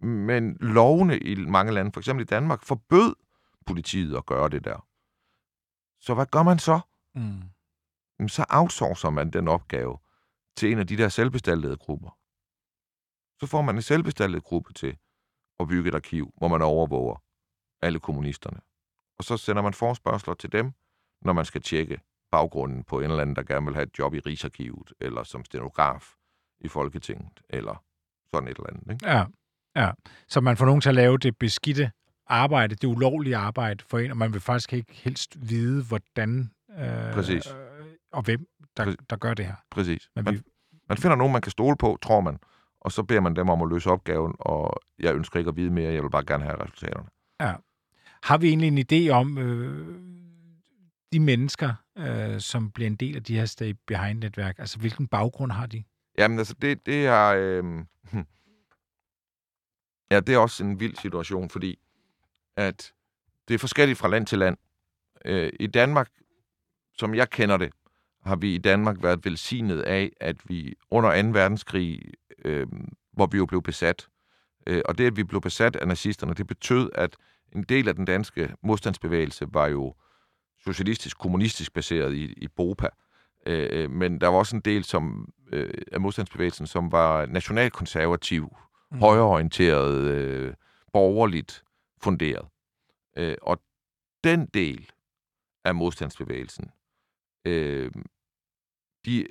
Men 0.00 0.56
lovene 0.60 1.18
i 1.18 1.34
mange 1.34 1.72
lande, 1.72 1.92
for 1.92 2.00
eksempel 2.00 2.22
i 2.22 2.26
Danmark, 2.26 2.62
forbød 2.62 3.14
politiet 3.66 4.16
at 4.16 4.26
gøre 4.26 4.48
det 4.48 4.64
der. 4.64 4.86
Så 6.00 6.14
hvad 6.14 6.26
gør 6.26 6.42
man 6.42 6.58
så? 6.58 6.80
Mm. 7.14 8.28
Så 8.28 8.44
outsourcer 8.48 9.10
man 9.10 9.30
den 9.30 9.48
opgave 9.48 9.98
til 10.56 10.72
en 10.72 10.78
af 10.78 10.86
de 10.86 10.96
der 10.96 11.08
selvbestaltede 11.08 11.76
grupper. 11.76 12.18
Så 13.40 13.46
får 13.46 13.62
man 13.62 13.76
en 13.76 13.82
selvbestaltet 13.82 14.42
gruppe 14.42 14.72
til 14.72 14.96
at 15.60 15.68
bygge 15.68 15.88
et 15.88 15.94
arkiv, 15.94 16.34
hvor 16.36 16.48
man 16.48 16.62
overvåger 16.62 17.22
alle 17.82 18.00
kommunisterne. 18.00 18.60
Og 19.18 19.24
så 19.24 19.36
sender 19.36 19.62
man 19.62 19.74
forspørgseler 19.74 20.34
til 20.34 20.52
dem, 20.52 20.72
når 21.22 21.32
man 21.32 21.44
skal 21.44 21.62
tjekke 21.62 22.00
baggrunden 22.36 22.84
på 22.84 22.98
en 22.98 23.04
eller 23.04 23.22
anden, 23.22 23.36
der 23.36 23.42
gerne 23.42 23.66
vil 23.66 23.74
have 23.74 23.82
et 23.82 23.98
job 23.98 24.14
i 24.14 24.20
Rigsarkivet, 24.20 24.92
eller 25.00 25.22
som 25.22 25.44
stenograf 25.44 26.14
i 26.60 26.68
Folketinget, 26.68 27.40
eller 27.50 27.84
sådan 28.34 28.48
et 28.48 28.56
eller 28.56 28.70
andet. 28.70 28.92
Ikke? 28.92 29.10
Ja. 29.10 29.24
Ja, 29.76 29.90
så 30.28 30.40
man 30.40 30.56
får 30.56 30.66
nogen 30.66 30.80
til 30.80 30.88
at 30.88 30.94
lave 30.94 31.18
det 31.18 31.38
beskidte 31.38 31.90
arbejde, 32.26 32.74
det 32.74 32.84
ulovlige 32.84 33.36
arbejde 33.36 33.84
for 33.88 33.98
en, 33.98 34.10
og 34.10 34.16
man 34.16 34.32
vil 34.32 34.40
faktisk 34.40 34.72
ikke 34.72 34.92
helst 34.92 35.50
vide, 35.50 35.84
hvordan 35.84 36.50
øh, 36.78 37.12
Præcis. 37.12 37.46
Øh, 37.46 37.56
og 38.12 38.22
hvem, 38.22 38.46
der, 38.76 38.94
der 39.10 39.16
gør 39.16 39.34
det 39.34 39.46
her. 39.46 39.54
Præcis. 39.70 40.10
Men 40.14 40.24
man, 40.24 40.34
vi... 40.34 40.40
man 40.88 40.98
finder 40.98 41.16
nogen, 41.16 41.32
man 41.32 41.42
kan 41.42 41.52
stole 41.52 41.76
på, 41.76 41.98
tror 42.02 42.20
man, 42.20 42.38
og 42.80 42.92
så 42.92 43.02
beder 43.02 43.20
man 43.20 43.36
dem 43.36 43.48
om 43.48 43.62
at 43.62 43.68
løse 43.68 43.90
opgaven, 43.90 44.34
og 44.38 44.80
jeg 44.98 45.14
ønsker 45.14 45.38
ikke 45.38 45.48
at 45.48 45.56
vide 45.56 45.70
mere, 45.70 45.92
jeg 45.92 46.02
vil 46.02 46.10
bare 46.10 46.24
gerne 46.26 46.44
have 46.44 46.62
resultaterne. 46.62 47.08
Ja. 47.40 47.54
Har 48.22 48.38
vi 48.38 48.48
egentlig 48.48 48.68
en 48.68 48.78
idé 48.78 49.10
om 49.10 49.38
øh, 49.38 50.25
de 51.16 51.20
mennesker, 51.20 51.74
øh, 51.98 52.40
som 52.40 52.70
bliver 52.70 52.86
en 52.86 52.96
del 52.96 53.16
af 53.16 53.22
de 53.22 53.38
her 53.38 53.46
stay 53.46 53.74
behind-netværk, 53.86 54.58
altså 54.58 54.78
hvilken 54.78 55.06
baggrund 55.06 55.52
har 55.52 55.66
de? 55.66 55.84
Jamen 56.18 56.38
altså, 56.38 56.54
det, 56.62 56.86
det 56.86 57.06
er... 57.06 57.26
Øh, 57.26 57.64
Ja, 60.10 60.20
det 60.20 60.34
er 60.34 60.38
også 60.38 60.64
en 60.64 60.80
vild 60.80 60.96
situation, 60.96 61.50
fordi 61.50 61.78
at 62.56 62.92
det 63.48 63.54
er 63.54 63.58
forskelligt 63.58 63.98
fra 63.98 64.08
land 64.08 64.26
til 64.26 64.38
land. 64.38 64.56
Øh, 65.24 65.52
I 65.60 65.66
Danmark, 65.66 66.10
som 66.98 67.14
jeg 67.14 67.30
kender 67.30 67.56
det, 67.56 67.72
har 68.24 68.36
vi 68.36 68.54
i 68.54 68.58
Danmark 68.58 69.02
været 69.02 69.24
velsignet 69.24 69.82
af, 69.82 70.12
at 70.20 70.36
vi 70.44 70.74
under 70.90 71.22
2. 71.22 71.28
verdenskrig, 71.28 72.00
øh, 72.44 72.66
hvor 73.12 73.26
vi 73.26 73.38
jo 73.38 73.46
blev 73.46 73.62
besat, 73.62 74.08
øh, 74.66 74.82
og 74.84 74.98
det, 74.98 75.06
at 75.06 75.16
vi 75.16 75.24
blev 75.24 75.40
besat 75.40 75.76
af 75.76 75.88
nazisterne, 75.88 76.34
det 76.34 76.46
betød, 76.46 76.90
at 76.94 77.16
en 77.52 77.62
del 77.62 77.88
af 77.88 77.94
den 77.94 78.04
danske 78.04 78.54
modstandsbevægelse 78.62 79.46
var 79.52 79.66
jo 79.66 79.94
socialistisk, 80.66 81.18
kommunistisk 81.18 81.72
baseret 81.72 82.14
i, 82.14 82.32
i 82.36 82.48
BOPA. 82.48 82.88
Øh, 83.46 83.90
men 83.90 84.20
der 84.20 84.28
var 84.28 84.38
også 84.38 84.56
en 84.56 84.62
del 84.62 84.84
som, 84.84 85.32
øh, 85.52 85.82
af 85.92 86.00
modstandsbevægelsen, 86.00 86.66
som 86.66 86.92
var 86.92 87.26
nationalkonservativ, 87.26 88.56
mm. 88.90 88.98
højreorienteret, 88.98 89.94
øh, 89.94 90.54
borgerligt 90.92 91.64
funderet. 92.02 92.48
Øh, 93.16 93.36
og 93.42 93.60
den 94.24 94.46
del 94.46 94.90
af 95.64 95.74
modstandsbevægelsen, 95.74 96.70
øh, 97.44 97.90
de, 99.04 99.26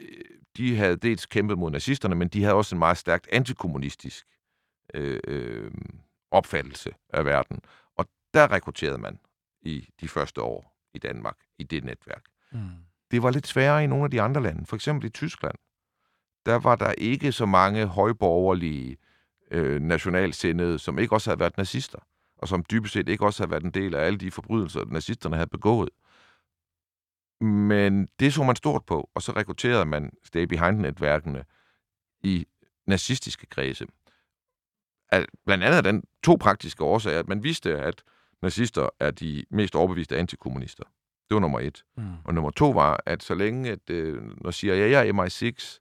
de 0.58 0.76
havde 0.76 0.98
dels 0.98 1.26
kæmpet 1.26 1.58
mod 1.58 1.72
nazisterne, 1.72 2.16
men 2.16 2.28
de 2.28 2.44
havde 2.44 2.56
også 2.56 2.76
en 2.76 2.80
meget 2.80 2.98
stærkt 2.98 3.28
antikommunistisk 3.32 4.28
øh, 4.94 5.20
øh, 5.28 5.72
opfattelse 6.32 6.92
af 7.10 7.26
verden. 7.26 7.60
Og 7.96 8.06
der 8.34 8.52
rekrutterede 8.52 8.98
man 8.98 9.20
i 9.62 9.90
de 10.02 10.08
første 10.08 10.42
år 10.42 10.75
i 10.96 11.00
Danmark 11.00 11.38
i 11.60 11.64
det 11.64 11.84
netværk. 11.84 12.24
Mm. 12.52 12.60
Det 13.12 13.24
var 13.24 13.32
lidt 13.32 13.48
sværere 13.48 13.84
i 13.84 13.88
nogle 13.88 14.04
af 14.04 14.12
de 14.12 14.22
andre 14.22 14.44
lande. 14.44 14.66
For 14.66 14.76
eksempel 14.76 15.08
i 15.08 15.10
Tyskland. 15.10 15.56
Der 16.46 16.56
var 16.56 16.76
der 16.76 16.92
ikke 16.92 17.32
så 17.32 17.46
mange 17.46 17.86
højborgerlige 17.86 18.98
øh, 19.52 19.82
nationalsindede, 19.82 20.80
som 20.80 21.00
ikke 21.00 21.14
også 21.14 21.30
havde 21.30 21.40
været 21.40 21.58
nazister, 21.58 22.00
og 22.38 22.48
som 22.48 22.66
dybest 22.72 22.94
set 22.94 23.10
ikke 23.10 23.26
også 23.26 23.44
havde 23.44 23.52
været 23.52 23.64
en 23.64 23.72
del 23.72 23.96
af 23.96 24.06
alle 24.06 24.20
de 24.20 24.32
forbrydelser, 24.32 24.86
nazisterne 24.86 25.36
havde 25.36 25.50
begået. 25.50 25.90
Men 27.42 28.08
det 28.20 28.34
så 28.34 28.44
man 28.44 28.56
stort 28.56 28.86
på, 28.86 29.10
og 29.16 29.22
så 29.22 29.32
rekrutterede 29.32 29.86
man 29.86 30.12
Stay 30.24 30.44
Behind-netværkene 30.44 31.44
i 32.24 32.46
nazistiske 32.88 33.46
kredse. 33.46 33.88
Blandt 35.46 35.64
andet 35.64 35.78
af 35.78 35.84
den 35.84 36.04
to 36.24 36.38
praktiske 36.40 36.84
årsager, 36.84 37.20
at 37.20 37.28
man 37.28 37.44
vidste, 37.44 37.78
at 37.78 38.04
nazister 38.42 38.90
er 39.00 39.12
de 39.12 39.46
mest 39.52 39.76
overbeviste 39.76 40.18
antikommunister. 40.18 40.84
Det 41.30 41.36
var 41.36 41.40
nummer 41.40 41.60
et. 41.60 41.84
Mm. 41.98 42.04
Og 42.24 42.34
nummer 42.34 42.52
to 42.52 42.70
var, 42.70 43.04
at 43.06 43.24
så 43.24 43.36
længe, 43.36 43.72
at, 43.72 43.90
øh, 43.90 44.22
når 44.44 44.52
CIA 44.52 45.00
og 45.00 45.26
MI6 45.26 45.80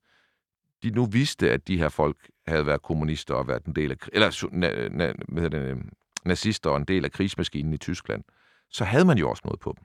de 0.83 0.91
nu 0.91 1.07
vidste, 1.07 1.51
at 1.51 1.69
de 1.69 1.79
her 1.79 1.89
folk 1.89 2.31
havde 2.47 2.67
været 2.67 2.83
kommunister 2.83 3.35
og 3.35 3.49
været 3.49 3.65
en 3.65 3.75
del 3.75 3.91
af, 3.91 3.97
eller 4.13 4.49
na, 4.53 4.89
na, 4.89 5.13
hvad 5.29 5.51
det, 5.51 5.59
øh, 5.59 5.77
nazister 6.25 6.71
og 6.71 6.77
en 6.77 6.85
del 6.85 7.05
af 7.05 7.13
krigsmaskinen 7.13 7.73
i 7.73 7.77
Tyskland, 7.77 8.25
så 8.71 8.85
havde 8.85 9.05
man 9.05 9.19
jo 9.19 9.31
også 9.31 9.43
noget 9.45 9.61
på 9.61 9.75
dem. 9.79 9.85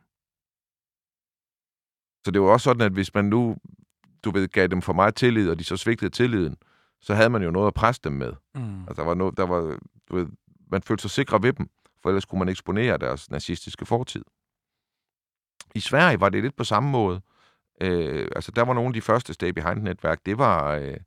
Så 2.25 2.31
det 2.31 2.41
var 2.41 2.47
også 2.47 2.63
sådan, 2.63 2.81
at 2.81 2.91
hvis 2.91 3.13
man 3.13 3.25
nu, 3.25 3.57
du 4.23 4.31
ved, 4.31 4.47
gav 4.47 4.67
dem 4.67 4.81
for 4.81 4.93
meget 4.93 5.15
tillid, 5.15 5.49
og 5.49 5.59
de 5.59 5.63
så 5.63 5.77
svigtede 5.77 6.09
tilliden, 6.09 6.55
så 7.01 7.13
havde 7.13 7.29
man 7.29 7.43
jo 7.43 7.51
noget 7.51 7.67
at 7.67 7.73
presse 7.73 8.01
dem 8.03 8.13
med. 8.13 8.33
Mm. 8.55 8.79
Altså, 8.79 8.93
der 9.01 9.03
var 9.03 9.13
noget, 9.13 9.37
der 9.37 9.45
var, 9.45 9.79
du 10.09 10.15
ved, 10.15 10.27
man 10.71 10.81
følte 10.81 11.01
sig 11.01 11.11
sikre 11.11 11.43
ved 11.43 11.53
dem, 11.53 11.69
for 12.01 12.09
ellers 12.09 12.25
kunne 12.25 12.39
man 12.39 12.49
eksponere 12.49 12.97
deres 12.97 13.31
nazistiske 13.31 13.85
fortid. 13.85 14.23
I 15.75 15.79
Sverige 15.79 16.19
var 16.19 16.29
det 16.29 16.43
lidt 16.43 16.55
på 16.55 16.63
samme 16.63 16.89
måde. 16.89 17.21
Øh, 17.81 18.27
altså, 18.35 18.51
der 18.51 18.61
var 18.61 18.73
nogle 18.73 18.87
af 18.87 18.93
de 18.93 19.01
første 19.01 19.33
Stay 19.33 19.49
Behind-netværk, 19.49 20.19
det 20.25 20.37
var, 20.37 20.75
øh, 20.75 20.97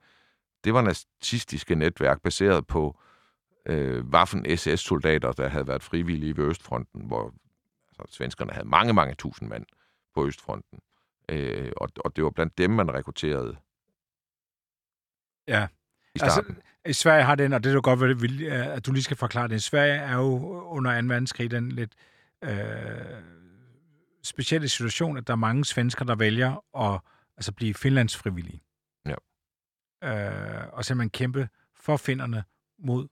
det 0.65 0.75
var 0.75 0.83
nazistiske 0.83 1.75
netværk 1.75 2.23
baseret 2.23 2.67
på 2.67 3.01
øh, 3.67 4.05
Waffen-SS-soldater, 4.05 5.33
der 5.33 5.49
havde 5.49 5.67
været 5.67 5.83
frivillige 5.83 6.37
ved 6.37 6.45
Østfronten, 6.45 7.07
hvor 7.07 7.35
altså, 7.89 8.17
svenskerne 8.17 8.53
havde 8.53 8.69
mange, 8.69 8.93
mange 8.93 9.15
tusind 9.15 9.49
mand 9.49 9.67
på 10.15 10.27
Østfronten. 10.27 10.79
Øh, 11.29 11.73
og, 11.77 11.89
og 12.05 12.17
det 12.17 12.25
var 12.25 12.31
blandt 12.31 12.59
dem, 12.59 12.71
man 12.71 12.95
rekrutterede 12.95 13.57
Ja. 15.49 15.69
i 16.15 16.19
starten. 16.19 16.57
Altså, 16.57 16.72
i 16.89 16.93
Sverige 16.93 17.25
har 17.25 17.35
den, 17.35 17.53
og 17.53 17.65
det 17.65 17.71
er 17.71 17.75
jo 17.75 17.81
godt, 17.85 18.03
at, 18.03 18.23
vi- 18.23 18.47
at 18.47 18.87
du 18.87 18.93
lige 18.93 19.03
skal 19.03 19.17
forklare 19.17 19.49
det. 19.49 19.63
Sverige 19.63 19.93
er 19.95 20.15
jo 20.15 20.63
under 20.65 21.01
2. 21.01 21.07
verdenskrig 21.09 21.51
den 21.51 21.73
lidt 21.73 21.93
øh, 22.45 22.51
specielle 24.25 24.69
situation, 24.69 25.17
at 25.17 25.27
der 25.27 25.33
er 25.33 25.37
mange 25.37 25.65
svensker, 25.65 26.05
der 26.05 26.15
vælger 26.15 26.65
at 26.93 27.01
altså, 27.37 27.53
blive 27.53 27.75
Finlands 27.75 28.17
frivillige. 28.17 28.63
Ja. 29.07 29.15
Øh, 30.05 30.69
og 30.73 30.85
simpelthen 30.85 31.11
kæmpe 31.11 31.49
for 31.81 31.97
finderne 31.97 32.45
mod 32.79 33.09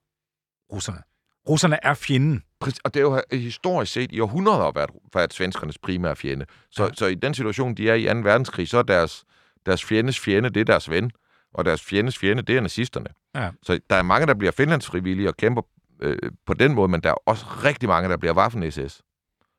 russerne. 0.73 1.01
Russerne 1.49 1.85
er 1.85 1.93
fjenden. 1.93 2.43
Og 2.83 2.93
det 2.93 2.95
er 2.95 3.01
jo 3.01 3.21
historisk 3.31 3.91
set 3.93 4.11
i 4.11 4.19
århundreder 4.19 4.71
været, 4.71 4.89
været 5.13 5.33
svenskernes 5.33 5.77
primære 5.77 6.15
fjende. 6.15 6.45
Så, 6.71 6.83
ja. 6.83 6.89
så 6.93 7.05
i 7.05 7.15
den 7.15 7.33
situation, 7.33 7.75
de 7.75 7.89
er 7.89 7.93
i 7.93 8.03
2. 8.13 8.19
verdenskrig, 8.19 8.67
så 8.67 8.77
er 8.77 8.83
deres, 8.83 9.23
deres 9.65 9.83
fjendes 9.85 10.19
fjende, 10.19 10.49
det 10.49 10.59
er 10.59 10.65
deres 10.65 10.89
ven. 10.89 11.11
Og 11.53 11.65
deres 11.65 11.81
fjendes 11.81 12.17
fjende, 12.17 12.41
det 12.41 12.57
er 12.57 12.61
nazisterne. 12.61 13.07
Ja. 13.35 13.49
Så 13.63 13.79
der 13.89 13.95
er 13.95 14.01
mange, 14.01 14.27
der 14.27 14.33
bliver 14.33 14.51
finlandsfrivillige 14.51 15.27
og 15.29 15.37
kæmper 15.37 15.61
øh, 15.99 16.17
på 16.45 16.53
den 16.53 16.73
måde, 16.73 16.87
men 16.87 17.01
der 17.01 17.09
er 17.09 17.13
også 17.25 17.45
rigtig 17.63 17.89
mange, 17.89 18.09
der 18.09 18.17
bliver 18.17 18.33
Waffen-SS. 18.33 19.01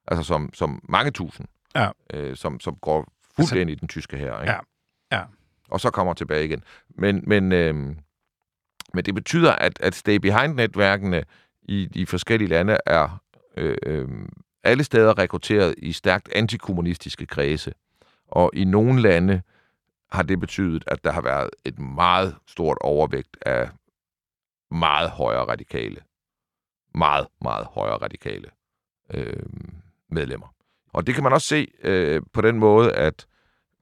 Altså 0.09 0.23
som, 0.25 0.51
som 0.55 0.81
mange 0.89 1.11
tusind. 1.11 1.47
Ja. 1.75 1.89
Øh, 2.15 2.37
som, 2.37 2.61
som 2.61 2.77
går 2.77 3.01
fuldt 3.37 3.39
Altså- 3.39 3.57
ind 3.57 3.71
i 3.71 3.75
den 3.75 3.89
tyske 3.89 4.17
her. 4.17 4.41
Ikke? 4.41 4.53
Ja. 4.53 4.59
Ja. 5.13 5.23
Og 5.69 5.81
så 5.81 5.91
kommer 5.91 6.15
tilbage 6.15 6.45
igen. 6.45 6.65
Men, 6.89 7.25
men, 7.27 7.53
øh, 7.53 7.75
men 8.95 9.05
det 9.05 9.15
betyder, 9.15 9.53
at, 9.53 9.81
at 9.81 9.95
stay 9.95 10.17
behind-netværkene 10.17 11.23
i 11.63 11.89
de 11.95 12.07
forskellige 12.07 12.49
lande 12.49 12.79
er 12.87 13.21
øh, 13.57 13.77
øh, 13.87 14.09
alle 14.65 14.85
steder 14.85 15.19
rekrutteret 15.19 15.75
i 15.79 15.93
stærkt 15.93 16.29
antikommunistiske 16.35 17.27
kredse. 17.27 17.73
Og 18.29 18.51
i 18.55 18.65
nogle 18.65 19.03
lande 19.03 19.43
har 20.13 20.23
det 20.23 20.41
betydet, 20.41 20.85
at 20.87 21.05
der 21.05 21.13
har 21.13 21.23
været 21.23 21.51
et 21.65 21.79
meget 21.79 22.37
stort 22.47 22.79
overvægt 22.81 23.37
af 23.47 23.71
meget 24.71 25.11
højere 25.11 25.45
radikale. 25.45 25.97
Meget, 26.95 27.27
meget 27.43 27.67
højere 27.67 27.97
radikale 27.97 28.49
øh, 29.15 29.43
medlemmer. 30.11 30.55
Og 30.93 31.07
det 31.07 31.15
kan 31.15 31.25
man 31.25 31.33
også 31.33 31.47
se 31.47 31.69
øh, 31.83 32.23
på 32.33 32.41
den 32.41 32.59
måde, 32.59 32.93
at 32.93 33.27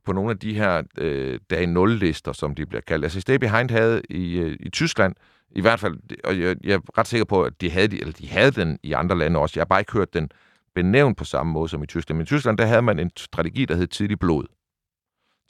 på 0.05 0.13
nogle 0.13 0.31
af 0.31 0.39
de 0.39 0.55
her 0.55 0.83
øh, 0.99 1.41
dag 1.51 1.65
0-lister, 1.65 2.33
som 2.33 2.55
de 2.55 2.67
bliver 2.67 2.81
kaldt. 2.81 3.05
Altså 3.05 3.21
Stay 3.21 3.37
Behind 3.37 3.71
havde 3.71 4.03
i, 4.11 4.39
øh, 4.39 4.57
i 4.61 4.71
Tyskland, 4.71 5.15
i 5.51 5.61
hvert 5.61 5.81
fald, 5.81 5.99
og 6.25 6.41
jeg, 6.41 6.57
jeg 6.65 6.75
er 6.75 6.99
ret 6.99 7.07
sikker 7.07 7.25
på, 7.25 7.43
at 7.43 7.61
de 7.61 7.71
havde, 7.71 7.89
de, 7.89 8.01
eller 8.01 8.13
de 8.13 8.29
havde 8.29 8.51
den 8.51 8.79
i 8.83 8.93
andre 8.93 9.19
lande 9.19 9.41
også. 9.41 9.53
Jeg 9.57 9.61
har 9.61 9.67
bare 9.67 9.81
ikke 9.81 9.93
hørt 9.93 10.15
den 10.15 10.31
benævnt 10.75 11.17
på 11.17 11.25
samme 11.25 11.53
måde 11.53 11.69
som 11.69 11.83
i 11.83 11.87
Tyskland. 11.87 12.17
Men 12.17 12.23
i 12.23 12.27
Tyskland, 12.27 12.59
der 12.59 12.67
havde 12.67 12.83
man 12.83 12.99
en 12.99 13.11
strategi, 13.17 13.65
der 13.65 13.77
hed 13.77 13.87
tidlig 13.87 14.19
blod. 14.19 14.47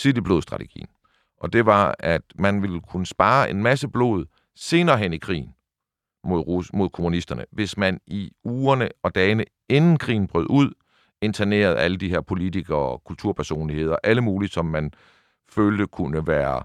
Tidlig 0.01 0.25
blodstrategien. 0.25 0.89
Og 1.37 1.53
det 1.53 1.67
var, 1.67 1.95
at 1.99 2.23
man 2.35 2.63
ville 2.63 2.81
kunne 2.81 3.07
spare 3.07 3.51
en 3.51 3.63
masse 3.63 3.89
blod 3.89 4.27
senere 4.55 4.99
hen 4.99 5.13
i 5.13 5.19
krigen 5.19 5.55
mod, 6.25 6.41
Rus, 6.41 6.73
mod 6.73 6.89
kommunisterne, 6.89 7.45
hvis 7.53 7.77
man 7.77 8.01
i 8.07 8.33
ugerne 8.45 8.89
og 9.03 9.15
dagene 9.15 9.45
inden 9.69 9.99
krigen 9.99 10.27
brød 10.27 10.47
ud, 10.51 10.73
internerede 11.23 11.77
alle 11.77 11.97
de 11.97 12.09
her 12.09 12.21
politikere 12.21 12.79
og 12.79 13.05
kulturpersonligheder, 13.05 13.97
alle 14.03 14.21
mulige, 14.21 14.51
som 14.51 14.67
man 14.67 14.93
følte 15.49 15.87
kunne 15.87 16.27
være 16.27 16.63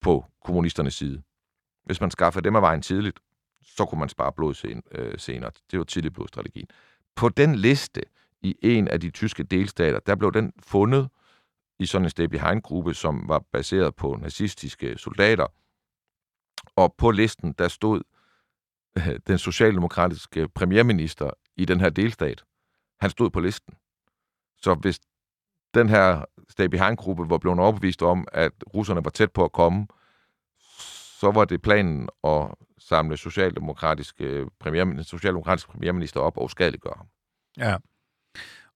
på 0.00 0.24
kommunisternes 0.44 0.94
side. 0.94 1.22
Hvis 1.84 2.00
man 2.00 2.10
skaffede 2.10 2.44
dem 2.44 2.56
af 2.56 2.62
vejen 2.62 2.82
tidligt, 2.82 3.20
så 3.62 3.84
kunne 3.84 3.98
man 3.98 4.08
spare 4.08 4.32
blod 4.32 4.54
sen, 4.54 4.82
øh, 4.92 5.18
senere. 5.18 5.50
Det 5.70 5.78
var 5.78 5.84
tidlig 5.84 6.12
blodstrategien. 6.12 6.66
På 7.16 7.28
den 7.28 7.54
liste 7.54 8.00
i 8.42 8.56
en 8.62 8.88
af 8.88 9.00
de 9.00 9.10
tyske 9.10 9.42
delstater, 9.42 9.98
der 9.98 10.14
blev 10.14 10.32
den 10.32 10.52
fundet 10.58 11.08
i 11.84 11.86
sådan 11.86 12.04
en 12.06 12.10
stay 12.10 12.24
behind-gruppe, 12.24 12.94
som 12.94 13.28
var 13.28 13.38
baseret 13.38 13.94
på 13.94 14.16
nazistiske 14.20 14.98
soldater. 14.98 15.46
Og 16.76 16.94
på 16.98 17.10
listen, 17.10 17.52
der 17.52 17.68
stod 17.68 18.02
øh, 18.98 19.18
den 19.26 19.38
socialdemokratiske 19.38 20.48
premierminister 20.48 21.30
i 21.56 21.64
den 21.64 21.80
her 21.80 21.90
delstat. 21.90 22.44
Han 23.00 23.10
stod 23.10 23.30
på 23.30 23.40
listen. 23.40 23.74
Så 24.62 24.74
hvis 24.74 25.00
den 25.74 25.88
her 25.88 26.24
stay 26.48 26.66
behind-gruppe 26.66 27.30
var 27.30 27.38
blevet 27.38 27.58
overbevist 27.58 28.02
om, 28.02 28.28
at 28.32 28.52
russerne 28.74 29.04
var 29.04 29.10
tæt 29.10 29.32
på 29.32 29.44
at 29.44 29.52
komme, 29.52 29.86
så 31.20 31.30
var 31.30 31.44
det 31.44 31.62
planen 31.62 32.08
at 32.24 32.54
samle 32.78 33.16
socialdemokratiske 33.16 34.46
premierminister, 34.60 35.16
socialdemokratiske 35.16 35.70
premierminister 35.70 36.20
op 36.20 36.36
og 36.36 36.44
uskadeliggøre 36.44 36.94
ham. 36.96 37.06
Ja. 37.56 37.76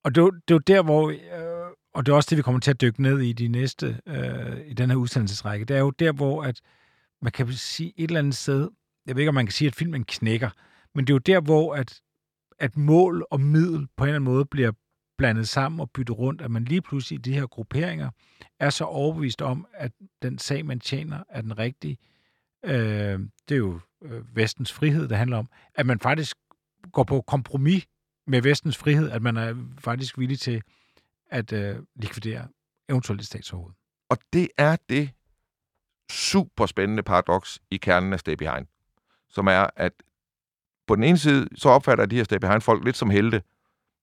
Og 0.09 0.15
det 0.15 0.33
det 0.49 0.55
er 0.55 0.59
jo 0.59 0.59
der, 0.59 0.83
hvor... 0.83 1.11
Øh, 1.11 1.71
og 1.95 2.07
det 2.07 2.13
er 2.13 2.17
også 2.17 2.31
det, 2.31 2.37
vi 2.37 2.43
kommer 2.43 2.61
til 2.61 2.71
at 2.71 2.81
dykke 2.81 3.03
ned 3.03 3.21
i 3.21 3.33
de 3.33 3.49
næste, 3.49 4.01
øh, 4.07 4.67
i 4.67 4.75
den 4.75 4.91
her 4.91 4.97
udsendelsesrække. 4.97 5.65
Det 5.65 5.77
er 5.77 5.81
jo 5.81 5.91
der, 5.91 6.13
hvor 6.13 6.43
at 6.43 6.61
man 7.23 7.33
kan 7.33 7.53
sige 7.53 7.93
et 7.97 8.09
eller 8.09 8.19
andet 8.19 8.35
sted, 8.35 8.71
jeg 9.07 9.15
ved 9.17 9.23
ikke, 9.23 9.29
om 9.29 9.35
man 9.35 9.47
kan 9.47 9.53
sige, 9.53 9.69
at 9.69 9.75
filmen 9.75 10.05
knækker, 10.05 10.51
men 10.95 11.07
det 11.07 11.13
er 11.13 11.15
jo 11.15 11.19
der, 11.19 11.41
hvor 11.41 11.75
at, 11.75 12.01
at 12.59 12.77
mål 12.77 13.27
og 13.31 13.41
middel 13.41 13.89
på 13.97 14.05
en 14.05 14.09
eller 14.09 14.17
anden 14.17 14.33
måde 14.33 14.45
bliver 14.45 14.73
blandet 15.19 15.49
sammen 15.49 15.81
og 15.81 15.91
byttet 15.91 16.19
rundt, 16.19 16.43
at 16.43 16.51
man 16.51 16.65
lige 16.65 16.83
pludselig 16.83 17.19
i 17.19 17.23
de 17.23 17.33
her 17.33 17.47
grupperinger 17.47 18.11
er 18.61 18.71
så 18.71 18.85
overbevist 18.85 19.43
om, 19.43 19.67
at 19.75 19.93
den 20.23 20.39
sag, 20.39 20.67
man 20.67 20.81
tjener, 20.81 21.25
er 21.29 21.41
den 21.41 21.59
rigtige. 21.59 21.99
Øh, 22.65 23.19
det 23.49 23.55
er 23.55 23.59
jo 23.59 23.81
øh, 24.03 24.37
vestens 24.37 24.73
frihed, 24.73 25.09
det 25.09 25.17
handler 25.17 25.37
om. 25.37 25.49
At 25.75 25.87
man 25.87 26.01
faktisk 26.01 26.37
går 26.93 27.05
på 27.05 27.21
kompromis 27.21 27.87
med 28.29 28.43
vestens 28.43 28.77
frihed, 28.77 29.11
at 29.11 29.23
man 29.23 29.37
er 29.37 29.55
faktisk 29.79 30.19
villig 30.19 30.39
til 30.41 30.63
at 31.31 31.53
øh, 31.53 31.77
likvidere 31.97 32.49
eventuelt 32.89 33.21
et 33.21 33.27
statsoverhoved. 33.27 33.75
Og 34.09 34.19
det 34.33 34.49
er 34.59 34.77
det 34.89 35.11
super 36.11 36.67
spændende 36.67 37.03
paradoks 37.03 37.59
i 37.71 37.77
kernen 37.77 38.13
af 38.13 38.21
Stay 38.21 38.33
Behind, 38.35 38.67
som 39.29 39.47
er, 39.47 39.67
at 39.77 39.93
på 40.87 40.95
den 40.95 41.05
ene 41.05 41.19
side, 41.19 41.49
så 41.57 41.69
opfatter 41.69 42.07
de 42.07 42.17
her 42.17 42.25
Stay 42.25 42.37
Behind-folk 42.37 42.85
lidt 42.85 42.97
som 42.97 43.11
helte. 43.11 43.43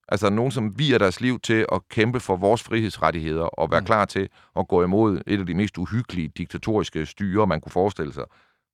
Altså 0.07 0.29
nogen, 0.29 0.51
som 0.51 0.79
viger 0.79 0.97
deres 0.97 1.21
liv 1.21 1.39
til 1.39 1.65
at 1.71 1.87
kæmpe 1.89 2.19
for 2.19 2.35
vores 2.35 2.63
frihedsrettigheder 2.63 3.43
og 3.43 3.71
være 3.71 3.79
Mm. 3.79 3.85
klar 3.85 4.05
til 4.05 4.29
at 4.55 4.67
gå 4.67 4.83
imod 4.83 5.21
et 5.27 5.39
af 5.39 5.45
de 5.45 5.53
mest 5.53 5.77
uhyggelige 5.77 6.27
diktatoriske 6.27 7.05
styre, 7.05 7.47
man 7.47 7.61
kunne 7.61 7.71
forestille 7.71 8.13
sig. 8.13 8.23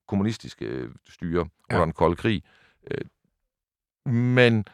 Kommunistiske 0.07 0.65
øh, 0.65 0.89
styre 1.09 1.49
Ja. 1.69 1.75
under 1.75 1.85
den 1.85 1.93
kolde 1.93 2.15
krig. 2.15 2.43
Øh, 2.91 3.01
Men 4.13 4.65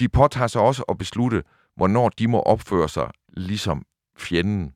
de 0.00 0.08
påtager 0.08 0.46
sig 0.46 0.60
også 0.60 0.82
at 0.88 0.98
beslutte, 0.98 1.42
hvornår 1.76 2.08
de 2.08 2.28
må 2.28 2.40
opføre 2.40 2.88
sig 2.88 3.10
ligesom 3.28 3.86
fjenden, 4.18 4.74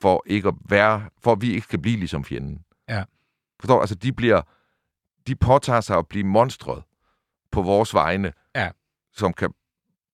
for 0.00 0.22
ikke 0.26 0.48
at 0.48 0.54
være, 0.68 1.02
for 1.22 1.32
at 1.32 1.40
vi 1.42 1.48
ikke 1.50 1.60
skal 1.64 1.78
blive 1.78 1.96
ligesom 1.96 2.24
fjenden. 2.24 2.58
Ja. 2.88 3.04
Forstår 3.60 3.74
du? 3.74 3.80
Altså, 3.80 3.94
de 3.94 4.12
bliver, 4.12 4.42
de 5.26 5.34
påtager 5.36 5.80
sig 5.80 5.98
at 5.98 6.08
blive 6.08 6.24
monstret 6.24 6.82
på 7.52 7.62
vores 7.62 7.94
vegne, 7.94 8.32
Ja. 8.54 8.70
som 9.12 9.32
kan 9.32 9.50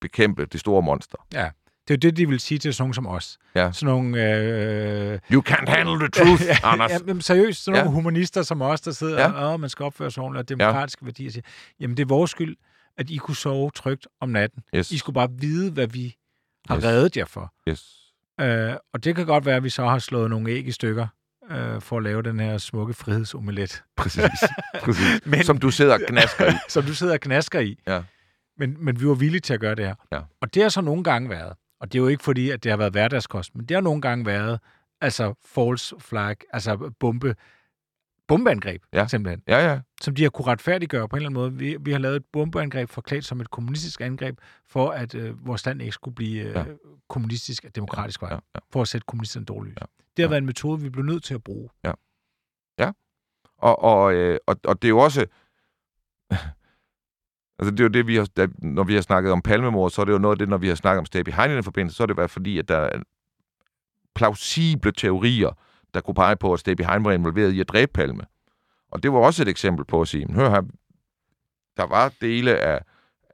bekæmpe 0.01 0.47
det 0.47 0.61
store 0.61 0.83
monster. 0.83 1.19
Det 1.31 1.39
er 1.39 1.51
jo 1.91 1.97
det, 2.11 2.17
de 2.17 2.29
vil 2.29 2.41
sige 2.41 2.59
til 2.59 2.75
sådan 2.75 2.83
nogle 2.83 2.95
som 2.95 3.07
os. 3.07 3.39
Ja. 3.55 3.73
Sådan 3.73 3.95
nogle... 3.95 4.35
Øh, 4.35 5.19
You 5.33 5.43
can't 5.49 5.71
handle 5.71 5.99
the 5.99 6.09
truth, 6.09 6.43
ja, 6.47 6.57
Anders. 6.63 6.91
ja, 6.91 6.99
men 7.05 7.21
seriøst, 7.21 7.65
sådan 7.65 7.79
nogle 7.79 7.91
Ja. 7.91 7.95
humanister 7.95 8.43
som 8.43 8.63
os, 8.63 8.81
der 8.81 8.91
sidder 8.91 9.21
Ja. 9.21 9.33
og, 9.33 9.61
man 9.61 9.71
skal 9.71 9.85
opføre 9.85 10.11
sig 10.11 10.23
ordentligt, 10.23 10.41
og 10.43 10.49
demokratiske 10.49 10.99
ja. 11.03 11.07
værdier, 11.07 11.31
siger, 11.31 11.43
jamen 11.81 11.97
det 11.97 12.03
er 12.03 12.07
vores 12.07 12.31
skyld, 12.31 12.57
at 12.99 13.11
I 13.11 13.17
kunne 13.17 13.37
sove 13.37 13.71
trygt 13.71 14.07
om 14.21 14.29
natten. 14.29 14.63
Yes. 14.75 14.91
I 14.91 14.99
skulle 14.99 15.15
bare 15.15 15.29
vide, 15.33 15.71
hvad 15.73 15.87
vi 15.87 16.17
har 16.69 16.77
Yes. 16.77 16.85
reddet 16.85 17.17
jer 17.17 17.25
for. 17.25 17.55
Yes. 17.69 17.95
Øh, 18.41 18.75
og 18.93 19.05
det 19.05 19.17
kan 19.17 19.27
godt 19.27 19.47
være, 19.47 19.57
at 19.57 19.65
vi 19.65 19.71
så 19.71 19.85
har 19.87 19.99
slået 19.99 20.31
nogle 20.31 20.51
æg 20.51 20.67
i 20.67 20.73
stykker 20.73 21.07
øh, 21.51 21.81
for 21.81 21.97
at 21.97 22.03
lave 22.03 22.23
den 22.23 22.41
her 22.41 22.59
smukke 22.59 22.95
frihedsomelet, 22.95 23.83
Præcis. 23.97 24.23
Præcis. 24.85 25.27
Men- 25.27 25.45
Som 25.45 25.59
du 25.59 25.71
sidder 25.71 25.95
og 25.95 26.01
knasker 26.09 26.53
i. 26.53 26.55
som 26.69 26.83
du 26.85 26.95
sidder 26.95 27.13
og 27.13 27.21
knasker 27.21 27.61
i. 27.61 27.79
Ja. 27.87 28.03
Men, 28.59 28.77
men 28.85 29.01
vi 29.01 29.07
var 29.09 29.15
villige 29.15 29.41
til 29.41 29.55
at 29.55 29.61
gøre 29.61 29.75
det 29.75 29.87
her. 29.87 29.95
Ja. 30.13 30.21
Og 30.41 30.55
det 30.55 30.63
har 30.63 30.69
så 30.71 30.81
nogle 30.81 31.05
gange 31.05 31.31
været, 31.31 31.53
og 31.81 31.93
det 31.93 31.99
er 31.99 32.03
jo 32.03 32.09
ikke 32.09 32.25
fordi, 32.25 32.51
at 32.51 32.65
det 32.65 32.73
har 32.73 32.77
været 32.77 32.93
hverdagskost, 32.93 33.55
men 33.55 33.65
det 33.67 33.75
har 33.75 33.81
nogle 33.83 34.01
gange 34.03 34.27
været, 34.27 34.61
altså 35.01 35.35
false 35.47 35.95
flag, 35.99 36.37
altså 36.53 36.93
bombe, 37.01 37.35
bombeangreb, 38.29 38.83
Ja. 38.93 39.07
simpelthen, 39.07 39.43
Ja, 39.49 39.71
ja. 39.71 39.81
som 40.01 40.15
de 40.15 40.23
har 40.23 40.31
kunne 40.31 40.47
retfærdiggøre 40.47 41.09
på 41.09 41.17
en 41.17 41.19
eller 41.23 41.29
anden 41.31 41.41
måde. 41.43 41.53
Vi, 41.53 41.77
vi 41.81 41.93
har 41.93 41.99
lavet 41.99 42.17
et 42.17 42.25
bombeangreb 42.33 42.89
forklædt 42.91 43.25
som 43.25 43.41
et 43.41 43.51
kommunistisk 43.51 44.01
angreb, 44.01 44.39
for 44.67 44.91
at 44.91 45.15
øh, 45.15 45.47
vores 45.47 45.67
land 45.67 45.83
ikke 45.83 45.93
skulle 45.93 46.15
blive 46.15 46.43
øh, 46.43 46.55
Ja. 46.55 46.65
kommunistisk 47.09 47.65
og 47.65 47.77
demokratisk 47.77 48.23
vej, 48.23 48.31
ja, 48.33 48.39
ja. 48.55 48.61
for 48.73 48.83
at 48.83 48.89
sætte 48.89 49.05
kommunisterne 49.09 49.47
dårligt. 49.47 49.79
Ja. 49.81 49.85
Det 50.17 50.23
har 50.23 50.25
Ja. 50.25 50.29
været 50.29 50.39
en 50.41 50.47
metode, 50.47 50.81
vi 50.83 50.91
blev 50.91 51.05
nødt 51.05 51.25
til 51.25 51.35
at 51.35 51.45
bruge. 51.45 51.69
Ja. 51.85 51.93
Og, 53.59 53.83
og, 53.83 54.15
øh, 54.15 54.39
og, 54.47 54.57
og 54.65 54.83
det 54.83 54.89
er 54.89 54.91
jo 54.91 54.99
også... 54.99 55.21
altså, 57.59 57.71
det 57.71 57.81
er 57.81 57.85
jo 57.85 57.89
det, 57.89 58.07
vi 58.07 58.17
har, 58.17 58.25
da, 58.37 58.47
når 58.59 58.85
vi 58.85 58.95
har 58.95 59.01
snakket 59.01 59.33
om 59.33 59.43
palmemord, 59.43 59.91
så 59.91 60.01
er 60.01 60.05
det 60.05 60.13
jo 60.13 60.19
noget 60.19 60.35
af 60.35 60.39
det, 60.39 60.49
når 60.49 60.57
vi 60.57 60.69
har 60.69 60.75
snakket 60.75 60.99
om 60.99 61.05
stay 61.07 61.21
behind 61.21 61.53
i 61.53 61.55
den 61.55 61.65
forbindelse, 61.65 61.97
så 61.97 62.03
er 62.03 62.07
det 62.07 62.17
været 62.17 62.31
fordi, 62.31 62.59
at 62.59 62.69
der 62.69 62.77
er 62.79 63.03
plausible 64.15 64.93
teorier, 64.93 65.51
der 65.99 66.03
kunne 66.03 66.15
pege 66.15 66.37
på, 66.37 66.53
at 66.53 66.61
stay 66.61 66.73
behind 66.73 67.05
var 67.05 67.13
involveret 67.13 67.53
i 67.53 67.61
at 67.61 67.69
dræbe 67.69 67.93
Palme. 67.93 68.25
Og 68.91 69.03
det 69.03 69.13
var 69.13 69.19
også 69.19 69.43
et 69.43 69.49
eksempel 69.49 69.85
på 69.85 70.01
at 70.01 70.09
sige, 70.09 70.33
hør 70.33 70.51
her, 70.51 70.63
der 71.77 71.87
var 71.87 72.13
dele 72.21 72.59
af, 72.59 72.81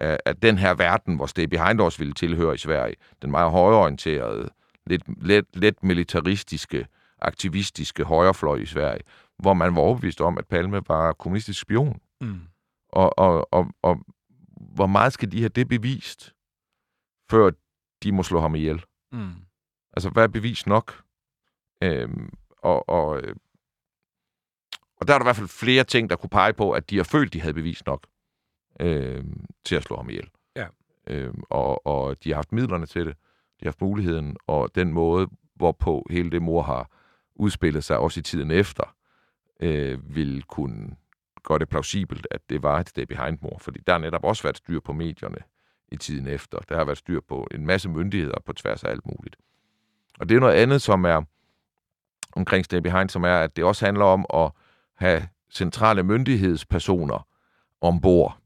af, 0.01 0.19
af 0.27 0.37
den 0.37 0.59
her 0.59 0.75
verden, 0.75 1.17
hvor 1.17 1.27
Stay 1.27 1.45
Behind 1.45 1.81
også 1.81 1.99
ville 1.99 2.15
tilhøre 2.15 2.55
i 2.55 2.59
Sverige. 2.59 2.95
Den 3.23 3.31
meget 3.31 3.51
højorienterede, 3.51 4.51
lidt, 4.87 5.25
lidt, 5.27 5.57
lidt 5.57 5.83
militaristiske, 5.83 6.87
aktivistiske 7.19 8.05
højrefløj 8.05 8.57
i 8.57 8.67
Sverige, 8.67 9.01
hvor 9.39 9.55
man 9.55 9.75
var 9.75 9.81
overbevist 9.81 10.21
om, 10.21 10.39
at 10.39 10.47
Palme 10.47 10.83
var 10.89 11.13
kommunistisk 11.13 11.61
spion. 11.61 12.01
Mm. 12.21 12.41
Og, 12.89 13.19
og, 13.19 13.55
og, 13.55 13.67
og 13.83 14.01
hvor 14.75 14.87
meget 14.87 15.13
skal 15.13 15.33
de 15.33 15.39
have 15.39 15.49
det 15.49 15.69
bevist, 15.69 16.35
før 17.31 17.51
de 18.03 18.13
må 18.13 18.23
slå 18.23 18.41
ham 18.41 18.55
ihjel? 18.55 18.85
Mm. 19.13 19.33
Altså, 19.93 20.11
hvad 20.11 20.23
er 20.23 20.29
bevis 20.29 20.67
nok? 20.67 21.03
Øhm, 21.83 22.33
og, 22.65 22.89
og, 22.89 23.21
øh, 23.21 23.37
og 24.97 25.09
der 25.09 25.15
er 25.15 25.19
der 25.19 25.25
i 25.25 25.27
hvert 25.27 25.37
fald 25.37 25.49
flere 25.49 25.85
ting, 25.85 26.11
der 26.11 26.17
kunne 26.17 26.31
pege 26.31 26.53
på, 26.53 26.73
at 26.73 26.91
de 26.91 26.97
har 26.97 27.05
følt, 27.05 27.33
de 27.33 27.41
havde 27.41 27.55
bevis 27.55 27.87
nok 27.87 28.07
øh, 28.81 29.25
til 29.65 29.77
at 29.77 29.83
slå 29.83 29.97
ham 29.97 30.11
ihjel. 30.11 30.29
Ja. 30.57 30.67
Øh, 31.07 31.35
og, 31.51 31.87
og 31.87 32.25
de 32.25 32.31
har 32.31 32.37
haft 32.37 32.53
midlerne 32.53 32.87
til 32.87 33.07
det. 33.07 33.17
De 33.61 33.65
har 33.65 33.69
haft 33.69 33.81
muligheden, 33.81 34.37
og 34.47 34.75
den 34.75 34.93
måde, 34.93 35.29
hvorpå 35.55 36.07
hele 36.11 36.31
det 36.31 36.43
mor 36.43 36.63
har 36.63 36.91
udspillet 37.35 37.85
sig, 37.85 37.99
også 37.99 38.21
i 38.21 38.23
tiden 38.23 38.51
efter, 38.51 38.95
øh, 39.61 40.17
vil 40.17 40.43
kunne 40.43 40.97
gøre 41.43 41.59
det 41.59 41.69
plausibelt, 41.69 42.27
at 42.31 42.41
det 42.51 42.63
var 42.63 42.81
et 42.81 42.89
stay 42.89 43.03
behind 43.03 43.39
mor. 43.43 43.59
Fordi 43.61 43.81
der 43.87 43.93
har 43.93 44.01
netop 44.01 44.25
også 44.25 44.43
været 44.43 44.57
styr 44.57 44.81
på 44.81 44.93
medierne 44.93 45.39
i 45.89 45.97
tiden 45.97 46.27
efter. 46.27 46.59
Der 46.59 46.77
har 46.77 46.85
været 46.85 46.99
styr 46.99 47.21
på 47.29 47.49
en 47.51 47.67
masse 47.67 47.89
myndigheder 47.89 48.41
på 48.47 48.53
tværs 48.53 48.85
af 48.85 48.91
alt 48.91 49.07
muligt. 49.07 49.37
Og 50.21 50.29
det 50.29 50.37
er 50.37 50.41
noget 50.41 50.55
andet, 50.55 50.83
som 50.83 51.05
er 51.05 51.23
omkring 52.37 52.65
Stay 52.65 52.79
Behind, 52.79 53.09
som 53.09 53.25
er, 53.25 53.37
at 53.37 53.57
det 53.57 53.65
også 53.65 53.85
handler 53.85 54.05
om 54.05 54.27
at 54.35 54.51
have 54.95 55.29
centrale 55.53 56.03
myndighedspersoner 56.03 57.27
ombord. 57.81 58.39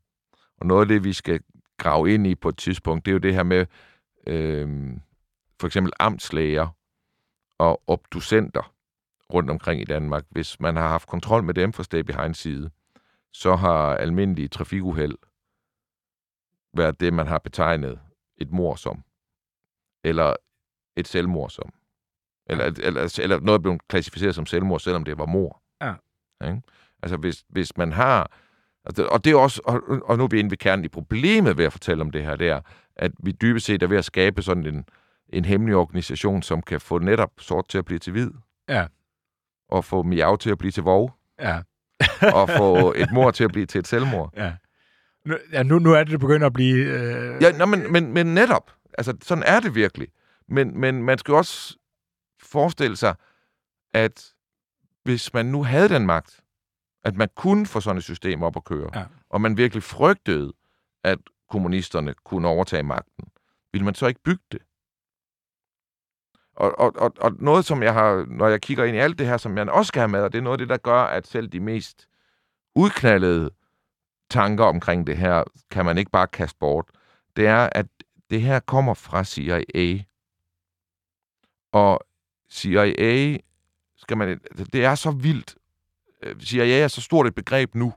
Og 0.61 0.67
noget 0.67 0.81
af 0.81 0.89
det, 0.89 1.05
vi 1.05 1.13
skal 1.13 1.41
grave 1.77 2.15
ind 2.15 2.27
i 2.27 2.35
på 2.35 2.49
et 2.49 2.57
tidspunkt, 2.57 3.05
det 3.07 3.11
er 3.11 3.13
jo 3.13 3.19
det 3.19 3.35
her 3.35 3.43
med 3.43 3.67
øh, 4.27 4.97
for 5.61 5.67
eksempel 5.67 5.93
amtslæger 6.01 6.69
og 7.59 7.83
obducenter 7.87 8.75
rundt 9.35 9.51
omkring 9.51 9.81
i 9.81 9.85
Danmark. 9.85 10.25
Hvis 10.31 10.61
man 10.61 10.77
har 10.77 10.89
haft 10.89 11.09
kontrol 11.09 11.43
med 11.43 11.55
dem 11.55 11.73
fra 11.73 11.83
Stay 11.83 12.01
Behind 12.01 12.35
side, 12.35 12.71
så 13.33 13.57
har 13.57 13.97
almindelige 13.97 14.49
trafikuheld 14.49 15.19
været 16.75 17.01
det, 17.01 17.13
man 17.13 17.27
har 17.27 17.39
betegnet 17.39 18.01
et 18.37 18.51
mor 18.51 18.75
som. 18.75 19.05
Eller 20.05 20.37
et 20.97 21.09
selvmord 21.09 21.51
som. 21.51 21.73
Eller, 22.49 22.65
eller, 22.65 23.19
eller 23.23 23.41
noget 23.41 23.63
blevet 23.63 23.89
klassificeret 23.89 24.35
som 24.35 24.47
selvmord, 24.47 24.81
selvom 24.81 25.05
det 25.05 25.19
var 25.19 25.27
mor. 25.27 25.63
Ja. 25.83 25.95
Ikke? 26.49 26.63
Altså, 27.03 27.17
hvis, 27.17 27.45
hvis 27.49 27.77
man 27.77 27.93
har... 27.93 28.33
Og 28.85 29.25
det 29.25 29.33
er 29.33 29.37
også... 29.37 29.61
Og, 29.65 29.83
og 30.05 30.19
nu 30.19 30.25
er 30.25 30.29
vi 30.29 30.39
inde 30.39 30.51
ved 30.51 30.59
kernen 30.59 30.85
i 30.85 30.89
problemet 30.89 31.59
ved 31.59 31.65
at 31.65 31.73
fortælle 31.73 32.01
om 32.01 32.11
det 32.11 32.23
her, 32.23 32.37
det 32.37 32.49
er, 32.49 32.61
at 32.97 33.13
vi 33.23 33.33
dybest 33.33 33.67
set 33.67 33.83
er 33.83 33.87
ved 33.87 33.99
at 33.99 34.05
skabe 34.05 34.43
sådan 34.43 34.67
en, 34.67 34.85
en 35.29 35.45
hemmelig 35.45 35.77
organisation, 35.77 36.43
som 36.43 36.63
kan 36.63 36.81
få 36.81 36.99
netop 36.99 37.31
sort 37.39 37.69
til 37.69 37.79
at 37.79 37.85
blive 37.85 37.99
til 37.99 38.13
hvid. 38.13 38.31
Ja. 38.69 38.87
Og 39.69 39.85
få 39.85 40.03
miau 40.03 40.37
til 40.37 40.51
at 40.51 40.59
blive 40.59 40.73
til 40.73 40.83
vov. 40.83 41.15
Ja. 41.41 41.61
og 42.35 42.49
få 42.49 42.93
et 43.03 43.13
mor 43.13 43.31
til 43.31 43.45
at 43.45 43.53
blive 43.53 43.67
til 43.67 43.79
et 43.79 43.87
selvmord. 43.87 44.33
Ja. 44.37 44.53
Nu, 45.25 45.35
ja, 45.53 45.63
nu, 45.63 45.79
nu 45.79 45.93
er 45.93 45.99
det, 45.99 46.11
det 46.11 46.21
begynder 46.21 46.47
at 46.47 46.53
blive... 46.53 46.87
Øh... 46.87 47.43
Ja, 47.43 47.53
nå, 47.53 47.67
men, 47.67 47.93
men, 47.93 48.13
men 48.13 48.27
netop. 48.27 48.71
Altså, 48.99 49.17
sådan 49.23 49.45
er 49.47 49.61
det 49.61 49.75
virkelig. 49.75 50.09
Men, 50.49 50.81
men 50.81 51.03
man 51.03 51.19
skal 51.19 51.35
også 51.35 51.78
forestille 52.51 52.97
sig, 52.97 53.15
at 53.95 54.35
hvis 55.03 55.35
man 55.35 55.47
nu 55.47 55.63
havde 55.65 55.89
den 55.89 56.07
magt, 56.07 56.41
at 57.05 57.17
man 57.17 57.29
kunne 57.37 57.67
få 57.67 57.81
sådan 57.81 57.99
et 57.99 58.05
system 58.05 58.43
op 58.43 58.57
at 58.57 58.65
køre, 58.65 58.91
ja. 58.95 59.05
og 59.31 59.41
man 59.41 59.57
virkelig 59.57 59.83
frygtede, 59.83 60.53
at 61.05 61.19
kommunisterne 61.51 62.15
kunne 62.25 62.49
overtage 62.49 62.83
magten, 62.83 63.25
ville 63.73 63.85
man 63.85 63.95
så 63.95 64.07
ikke 64.07 64.23
bygge 64.23 64.45
det? 64.53 64.61
Og, 66.57 66.79
og, 66.79 66.93
og, 66.97 67.13
og 67.21 67.33
noget, 67.39 67.65
som 67.65 67.83
jeg 67.83 67.95
har, 67.95 68.27
når 68.29 68.49
jeg 68.49 68.61
kigger 68.61 68.85
ind 68.85 68.97
i 68.97 69.01
alt 69.01 69.19
det 69.19 69.27
her, 69.27 69.37
som 69.37 69.59
jeg 69.59 69.71
også 69.71 69.89
skal 69.89 70.01
have 70.01 70.09
med, 70.09 70.21
og 70.21 70.33
det 70.33 70.39
er 70.39 70.43
noget 70.43 70.55
af 70.55 70.59
det, 70.59 70.69
der 70.69 70.77
gør, 70.77 71.03
at 71.03 71.27
selv 71.27 71.49
de 71.49 71.61
mest 71.61 72.09
udknaldede 72.75 73.51
tanker 74.31 74.65
omkring 74.65 75.07
det 75.07 75.17
her, 75.17 75.45
kan 75.71 75.85
man 75.85 75.99
ikke 75.99 76.11
bare 76.11 76.27
kaste 76.27 76.59
bort, 76.59 76.85
det 77.37 77.47
er, 77.47 77.69
at 77.73 77.87
det 78.31 78.43
her 78.43 78.61
kommer 78.61 78.95
fra 78.95 79.25
CIA. 79.25 80.03
Og 81.73 82.01
CIA, 82.51 83.39
skal 83.97 84.17
man, 84.17 84.41
det 84.73 84.85
er 84.85 84.95
så 84.95 85.11
vildt. 85.11 85.57
Øh, 86.23 86.41
CIA 86.41 86.79
er 86.79 86.89
så 86.89 87.01
stort 87.01 87.27
et 87.27 87.35
begreb 87.35 87.75
nu. 87.75 87.93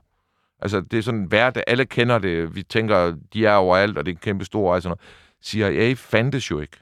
Altså, 0.58 0.80
det 0.80 0.98
er 0.98 1.02
sådan 1.02 1.24
hverdag, 1.24 1.64
alle 1.66 1.86
kender 1.86 2.18
det. 2.18 2.54
Vi 2.54 2.62
tænker, 2.62 3.16
de 3.32 3.46
er 3.46 3.54
overalt, 3.54 3.98
og 3.98 4.06
det 4.06 4.14
er 4.14 4.18
kæmpe 4.18 4.44
store 4.44 4.74
og 4.74 4.82
sådan 4.82 4.96
noget. 4.98 5.00
CIA 5.42 5.94
fandtes 5.94 6.50
jo 6.50 6.60
ikke 6.60 6.76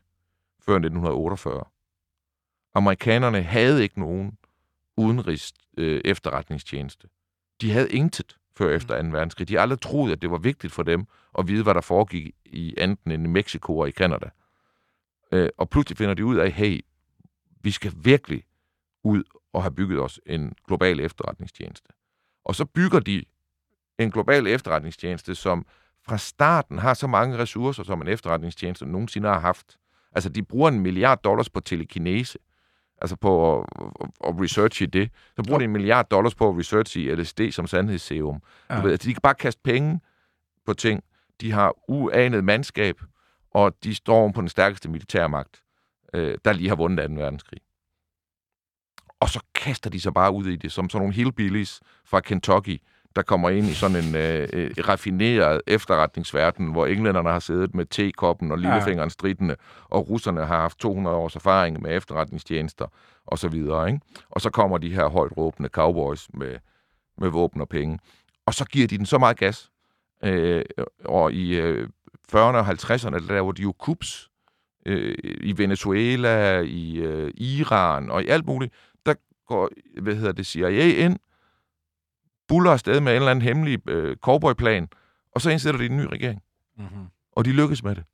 før 0.66 0.74
1948. 0.74 1.64
Amerikanerne 2.74 3.42
havde 3.42 3.82
ikke 3.82 4.00
nogen 4.00 4.38
udenrigs 4.96 5.52
øh, 5.76 6.00
efterretningstjeneste. 6.04 7.08
De 7.60 7.72
havde 7.72 7.90
intet 7.90 8.36
før 8.56 8.76
efter 8.76 9.02
2. 9.02 9.08
verdenskrig. 9.08 9.48
De 9.48 9.54
har 9.54 9.62
aldrig 9.62 9.80
troet, 9.80 10.12
at 10.12 10.22
det 10.22 10.30
var 10.30 10.38
vigtigt 10.38 10.72
for 10.72 10.82
dem 10.82 11.06
at 11.38 11.48
vide, 11.48 11.62
hvad 11.62 11.74
der 11.74 11.80
foregik 11.80 12.34
i 12.44 12.74
enten 12.78 13.12
i 13.12 13.16
Mexico 13.16 13.78
og 13.78 13.88
i 13.88 13.92
Canada. 13.92 14.30
Øh, 15.32 15.48
og 15.58 15.70
pludselig 15.70 15.98
finder 15.98 16.14
de 16.14 16.24
ud 16.24 16.36
af, 16.36 16.52
hey, 16.52 16.80
vi 17.60 17.70
skal 17.70 17.92
virkelig 17.96 18.44
ud 19.04 19.22
og 19.52 19.62
have 19.62 19.74
bygget 19.74 20.00
os 20.00 20.20
en 20.26 20.54
global 20.66 21.00
efterretningstjeneste. 21.00 21.88
Og 22.44 22.54
så 22.54 22.64
bygger 22.64 23.00
de 23.00 23.24
en 23.98 24.10
global 24.10 24.46
efterretningstjeneste, 24.46 25.34
som 25.34 25.66
fra 26.06 26.18
starten 26.18 26.78
har 26.78 26.94
så 26.94 27.06
mange 27.06 27.38
ressourcer, 27.38 27.82
som 27.82 28.02
en 28.02 28.08
efterretningstjeneste 28.08 28.86
nogensinde 28.86 29.28
har 29.28 29.38
haft. 29.38 29.76
Altså, 30.12 30.28
de 30.28 30.42
bruger 30.42 30.68
en 30.68 30.80
milliard 30.80 31.22
dollars 31.22 31.50
på 31.50 31.60
telekinese, 31.60 32.38
altså 33.02 33.16
på 33.16 33.60
at, 33.60 33.66
at 34.24 34.34
researche 34.40 34.86
det. 34.86 35.10
Så 35.36 35.42
bruger 35.42 35.58
de 35.58 35.64
en 35.64 35.72
milliard 35.72 36.06
dollars 36.10 36.34
på 36.34 36.48
at 36.48 36.58
researche 36.58 37.00
i 37.00 37.14
LSD 37.14 37.40
som 37.50 37.66
sandhedsserum. 37.66 38.42
Ja. 38.70 38.76
Du 38.76 38.82
ved, 38.82 38.90
altså, 38.90 39.08
de 39.08 39.14
kan 39.14 39.20
bare 39.22 39.34
kaste 39.34 39.60
penge 39.64 40.00
på 40.66 40.74
ting. 40.74 41.04
De 41.40 41.52
har 41.52 41.74
uanet 41.88 42.44
mandskab, 42.44 43.00
og 43.50 43.76
de 43.84 43.94
står 43.94 44.30
på 44.30 44.40
den 44.40 44.48
stærkeste 44.48 44.90
militærmagt 44.90 45.62
øh, 46.14 46.38
der 46.44 46.52
lige 46.52 46.68
har 46.68 46.76
vundet 46.76 47.08
2. 47.08 47.14
verdenskrig. 47.14 47.60
Og 49.20 49.28
så 49.28 49.40
kaster 49.54 49.90
de 49.90 50.00
sig 50.00 50.14
bare 50.14 50.32
ud 50.32 50.46
i 50.46 50.56
det, 50.56 50.72
som 50.72 50.90
sådan 50.90 51.02
nogle 51.02 51.14
hillbillies 51.14 51.80
fra 52.04 52.20
Kentucky, 52.20 52.80
der 53.16 53.22
kommer 53.22 53.50
ind 53.50 53.66
i 53.66 53.74
sådan 53.74 54.04
en 54.04 54.14
øh, 54.14 54.48
øh, 54.52 54.70
raffineret 54.88 55.62
efterretningsverden, 55.66 56.72
hvor 56.72 56.86
englænderne 56.86 57.30
har 57.30 57.38
siddet 57.38 57.74
med 57.74 57.86
tekoppen 57.86 58.52
og 58.52 58.58
lillefingeren 58.58 59.08
ja. 59.08 59.08
stridende, 59.08 59.56
og 59.84 60.10
russerne 60.10 60.46
har 60.46 60.60
haft 60.60 60.78
200 60.78 61.16
års 61.16 61.36
erfaring 61.36 61.82
med 61.82 61.96
efterretningstjenester 61.96 62.86
og 63.26 63.38
så 63.38 63.48
videre. 63.48 63.88
Ikke? 63.88 64.00
Og 64.30 64.40
så 64.40 64.50
kommer 64.50 64.78
de 64.78 64.94
her 64.94 65.08
højt 65.08 65.36
råbende 65.36 65.68
cowboys 65.68 66.28
med, 66.34 66.56
med 67.18 67.28
våben 67.28 67.60
og 67.60 67.68
penge. 67.68 67.98
Og 68.46 68.54
så 68.54 68.64
giver 68.64 68.86
de 68.88 68.98
den 68.98 69.06
så 69.06 69.18
meget 69.18 69.36
gas. 69.36 69.70
Øh, 70.24 70.64
og 71.04 71.32
i 71.32 71.56
øh, 71.56 71.88
40'erne 72.32 72.36
og 72.36 72.68
50'erne, 72.68 73.10
der 73.10 73.20
laver 73.20 73.52
de 73.52 73.62
jo 73.62 73.72
kups 73.72 74.29
øh, 74.86 75.14
i 75.24 75.58
Venezuela, 75.58 76.60
i 76.60 76.96
øh, 76.96 77.30
Iran 77.36 78.10
og 78.10 78.22
i 78.22 78.26
alt 78.26 78.46
muligt, 78.46 78.74
der 79.06 79.14
går, 79.46 79.70
hvad 80.00 80.14
hedder 80.14 80.32
det, 80.32 80.46
CIA 80.46 81.04
ind, 81.04 81.18
buller 82.48 82.70
afsted 82.70 83.00
med 83.00 83.12
en 83.12 83.16
eller 83.16 83.30
anden 83.30 83.42
hemmelig 83.42 83.88
øh, 83.88 84.16
cowboyplan, 84.16 84.88
og 85.32 85.40
så 85.40 85.50
indsætter 85.50 85.80
de 85.80 85.86
en 85.86 85.96
ny 85.96 86.04
regering. 86.04 86.42
Mm-hmm. 86.78 87.06
Og 87.32 87.44
de 87.44 87.52
lykkes 87.52 87.82
med 87.82 87.94
det. 87.94 88.04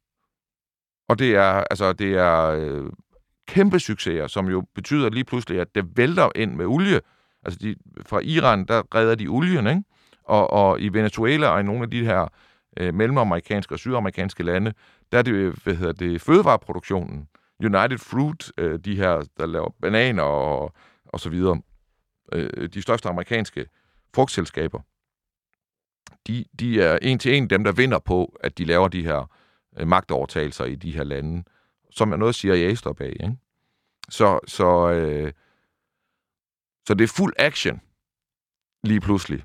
Og 1.08 1.18
det 1.18 1.36
er, 1.36 1.64
altså, 1.70 1.92
det 1.92 2.14
er 2.14 2.46
øh, 2.46 2.90
kæmpe 3.46 3.80
succeser, 3.80 4.26
som 4.26 4.48
jo 4.48 4.66
betyder 4.74 5.10
lige 5.10 5.24
pludselig, 5.24 5.60
at 5.60 5.74
det 5.74 5.96
vælter 5.96 6.28
ind 6.34 6.54
med 6.54 6.66
olie. 6.66 7.00
Altså 7.42 7.58
de, 7.62 7.76
fra 8.06 8.20
Iran, 8.20 8.64
der 8.64 8.82
redder 8.94 9.14
de 9.14 9.26
olien, 9.26 9.66
ikke? 9.66 9.82
Og, 10.24 10.50
og 10.50 10.80
i 10.80 10.88
Venezuela 10.88 11.48
og 11.48 11.60
i 11.60 11.62
nogle 11.62 11.82
af 11.82 11.90
de 11.90 12.04
her 12.04 12.28
øh, 12.76 12.94
mellemamerikanske 12.94 13.74
og 13.74 13.78
sydamerikanske 13.78 14.42
lande, 14.42 14.72
der 15.12 15.18
er 15.18 15.22
det, 15.22 15.32
øh, 15.32 15.56
hvad 15.64 15.74
hedder 15.74 15.92
det, 15.92 16.20
fødevareproduktionen. 16.20 17.28
United 17.60 17.98
Fruit, 17.98 18.52
øh, 18.58 18.78
de 18.78 18.96
her, 18.96 19.28
der 19.38 19.46
laver 19.46 19.70
bananer 19.82 20.22
og, 20.22 20.72
og 21.04 21.20
så 21.20 21.30
videre, 21.30 21.60
øh, 22.32 22.68
de 22.68 22.82
største 22.82 23.08
amerikanske 23.08 23.66
frugtselskaber, 24.14 24.80
de, 26.26 26.44
de 26.60 26.82
er 26.82 26.98
en 27.02 27.18
til 27.18 27.34
en 27.34 27.50
dem, 27.50 27.64
der 27.64 27.72
vinder 27.72 27.98
på, 27.98 28.38
at 28.40 28.58
de 28.58 28.64
laver 28.64 28.88
de 28.88 29.04
her 29.04 29.30
øh, 29.78 29.88
magtovertagelser 29.88 30.64
i 30.64 30.74
de 30.74 30.92
her 30.92 31.04
lande, 31.04 31.44
som 31.90 32.12
er 32.12 32.16
noget, 32.16 32.34
CIA 32.34 32.74
står 32.74 32.92
bag. 32.92 33.12
Ikke? 33.12 33.36
Så, 34.08 34.40
så, 34.46 34.90
øh, 34.90 35.32
så 36.86 36.94
det 36.94 37.04
er 37.04 37.14
fuld 37.16 37.34
action 37.38 37.80
lige 38.82 39.00
pludselig, 39.00 39.44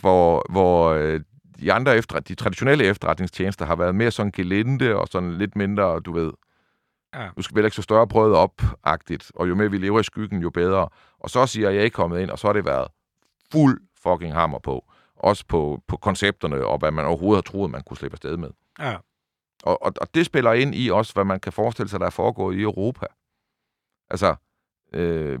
hvor, 0.00 0.52
hvor 0.52 0.90
øh, 0.90 1.20
de 1.62 1.72
andre 1.72 1.96
efter, 1.96 2.20
de 2.20 2.34
traditionelle 2.34 2.84
efterretningstjenester 2.84 3.64
har 3.66 3.76
været 3.76 3.94
mere 3.94 4.10
sådan 4.10 4.32
gelinde 4.32 4.94
og 4.96 5.08
sådan 5.08 5.38
lidt 5.38 5.56
mindre, 5.56 6.00
du 6.00 6.12
ved, 6.12 6.32
Ja. 7.14 7.28
nu 7.36 7.42
skal 7.42 7.56
vi 7.56 7.64
ikke 7.64 7.76
så 7.76 7.82
større 7.82 8.08
brød 8.08 8.34
op-agtigt, 8.34 9.32
og 9.34 9.48
jo 9.48 9.54
mere 9.54 9.70
vi 9.70 9.78
lever 9.78 10.00
i 10.00 10.02
skyggen, 10.02 10.42
jo 10.42 10.50
bedre. 10.50 10.88
Og 11.18 11.30
så 11.30 11.46
siger 11.46 11.70
jeg 11.70 11.84
ikke 11.84 11.94
kommet 11.94 12.20
ind, 12.20 12.30
og 12.30 12.38
så 12.38 12.46
har 12.48 12.52
det 12.52 12.64
været 12.64 12.88
fuld 13.52 13.80
fucking 14.02 14.32
hammer 14.34 14.58
på. 14.58 14.92
Også 15.16 15.44
på, 15.48 15.82
på 15.88 15.96
koncepterne, 15.96 16.66
og 16.66 16.78
hvad 16.78 16.90
man 16.90 17.04
overhovedet 17.04 17.36
har 17.36 17.50
troet, 17.52 17.70
man 17.70 17.82
kunne 17.82 17.96
slippe 17.96 18.14
afsted 18.14 18.36
med. 18.36 18.50
Ja. 18.78 18.96
Og, 19.62 19.82
og, 19.82 19.92
og 20.00 20.14
det 20.14 20.26
spiller 20.26 20.52
ind 20.52 20.74
i 20.74 20.90
også, 20.90 21.12
hvad 21.14 21.24
man 21.24 21.40
kan 21.40 21.52
forestille 21.52 21.88
sig, 21.88 22.00
der 22.00 22.06
er 22.06 22.10
foregået 22.10 22.56
i 22.56 22.62
Europa. 22.62 23.06
Altså, 24.10 24.34
øh, 24.92 25.38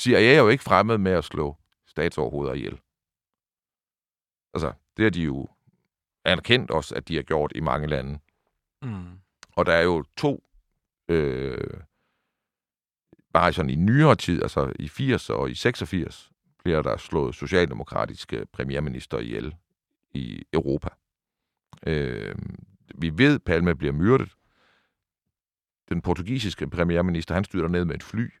CIA 0.00 0.34
er 0.34 0.38
jo 0.38 0.48
ikke 0.48 0.64
fremmed 0.64 0.98
med 0.98 1.12
at 1.12 1.24
slå 1.24 1.56
statsoverhoveder 1.86 2.54
ihjel. 2.54 2.80
Altså, 4.54 4.72
det 4.96 5.02
har 5.02 5.10
de 5.10 5.22
jo 5.22 5.48
anerkendt 6.24 6.70
også, 6.70 6.94
at 6.94 7.08
de 7.08 7.16
har 7.16 7.22
gjort 7.22 7.52
i 7.54 7.60
mange 7.60 7.86
lande. 7.86 8.18
Mm. 8.82 9.04
Og 9.56 9.66
der 9.66 9.72
er 9.72 9.82
jo 9.82 10.04
to, 10.16 10.44
øh, 11.08 11.80
bare 13.32 13.52
sådan 13.52 13.70
i 13.70 13.74
nyere 13.74 14.16
tid, 14.16 14.42
altså 14.42 14.72
i 14.78 14.88
80 14.88 15.30
og 15.30 15.50
i 15.50 15.54
86, 15.54 16.30
bliver 16.64 16.82
der 16.82 16.96
slået 16.96 17.34
socialdemokratiske 17.34 18.46
premierminister 18.52 19.18
ihjel 19.18 19.54
i 20.10 20.42
Europa. 20.52 20.88
Øh, 21.86 22.34
vi 22.94 23.18
ved, 23.18 23.34
at 23.34 23.42
Palme 23.42 23.74
bliver 23.74 23.92
myrdet. 23.92 24.34
Den 25.88 26.02
portugisiske 26.02 26.70
premierminister, 26.70 27.34
han 27.34 27.44
styrter 27.44 27.68
ned 27.68 27.84
med 27.84 27.94
et 27.94 28.02
fly. 28.02 28.32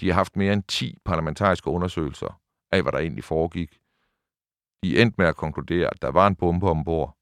De 0.00 0.06
har 0.06 0.14
haft 0.14 0.36
mere 0.36 0.52
end 0.52 0.62
10 0.68 0.96
parlamentariske 1.04 1.70
undersøgelser 1.70 2.40
af, 2.70 2.82
hvad 2.82 2.92
der 2.92 2.98
egentlig 2.98 3.24
foregik. 3.24 3.78
De 4.82 5.02
endte 5.02 5.14
med 5.18 5.26
at 5.26 5.36
konkludere, 5.36 5.90
at 5.90 6.02
der 6.02 6.08
var 6.08 6.26
en 6.26 6.36
bombe 6.36 6.70
ombord, 6.70 7.18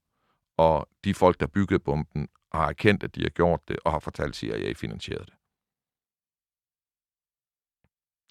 og 0.57 0.89
de 1.05 1.15
folk, 1.15 1.41
der 1.41 1.47
byggede 1.47 1.81
bomben, 1.81 2.29
har 2.53 2.69
erkendt, 2.69 3.03
at 3.05 3.15
de 3.15 3.23
har 3.23 3.31
gjort 3.31 3.69
det, 3.69 3.79
og 3.85 3.93
har 3.93 3.99
fortalt 3.99 4.37
CIA, 4.37 4.55
at 4.55 4.67
jeg 4.67 4.77
finansierede 4.77 5.25
det. 5.25 5.35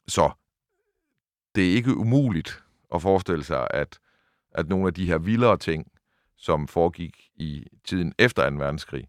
Så 0.07 0.31
det 1.55 1.69
er 1.69 1.75
ikke 1.75 1.97
umuligt 1.97 2.63
at 2.93 3.01
forestille 3.01 3.43
sig, 3.43 3.67
at, 3.71 3.99
at 4.51 4.67
nogle 4.67 4.87
af 4.87 4.93
de 4.93 5.05
her 5.05 5.17
vildere 5.17 5.57
ting, 5.57 5.91
som 6.37 6.67
foregik 6.67 7.31
i 7.35 7.67
tiden 7.83 8.13
efter 8.19 8.49
2. 8.49 8.55
verdenskrig, 8.55 9.07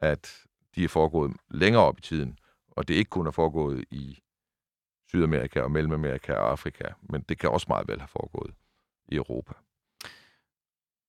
at 0.00 0.46
de 0.74 0.84
er 0.84 0.88
foregået 0.88 1.36
længere 1.50 1.82
op 1.82 1.98
i 1.98 2.02
tiden, 2.02 2.38
og 2.70 2.88
det 2.88 2.94
ikke 2.94 3.08
kun 3.08 3.26
er 3.26 3.30
foregået 3.30 3.84
i 3.90 4.18
Sydamerika 5.08 5.60
og 5.60 5.70
Mellemamerika 5.70 6.32
og 6.34 6.50
Afrika, 6.50 6.84
men 7.02 7.22
det 7.22 7.38
kan 7.38 7.50
også 7.50 7.66
meget 7.68 7.88
vel 7.88 8.00
have 8.00 8.08
foregået 8.08 8.54
i 9.08 9.14
Europa. 9.16 9.52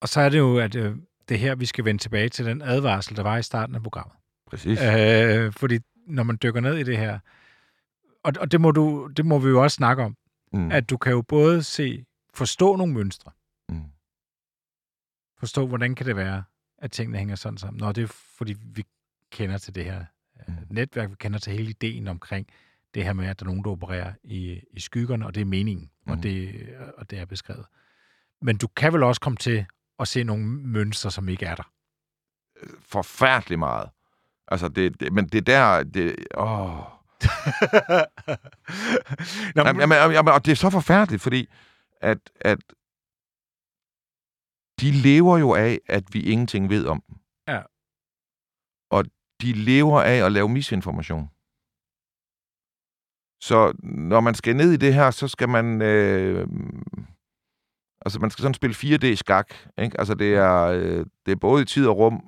Og 0.01 0.09
så 0.09 0.21
er 0.21 0.29
det 0.29 0.37
jo, 0.37 0.57
at 0.57 0.75
øh, 0.75 0.95
det 1.29 1.39
her, 1.39 1.55
vi 1.55 1.65
skal 1.65 1.85
vende 1.85 2.01
tilbage 2.01 2.29
til 2.29 2.45
den 2.45 2.61
advarsel, 2.61 3.15
der 3.15 3.23
var 3.23 3.37
i 3.37 3.43
starten 3.43 3.75
af 3.75 3.83
programmet. 3.83 4.15
Præcis. 4.47 4.79
Øh, 4.81 5.53
fordi 5.53 5.79
når 6.07 6.23
man 6.23 6.37
dykker 6.43 6.61
ned 6.61 6.77
i 6.77 6.83
det 6.83 6.97
her, 6.97 7.19
og, 8.23 8.33
og 8.39 8.51
det, 8.51 8.61
må 8.61 8.71
du, 8.71 9.07
det 9.17 9.25
må 9.25 9.39
vi 9.39 9.49
jo 9.49 9.63
også 9.63 9.75
snakke 9.75 10.03
om, 10.03 10.17
Mm. 10.53 10.71
at 10.71 10.89
du 10.89 10.97
kan 10.97 11.11
jo 11.11 11.21
både 11.21 11.63
se, 11.63 12.05
forstå 12.33 12.75
nogle 12.75 12.93
mønstre, 12.93 13.31
Mm. 13.69 13.81
forstå, 15.39 15.67
hvordan 15.67 15.95
kan 15.95 16.05
det 16.05 16.15
være, 16.15 16.43
at 16.77 16.91
tingene 16.91 17.17
hænger 17.17 17.35
sådan 17.35 17.57
sammen. 17.57 17.79
Nå, 17.79 17.91
det 17.91 18.03
er 18.03 18.07
fordi, 18.37 18.55
vi 18.65 18.83
kender 19.31 19.57
til 19.57 19.75
det 19.75 19.85
her 19.85 20.05
øh, 20.39 20.55
Mm. 20.57 20.65
netværk, 20.69 21.09
vi 21.09 21.15
kender 21.19 21.39
til 21.39 21.53
hele 21.53 21.69
ideen 21.69 22.07
omkring 22.07 22.47
det 22.93 23.03
her 23.03 23.13
med, 23.13 23.27
at 23.27 23.39
der 23.39 23.45
er 23.45 23.47
nogen, 23.47 23.63
der 23.63 23.69
opererer 23.69 24.13
i, 24.23 24.61
i 24.71 24.79
skyggerne, 24.79 25.25
og 25.25 25.35
det 25.35 25.41
er 25.41 25.45
meningen, 25.45 25.89
mm. 26.05 26.11
og, 26.11 26.15
Mm. 26.17 26.21
det, 26.21 26.55
og 26.97 27.09
det 27.09 27.19
er 27.19 27.25
beskrevet. 27.25 27.65
Men 28.41 28.57
du 28.57 28.67
kan 28.67 28.93
vel 28.93 29.03
også 29.03 29.21
komme 29.21 29.37
til 29.37 29.65
at 29.99 30.07
se 30.07 30.23
nogle 30.23 30.45
mønstre, 30.45 31.11
som 31.11 31.29
ikke 31.29 31.45
er 31.45 31.55
der. 31.55 31.71
Forfærdeligt 32.81 33.59
meget. 33.59 33.89
Altså, 34.47 34.67
det, 34.67 34.99
det, 34.99 35.13
men 35.13 35.27
det 35.27 35.47
der... 35.47 35.83
Det, 35.83 36.15
åh. 36.37 36.77
Nå, 39.55 39.61
Jamen, 39.65 39.79
jamen, 39.79 39.97
jamen, 40.11 40.33
og 40.33 40.45
det 40.45 40.51
er 40.51 40.55
så 40.55 40.69
forfærdeligt, 40.69 41.21
fordi 41.21 41.49
at, 42.01 42.31
at 42.41 42.59
de 44.81 44.91
lever 44.91 45.37
jo 45.37 45.55
af, 45.55 45.79
at 45.87 46.13
vi 46.13 46.21
ingenting 46.21 46.69
ved 46.69 46.85
om 46.85 47.03
dem. 47.07 47.15
Ja. 47.47 47.61
Og 48.89 49.05
de 49.41 49.53
lever 49.53 50.01
af 50.01 50.25
at 50.25 50.31
lave 50.31 50.49
misinformation. 50.49 51.29
Så 53.41 53.73
når 53.83 54.19
man 54.19 54.35
skal 54.35 54.55
ned 54.55 54.71
i 54.71 54.77
det 54.77 54.93
her, 54.93 55.11
så 55.11 55.27
skal 55.27 55.49
man... 55.49 55.81
Øh, 55.81 56.47
altså, 58.07 58.19
man 58.19 58.29
skal 58.31 58.41
sådan 58.41 58.53
spille 58.53 58.75
4D-skak. 58.75 59.53
Ikke? 59.77 59.99
Altså, 59.99 60.13
det 60.13 60.35
er, 60.35 60.63
øh, 60.63 61.05
det 61.25 61.31
er 61.31 61.35
både 61.35 61.61
i 61.61 61.65
tid 61.65 61.87
og 61.87 61.97
rum. 61.97 62.23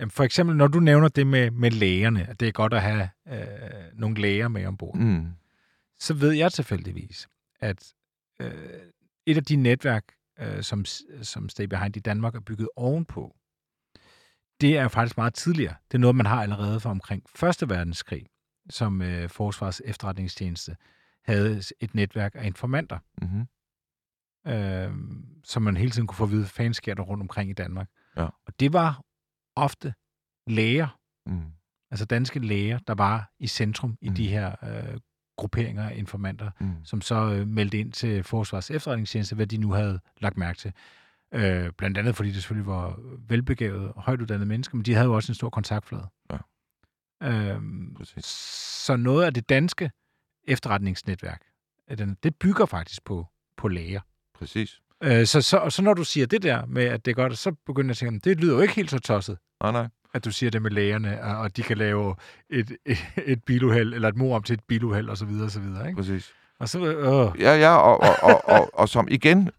Jamen, 0.00 0.10
for 0.10 0.24
eksempel, 0.24 0.56
når 0.56 0.66
du 0.66 0.80
nævner 0.80 1.08
det 1.08 1.26
med, 1.26 1.50
med 1.50 1.70
lægerne, 1.70 2.26
at 2.28 2.40
det 2.40 2.48
er 2.48 2.52
godt 2.52 2.74
at 2.74 2.82
have 2.82 3.08
øh, 3.28 3.38
nogle 3.94 4.20
læger 4.20 4.48
med 4.48 4.66
ombord, 4.66 4.96
mm. 4.96 5.04
Mm. 5.04 5.26
så 5.98 6.14
ved 6.14 6.32
jeg 6.32 6.52
tilfældigvis, 6.52 7.28
at 7.60 7.92
øh, 8.40 8.52
et 9.26 9.36
af 9.36 9.44
de 9.44 9.56
netværk, 9.56 10.04
øh, 10.40 10.62
som, 10.62 10.84
som 11.22 11.48
Stay 11.48 11.64
Behind 11.64 11.96
i 11.96 12.00
Danmark 12.00 12.34
er 12.34 12.40
bygget 12.40 12.68
ovenpå, 12.76 13.36
det 14.60 14.78
er 14.78 14.88
faktisk 14.88 15.16
meget 15.16 15.34
tidligere. 15.34 15.74
Det 15.88 15.94
er 15.94 16.00
noget, 16.00 16.16
man 16.16 16.26
har 16.26 16.42
allerede 16.42 16.80
fra 16.80 16.90
omkring 16.90 17.22
1. 17.62 17.68
verdenskrig, 17.70 18.26
som 18.70 19.02
øh, 19.02 19.28
Forsvars 19.28 19.80
efterretningstjeneste 19.84 20.76
havde 21.24 21.62
et 21.80 21.94
netværk 21.94 22.32
af 22.34 22.46
informanter, 22.46 22.98
Mm-hmm. 23.22 23.46
Øh, 24.46 24.92
som 25.44 25.62
man 25.62 25.76
hele 25.76 25.90
tiden 25.90 26.06
kunne 26.06 26.16
få 26.16 26.24
at 26.24 26.30
vide, 26.30 26.40
hvad 26.40 26.48
fanden 26.48 26.74
sker 26.74 26.94
der 26.94 27.02
rundt 27.02 27.20
omkring 27.22 27.50
i 27.50 27.52
Danmark. 27.52 27.88
Ja. 28.16 28.22
Og 28.24 28.60
det 28.60 28.72
var 28.72 29.02
ofte 29.56 29.94
læger, 30.46 30.98
Mm. 31.26 31.52
altså 31.90 32.04
danske 32.06 32.38
læger, 32.38 32.78
der 32.78 32.94
var 32.94 33.30
i 33.38 33.46
centrum 33.46 33.96
i 34.00 34.08
Mm. 34.08 34.14
de 34.14 34.28
her 34.28 34.54
øh, 34.64 35.00
grupperinger 35.36 35.88
af 35.88 35.96
informanter, 35.96 36.50
Mm. 36.60 36.84
som 36.84 37.00
så 37.00 37.14
øh, 37.32 37.46
meldte 37.48 37.78
ind 37.78 37.92
til 37.92 38.24
Forsvars 38.24 38.70
efterretningstjeneste, 38.70 39.36
hvad 39.36 39.46
de 39.46 39.56
nu 39.58 39.72
havde 39.72 40.00
lagt 40.20 40.36
mærke 40.36 40.58
til. 40.58 40.72
Øh, 41.34 41.70
blandt 41.78 41.98
andet 41.98 42.16
fordi 42.16 42.28
det 42.28 42.36
selvfølgelig 42.42 42.66
var 42.66 43.00
velbegavede 43.28 43.92
og 43.92 44.02
højt 44.02 44.20
uddannede 44.20 44.46
mennesker, 44.48 44.76
men 44.76 44.84
de 44.84 44.94
havde 44.94 45.06
jo 45.06 45.14
også 45.14 45.30
en 45.32 45.34
stor 45.34 45.50
kontaktflade. 45.50 46.06
Ja. 46.32 46.38
Øhm, 47.22 47.94
Præcis. 47.94 48.24
så 48.84 48.96
noget 48.96 49.24
af 49.24 49.34
det 49.34 49.48
danske 49.48 49.90
efterretningsnetværk, 50.48 51.42
øh, 51.90 51.98
den- 51.98 52.16
det 52.22 52.36
bygger 52.36 52.66
faktisk 52.66 53.04
på, 53.04 53.26
på 53.56 53.68
læger. 53.68 54.00
Præcis. 54.38 54.80
Øh, 55.02 55.26
så, 55.26 55.42
så, 55.42 55.56
og 55.56 55.72
så 55.72 55.82
når 55.82 55.94
du 55.94 56.04
siger 56.04 56.26
det 56.26 56.42
der 56.42 56.66
med, 56.66 56.84
at 56.84 57.04
det 57.04 57.10
er 57.10 57.14
godt, 57.14 57.38
så 57.38 57.52
begynder 57.66 57.88
jeg 57.88 57.90
at 57.90 57.96
tænke, 58.12 58.30
det 58.30 58.40
lyder 58.40 58.54
jo 58.54 58.60
ikke 58.60 58.74
helt 58.74 58.90
så 58.90 58.98
tosset 58.98 59.38
Nej, 59.62 59.72
nej. 59.72 59.88
at 60.14 60.24
du 60.24 60.30
siger 60.32 60.50
det 60.50 60.62
med 60.62 60.70
lægerne, 60.70 61.22
og 61.22 61.36
og 61.36 61.56
de 61.56 61.62
kan 61.62 61.78
lave 61.78 62.14
et, 62.50 62.76
et, 62.86 62.98
et 63.24 63.44
biluheld, 63.44 63.94
eller 63.94 64.08
et 64.08 64.16
mor 64.16 64.36
om 64.36 64.42
til 64.42 64.54
et 64.54 64.64
biluheld, 64.68 65.08
og 65.08 65.16
så 65.18 65.24
videre, 65.24 65.44
og 65.44 65.50
så 65.50 65.60
videre, 65.60 65.86
ikke? 65.88 65.96
Præcis. 65.96 66.32
Og 66.58 66.68
så, 66.68 66.84
øh, 66.86 67.40
Ja, 67.40 67.54
ja, 67.56 67.76
og, 67.76 68.00
og, 68.00 68.14
og, 68.22 68.48
og, 68.48 68.70
og 68.74 68.88
som 68.88 69.08
igen, 69.10 69.50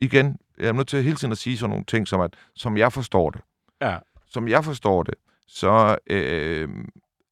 igen, 0.00 0.36
jeg 0.58 0.68
er 0.68 0.72
nødt 0.72 0.88
til 0.88 1.02
hele 1.02 1.16
tiden 1.16 1.32
at 1.32 1.38
sige 1.38 1.58
sådan 1.58 1.70
nogle 1.70 1.84
ting, 1.84 2.08
som, 2.08 2.20
at, 2.20 2.34
som 2.54 2.76
jeg 2.76 2.92
forstår 2.92 3.30
det. 3.30 3.40
ja, 3.80 3.98
Som 4.26 4.48
jeg 4.48 4.64
forstår 4.64 5.02
det, 5.02 5.14
så 5.46 5.96
øh, 6.10 6.68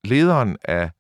lederen 0.05 0.57
af 0.65 0.91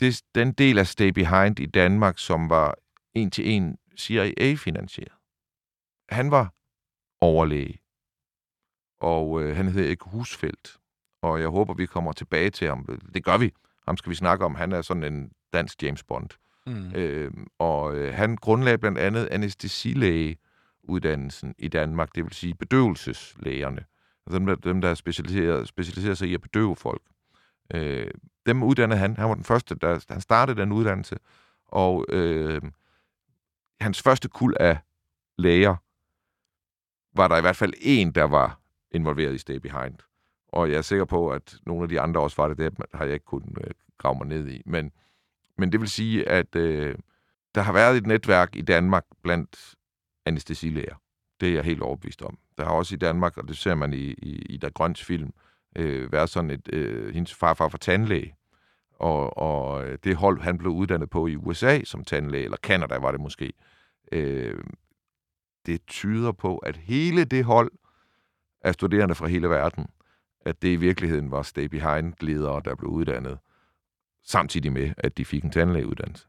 det, 0.00 0.20
den 0.34 0.52
del 0.52 0.78
af 0.78 0.86
Stay 0.86 1.08
Behind 1.08 1.60
i 1.60 1.66
Danmark, 1.66 2.18
som 2.18 2.50
var 2.50 2.74
en 3.14 3.30
til 3.30 3.50
en 3.50 3.78
CIA-finansieret, 3.98 5.12
han 6.08 6.30
var 6.30 6.54
overlæge, 7.20 7.78
og 9.00 9.42
øh, 9.42 9.56
han 9.56 9.68
hedder 9.68 9.90
ikke 9.90 10.04
Husfeldt, 10.08 10.76
og 11.22 11.40
jeg 11.40 11.48
håber, 11.48 11.74
vi 11.74 11.86
kommer 11.86 12.12
tilbage 12.12 12.50
til 12.50 12.68
ham. 12.68 13.00
Det 13.14 13.24
gør 13.24 13.38
vi. 13.38 13.52
Ham 13.86 13.96
skal 13.96 14.10
vi 14.10 14.14
snakke 14.14 14.44
om. 14.44 14.54
Han 14.54 14.72
er 14.72 14.82
sådan 14.82 15.04
en 15.04 15.32
dansk 15.52 15.82
James 15.82 16.04
Bond. 16.04 16.28
mm. 16.66 16.92
Øh, 16.94 17.32
og 17.58 17.96
øh, 17.96 18.14
han 18.14 18.36
grundlagde 18.36 18.78
blandt 18.78 18.98
andet 18.98 19.26
anestesilægeuddannelsen 19.26 21.54
i 21.58 21.68
Danmark, 21.68 22.14
det 22.14 22.24
vil 22.24 22.32
sige 22.32 22.54
bedøvelseslægerne. 22.54 23.84
Dem, 24.30 24.46
der, 24.46 24.54
dem, 24.54 24.80
der 24.80 24.94
specialiserer, 24.94 25.64
specialiserer 25.64 26.14
sig 26.14 26.28
i 26.28 26.34
at 26.34 26.40
bedøve 26.40 26.76
folk. 26.76 27.02
Øh, 27.74 28.10
dem 28.46 28.62
uddannede 28.62 28.98
han. 28.98 29.16
Han 29.16 29.28
var 29.28 29.34
den 29.34 29.44
første, 29.44 29.74
der 29.74 30.04
han 30.08 30.20
startede 30.20 30.60
den 30.60 30.72
uddannelse. 30.72 31.16
Og 31.66 32.06
øh, 32.08 32.62
hans 33.80 34.02
første 34.02 34.28
kul 34.28 34.54
af 34.60 34.78
læger 35.38 35.76
var 37.16 37.28
der 37.28 37.36
i 37.36 37.40
hvert 37.40 37.56
fald 37.56 37.72
en, 37.80 38.12
der 38.12 38.24
var 38.24 38.60
involveret 38.90 39.34
i 39.34 39.38
Stay 39.38 39.56
Behind. 39.56 39.94
Og 40.48 40.70
jeg 40.70 40.78
er 40.78 40.82
sikker 40.82 41.04
på, 41.04 41.30
at 41.30 41.56
nogle 41.66 41.82
af 41.82 41.88
de 41.88 42.00
andre 42.00 42.20
også 42.20 42.42
var 42.42 42.48
det. 42.48 42.58
Det 42.58 42.86
har 42.94 43.04
jeg 43.04 43.14
ikke 43.14 43.26
kunnet 43.26 43.58
øh, 43.60 43.70
grave 43.98 44.18
mig 44.18 44.26
ned 44.26 44.48
i. 44.48 44.62
Men 44.66 44.92
men 45.56 45.72
det 45.72 45.80
vil 45.80 45.88
sige, 45.88 46.28
at 46.28 46.56
øh, 46.56 46.94
der 47.54 47.62
har 47.62 47.72
været 47.72 47.96
et 47.96 48.06
netværk 48.06 48.56
i 48.56 48.62
Danmark 48.62 49.04
blandt 49.22 49.74
anestesilæger. 50.26 50.94
Det 51.40 51.48
er 51.48 51.54
jeg 51.54 51.64
helt 51.64 51.82
overbevist 51.82 52.22
om. 52.22 52.38
Der 52.58 52.64
har 52.64 52.72
også 52.72 52.94
i 52.94 52.98
Danmark, 52.98 53.36
og 53.36 53.48
det 53.48 53.56
ser 53.56 53.74
man 53.74 53.92
i, 53.92 53.96
i, 53.96 54.42
i 54.48 54.56
der 54.56 54.70
Grøns 54.70 55.04
film, 55.04 55.32
øh, 55.76 56.12
været 56.12 56.30
sådan 56.30 56.50
et, 56.50 56.68
øh, 56.72 57.14
hendes 57.14 57.34
farfar 57.34 57.68
for 57.68 57.78
tandlæge. 57.78 58.34
Og, 58.98 59.36
og 59.36 59.84
det 60.04 60.16
hold, 60.16 60.40
han 60.40 60.58
blev 60.58 60.72
uddannet 60.72 61.10
på 61.10 61.26
i 61.26 61.36
USA 61.36 61.84
som 61.84 62.04
tandlæge, 62.04 62.44
eller 62.44 62.56
Canada 62.56 62.98
var 62.98 63.10
det 63.10 63.20
måske, 63.20 63.52
øh, 64.12 64.64
det 65.66 65.86
tyder 65.86 66.32
på, 66.32 66.58
at 66.58 66.76
hele 66.76 67.24
det 67.24 67.44
hold 67.44 67.72
af 68.60 68.74
studerende 68.74 69.14
fra 69.14 69.26
hele 69.26 69.48
verden, 69.48 69.86
at 70.40 70.62
det 70.62 70.68
i 70.68 70.76
virkeligheden 70.76 71.30
var 71.30 71.42
Stay 71.42 71.64
Behind-ledere, 71.64 72.62
der 72.64 72.74
blev 72.74 72.90
uddannet, 72.90 73.38
samtidig 74.24 74.72
med, 74.72 74.92
at 74.96 75.18
de 75.18 75.24
fik 75.24 75.44
en 75.44 75.50
tandlægeuddannelse. 75.50 76.26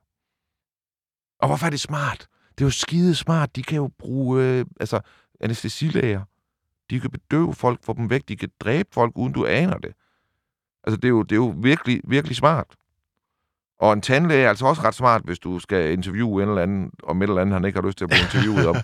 Og 1.39 1.47
hvorfor 1.47 1.66
er 1.66 1.70
det 1.70 1.80
smart? 1.80 2.28
Det 2.49 2.61
er 2.63 2.66
jo 2.66 2.72
skide 2.72 3.16
smart. 3.16 3.55
De 3.55 3.63
kan 3.63 3.76
jo 3.76 3.89
bruge 3.97 4.43
øh, 4.43 4.66
altså, 4.80 4.99
anestesilæger. 5.39 6.22
De 6.89 6.99
kan 6.99 7.11
bedøve 7.11 7.53
folk, 7.53 7.84
få 7.84 7.93
dem 7.93 8.09
væk. 8.09 8.28
De 8.28 8.36
kan 8.36 8.49
dræbe 8.59 8.89
folk, 8.91 9.18
uden 9.18 9.34
du 9.34 9.45
aner 9.45 9.78
det. 9.78 9.93
Altså, 10.88 10.98
det 10.98 11.06
er 11.06 11.10
jo, 11.10 11.24
det 11.24 11.32
er 11.32 11.36
jo 11.36 11.56
virkelig, 11.58 12.02
virkelig 12.08 12.36
smart. 12.36 12.68
Og 13.80 13.94
en 13.94 14.02
tandlæge 14.02 14.44
er 14.44 14.50
altså 14.50 14.66
også 14.66 14.82
ret 14.82 14.96
smart, 14.96 15.22
hvis 15.26 15.40
du 15.40 15.60
skal 15.60 15.92
interviewe 15.92 16.44
en 16.44 16.50
eller 16.50 16.62
anden, 16.62 16.92
om 17.04 17.22
et 17.22 17.30
eller 17.30 17.42
andet, 17.42 17.54
han 17.54 17.66
ikke 17.66 17.80
har 17.80 17.88
lyst 17.88 17.98
til 17.98 18.06
at 18.06 18.10
blive 18.10 18.22
interviewet 18.22 18.68
om. 18.68 18.76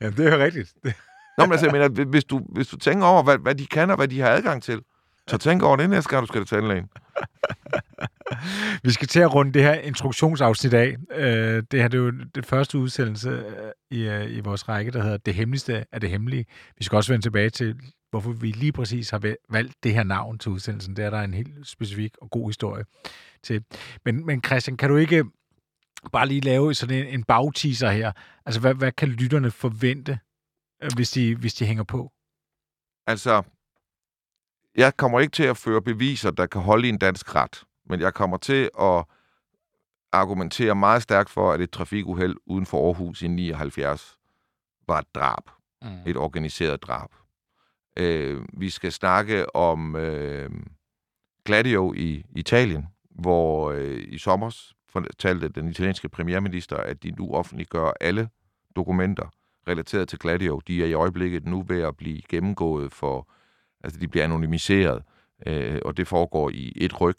Jamen, 0.00 0.16
det 0.16 0.26
er 0.26 0.36
jo 0.36 0.44
rigtigt. 0.44 0.74
Nå, 1.38 1.44
men 1.44 1.52
altså, 1.52 1.66
jeg 1.66 1.72
mener, 1.72 2.04
hvis 2.04 2.24
du, 2.24 2.40
hvis 2.48 2.68
du 2.68 2.76
tænker 2.76 3.06
over, 3.06 3.22
hvad, 3.22 3.38
hvad 3.38 3.54
de 3.54 3.66
kan 3.66 3.90
og 3.90 3.96
hvad 3.96 4.08
de 4.08 4.20
har 4.20 4.28
adgang 4.28 4.62
til, 4.62 4.82
så 5.28 5.38
tænk 5.38 5.62
over 5.62 5.76
det 5.76 5.90
næste 5.90 6.10
gang, 6.10 6.22
du 6.22 6.26
skal 6.26 6.40
til 6.40 6.56
tandlægen. 6.56 6.88
Vi 8.84 8.90
skal 8.90 9.08
til 9.08 9.20
at 9.20 9.34
runde 9.34 9.52
det 9.52 9.62
her 9.62 9.74
introduktionsafsnit 9.74 10.74
af. 10.74 10.96
Øh, 11.14 11.62
det 11.70 11.80
her 11.80 11.88
det 11.88 11.98
er 11.98 12.02
jo 12.02 12.12
det 12.34 12.46
første 12.46 12.78
udsendelse 12.78 13.30
øh, 13.30 13.70
i, 13.90 14.08
øh, 14.08 14.30
i 14.30 14.40
vores 14.40 14.68
række, 14.68 14.90
der 14.90 15.02
hedder 15.02 15.16
Det 15.16 15.34
Hemmeligste 15.34 15.84
af 15.92 16.00
det 16.00 16.10
Hemmelige. 16.10 16.46
Vi 16.78 16.84
skal 16.84 16.96
også 16.96 17.12
vende 17.12 17.24
tilbage 17.24 17.50
til, 17.50 17.76
hvorfor 18.20 18.40
vi 18.40 18.50
lige 18.50 18.72
præcis 18.72 19.10
har 19.10 19.34
valgt 19.48 19.74
det 19.82 19.94
her 19.94 20.02
navn 20.02 20.38
til 20.38 20.50
udsendelsen. 20.50 20.96
Det 20.96 21.04
er 21.04 21.10
der 21.10 21.20
en 21.20 21.34
helt 21.34 21.66
specifik 21.68 22.16
og 22.22 22.30
god 22.30 22.48
historie 22.48 22.84
til. 23.42 23.64
Men, 24.04 24.26
men 24.26 24.42
Christian, 24.44 24.76
kan 24.76 24.90
du 24.90 24.96
ikke 24.96 25.24
bare 26.12 26.28
lige 26.28 26.40
lave 26.40 26.74
sådan 26.74 27.06
en, 27.06 27.14
en 27.14 27.24
bagteaser 27.24 27.90
her? 27.90 28.12
Altså, 28.46 28.60
hvad, 28.60 28.74
hvad 28.74 28.92
kan 28.92 29.08
lytterne 29.08 29.50
forvente, 29.50 30.18
hvis 30.94 31.10
de, 31.10 31.36
hvis 31.36 31.54
de 31.54 31.66
hænger 31.66 31.84
på? 31.84 32.12
Altså, 33.06 33.42
jeg 34.74 34.96
kommer 34.96 35.20
ikke 35.20 35.32
til 35.32 35.42
at 35.44 35.56
føre 35.56 35.82
beviser, 35.82 36.30
der 36.30 36.46
kan 36.46 36.60
holde 36.60 36.86
i 36.86 36.88
en 36.88 36.98
dansk 36.98 37.34
ret, 37.34 37.64
men 37.86 38.00
jeg 38.00 38.14
kommer 38.14 38.36
til 38.36 38.70
at 38.80 39.04
argumentere 40.12 40.74
meget 40.74 41.02
stærkt 41.02 41.30
for, 41.30 41.52
at 41.52 41.60
et 41.60 41.70
trafikuheld 41.70 42.36
uden 42.46 42.66
for 42.66 42.86
Aarhus 42.86 43.22
i 43.22 43.28
79 43.28 44.18
var 44.86 44.98
et 44.98 45.14
drab. 45.14 45.50
Mm. 45.82 45.88
Et 46.06 46.16
organiseret 46.16 46.82
drab. 46.82 47.10
Øh, 47.96 48.40
vi 48.52 48.70
skal 48.70 48.92
snakke 48.92 49.56
om 49.56 49.96
øh, 49.96 50.50
Gladio 51.44 51.92
i 51.96 52.24
Italien, 52.36 52.86
hvor 53.10 53.70
øh, 53.72 54.04
i 54.08 54.18
sommer 54.18 54.56
fortalte 54.88 55.48
den 55.48 55.68
italienske 55.68 56.08
premierminister, 56.08 56.76
at 56.76 57.02
de 57.02 57.10
nu 57.10 57.34
offentliggør 57.34 57.92
alle 58.00 58.28
dokumenter 58.76 59.32
relateret 59.68 60.08
til 60.08 60.18
Gladio. 60.18 60.60
De 60.66 60.82
er 60.82 60.86
i 60.86 60.92
øjeblikket 60.92 61.46
nu 61.46 61.62
ved 61.62 61.82
at 61.82 61.96
blive 61.96 62.22
gennemgået 62.28 62.92
for 62.92 63.28
Altså, 63.86 64.00
de 64.00 64.08
bliver 64.08 64.24
anonymiseret, 64.24 65.02
øh, 65.46 65.78
og 65.84 65.96
det 65.96 66.08
foregår 66.08 66.50
i 66.50 66.72
et 66.76 67.00
ryg. 67.00 67.16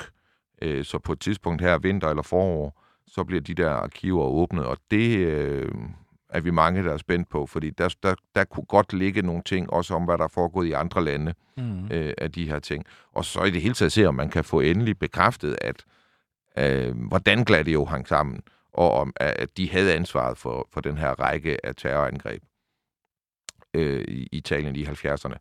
Øh, 0.61 0.85
så 0.85 0.99
på 0.99 1.11
et 1.11 1.19
tidspunkt 1.19 1.61
her, 1.61 1.77
vinter 1.77 2.09
eller 2.09 2.23
forår, 2.23 2.83
så 3.07 3.23
bliver 3.23 3.41
de 3.41 3.53
der 3.53 3.69
arkiver 3.69 4.23
åbnet, 4.23 4.65
og 4.65 4.77
det 4.91 5.17
øh, 5.17 5.71
er 6.29 6.39
vi 6.39 6.51
mange, 6.51 6.83
der 6.83 6.93
er 6.93 6.97
spændt 6.97 7.29
på, 7.29 7.45
fordi 7.45 7.69
der, 7.69 7.95
der, 8.03 8.15
der 8.35 8.43
kunne 8.43 8.65
godt 8.65 8.93
ligge 8.93 9.21
nogle 9.21 9.43
ting, 9.43 9.73
også 9.73 9.93
om 9.93 10.05
hvad 10.05 10.17
der 10.17 10.23
er 10.23 10.27
foregået 10.33 10.67
i 10.67 10.71
andre 10.71 11.03
lande 11.03 11.33
mm. 11.57 11.87
øh, 11.91 12.13
af 12.17 12.31
de 12.31 12.49
her 12.49 12.59
ting. 12.59 12.85
Og 13.13 13.25
så 13.25 13.43
i 13.43 13.51
det 13.51 13.61
hele 13.61 13.73
taget 13.73 13.91
se, 13.91 14.05
om 14.05 14.15
man 14.15 14.29
kan 14.29 14.43
få 14.43 14.59
endelig 14.59 14.99
bekræftet, 14.99 15.57
at 15.61 15.83
øh, 16.57 17.07
hvordan 17.07 17.43
Gladio 17.43 17.85
hang 17.85 18.07
sammen, 18.07 18.41
og 18.73 18.91
om 18.91 19.13
at 19.15 19.57
de 19.57 19.69
havde 19.69 19.93
ansvaret 19.93 20.37
for, 20.37 20.67
for 20.73 20.81
den 20.81 20.97
her 20.97 21.09
række 21.09 21.65
af 21.65 21.75
terrorangreb 21.75 22.43
øh, 23.73 24.05
i 24.07 24.27
Italien 24.31 24.75
i 24.75 24.83
70'erne. 24.83 25.35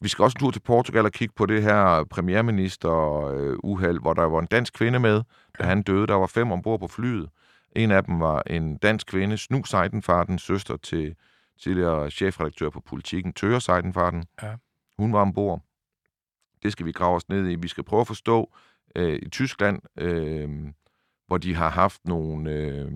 Vi 0.00 0.08
skal 0.08 0.22
også 0.22 0.36
en 0.36 0.40
tur 0.40 0.50
til 0.50 0.60
Portugal 0.60 1.04
og 1.04 1.12
kigge 1.12 1.34
på 1.36 1.46
det 1.46 1.62
her 1.62 2.04
premierminister-uheld, 2.04 4.00
hvor 4.00 4.14
der 4.14 4.22
var 4.22 4.40
en 4.40 4.46
dansk 4.46 4.74
kvinde 4.74 4.98
med, 4.98 5.22
da 5.58 5.64
han 5.64 5.82
døde. 5.82 6.06
Der 6.06 6.14
var 6.14 6.26
fem 6.26 6.52
ombord 6.52 6.80
på 6.80 6.86
flyet. 6.88 7.28
En 7.76 7.90
af 7.90 8.04
dem 8.04 8.20
var 8.20 8.42
en 8.46 8.76
dansk 8.76 9.06
kvinde, 9.06 9.38
Snu 9.38 9.64
Seidenfarten, 9.64 10.38
søster 10.38 10.76
til 10.76 11.16
tidligere 11.60 12.10
chefredaktør 12.10 12.70
på 12.70 12.80
Politiken, 12.80 13.32
Tøre 13.32 13.60
Seidenfarten. 13.60 14.24
Ja. 14.42 14.54
Hun 14.98 15.12
var 15.12 15.20
ombord. 15.20 15.62
Det 16.62 16.72
skal 16.72 16.86
vi 16.86 16.92
grave 16.92 17.16
os 17.16 17.28
ned 17.28 17.50
i. 17.50 17.54
Vi 17.54 17.68
skal 17.68 17.84
prøve 17.84 18.00
at 18.00 18.06
forstå 18.06 18.54
øh, 18.96 19.18
i 19.22 19.28
Tyskland, 19.28 19.82
øh, 19.98 20.72
hvor 21.26 21.38
de 21.38 21.54
har 21.54 21.70
haft 21.70 22.04
nogle, 22.04 22.50
øh, 22.50 22.92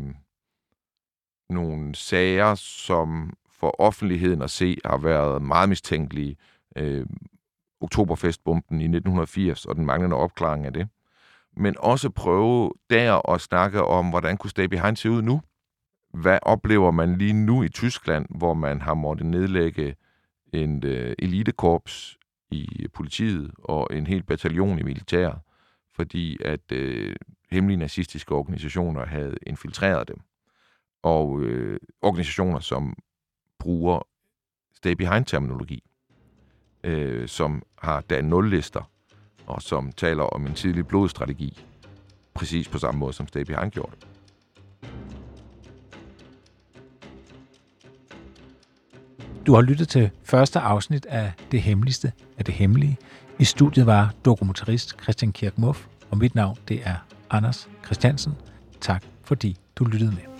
nogle 1.50 1.94
sager, 1.94 2.54
som 2.54 3.32
for 3.50 3.80
offentligheden 3.80 4.42
at 4.42 4.50
se 4.50 4.78
har 4.84 4.98
været 4.98 5.42
meget 5.42 5.68
mistænkelige 5.68 6.36
øh, 6.76 7.06
oktoberfestbomben 7.80 8.80
i 8.80 8.84
1980 8.84 9.66
og 9.66 9.76
den 9.76 9.86
manglende 9.86 10.16
opklaring 10.16 10.66
af 10.66 10.72
det. 10.72 10.88
Men 11.57 11.74
også 11.78 12.11
prøve 12.11 12.72
der 12.90 13.30
at 13.30 13.40
snakke 13.40 13.82
om, 13.84 14.11
hvordan 14.11 14.36
kunne 14.36 14.50
Stay 14.50 14.64
Behind 14.64 14.96
se 14.96 15.11
ud 15.11 15.22
nu? 15.22 15.42
Hvad 16.14 16.38
oplever 16.42 16.90
man 16.90 17.18
lige 17.18 17.32
nu 17.32 17.62
i 17.62 17.68
Tyskland, 17.68 18.26
hvor 18.30 18.54
man 18.54 18.80
har 18.80 18.94
måttet 18.94 19.26
nedlægge 19.26 19.96
en 20.52 20.84
øh, 20.84 21.14
elitekorps 21.18 22.18
i 22.50 22.86
politiet 22.94 23.50
og 23.59 23.88
en 23.92 24.07
hel 24.07 24.22
bataljon 24.22 24.78
i 24.78 24.82
militæret, 24.82 25.38
fordi 25.94 26.38
at 26.44 26.72
øh, 26.72 27.16
hemmelige 27.50 27.78
nazistiske 27.78 28.34
organisationer 28.34 29.07
havde 29.07 29.36
infiltreret 29.46 30.09
dem. 30.09 30.20
Og 31.02 31.40
øh, 31.40 31.80
organisationer, 32.02 32.61
som 32.61 32.96
bruger 33.59 34.07
stay 34.74 34.92
behind-terminologi 34.92 35.82
øh, 36.86 37.28
som 37.28 37.62
har 37.78 38.00
da 38.00 38.20
nul-lister, 38.20 38.90
og 39.47 39.62
som 39.62 39.92
taler 39.92 40.22
om 40.22 40.47
en 40.47 40.55
tidlig 40.55 40.86
blodstrategi, 40.86 41.59
præcis 42.34 42.68
på 42.68 42.78
samme 42.78 42.99
måde 42.99 43.12
som 43.12 43.28
Stabi 43.28 43.53
har 43.53 43.68
gjort. 43.68 44.07
Du 49.47 49.55
har 49.55 49.61
lyttet 49.61 49.88
til 49.88 50.11
første 50.24 50.61
afsnit 50.61 51.07
af 51.07 51.32
Det 51.53 51.62
Hemmeligste 51.62 52.12
af 52.38 52.44
det 52.44 52.55
Hemmelige. 52.55 52.97
I 53.38 53.44
studiet 53.44 53.86
var 53.86 54.14
dokumentarist 54.24 55.03
Christian 55.03 55.32
Kirk 55.32 55.59
Muff, 55.59 55.86
og 56.11 56.18
mit 56.18 56.34
navn 56.34 56.59
det 56.68 56.80
er 56.84 56.97
Anders 57.30 57.68
Christiansen. 57.84 58.34
Tak 58.80 59.05
fordi 59.24 59.57
du 59.76 59.84
lyttede 59.84 60.11
med. 60.11 60.36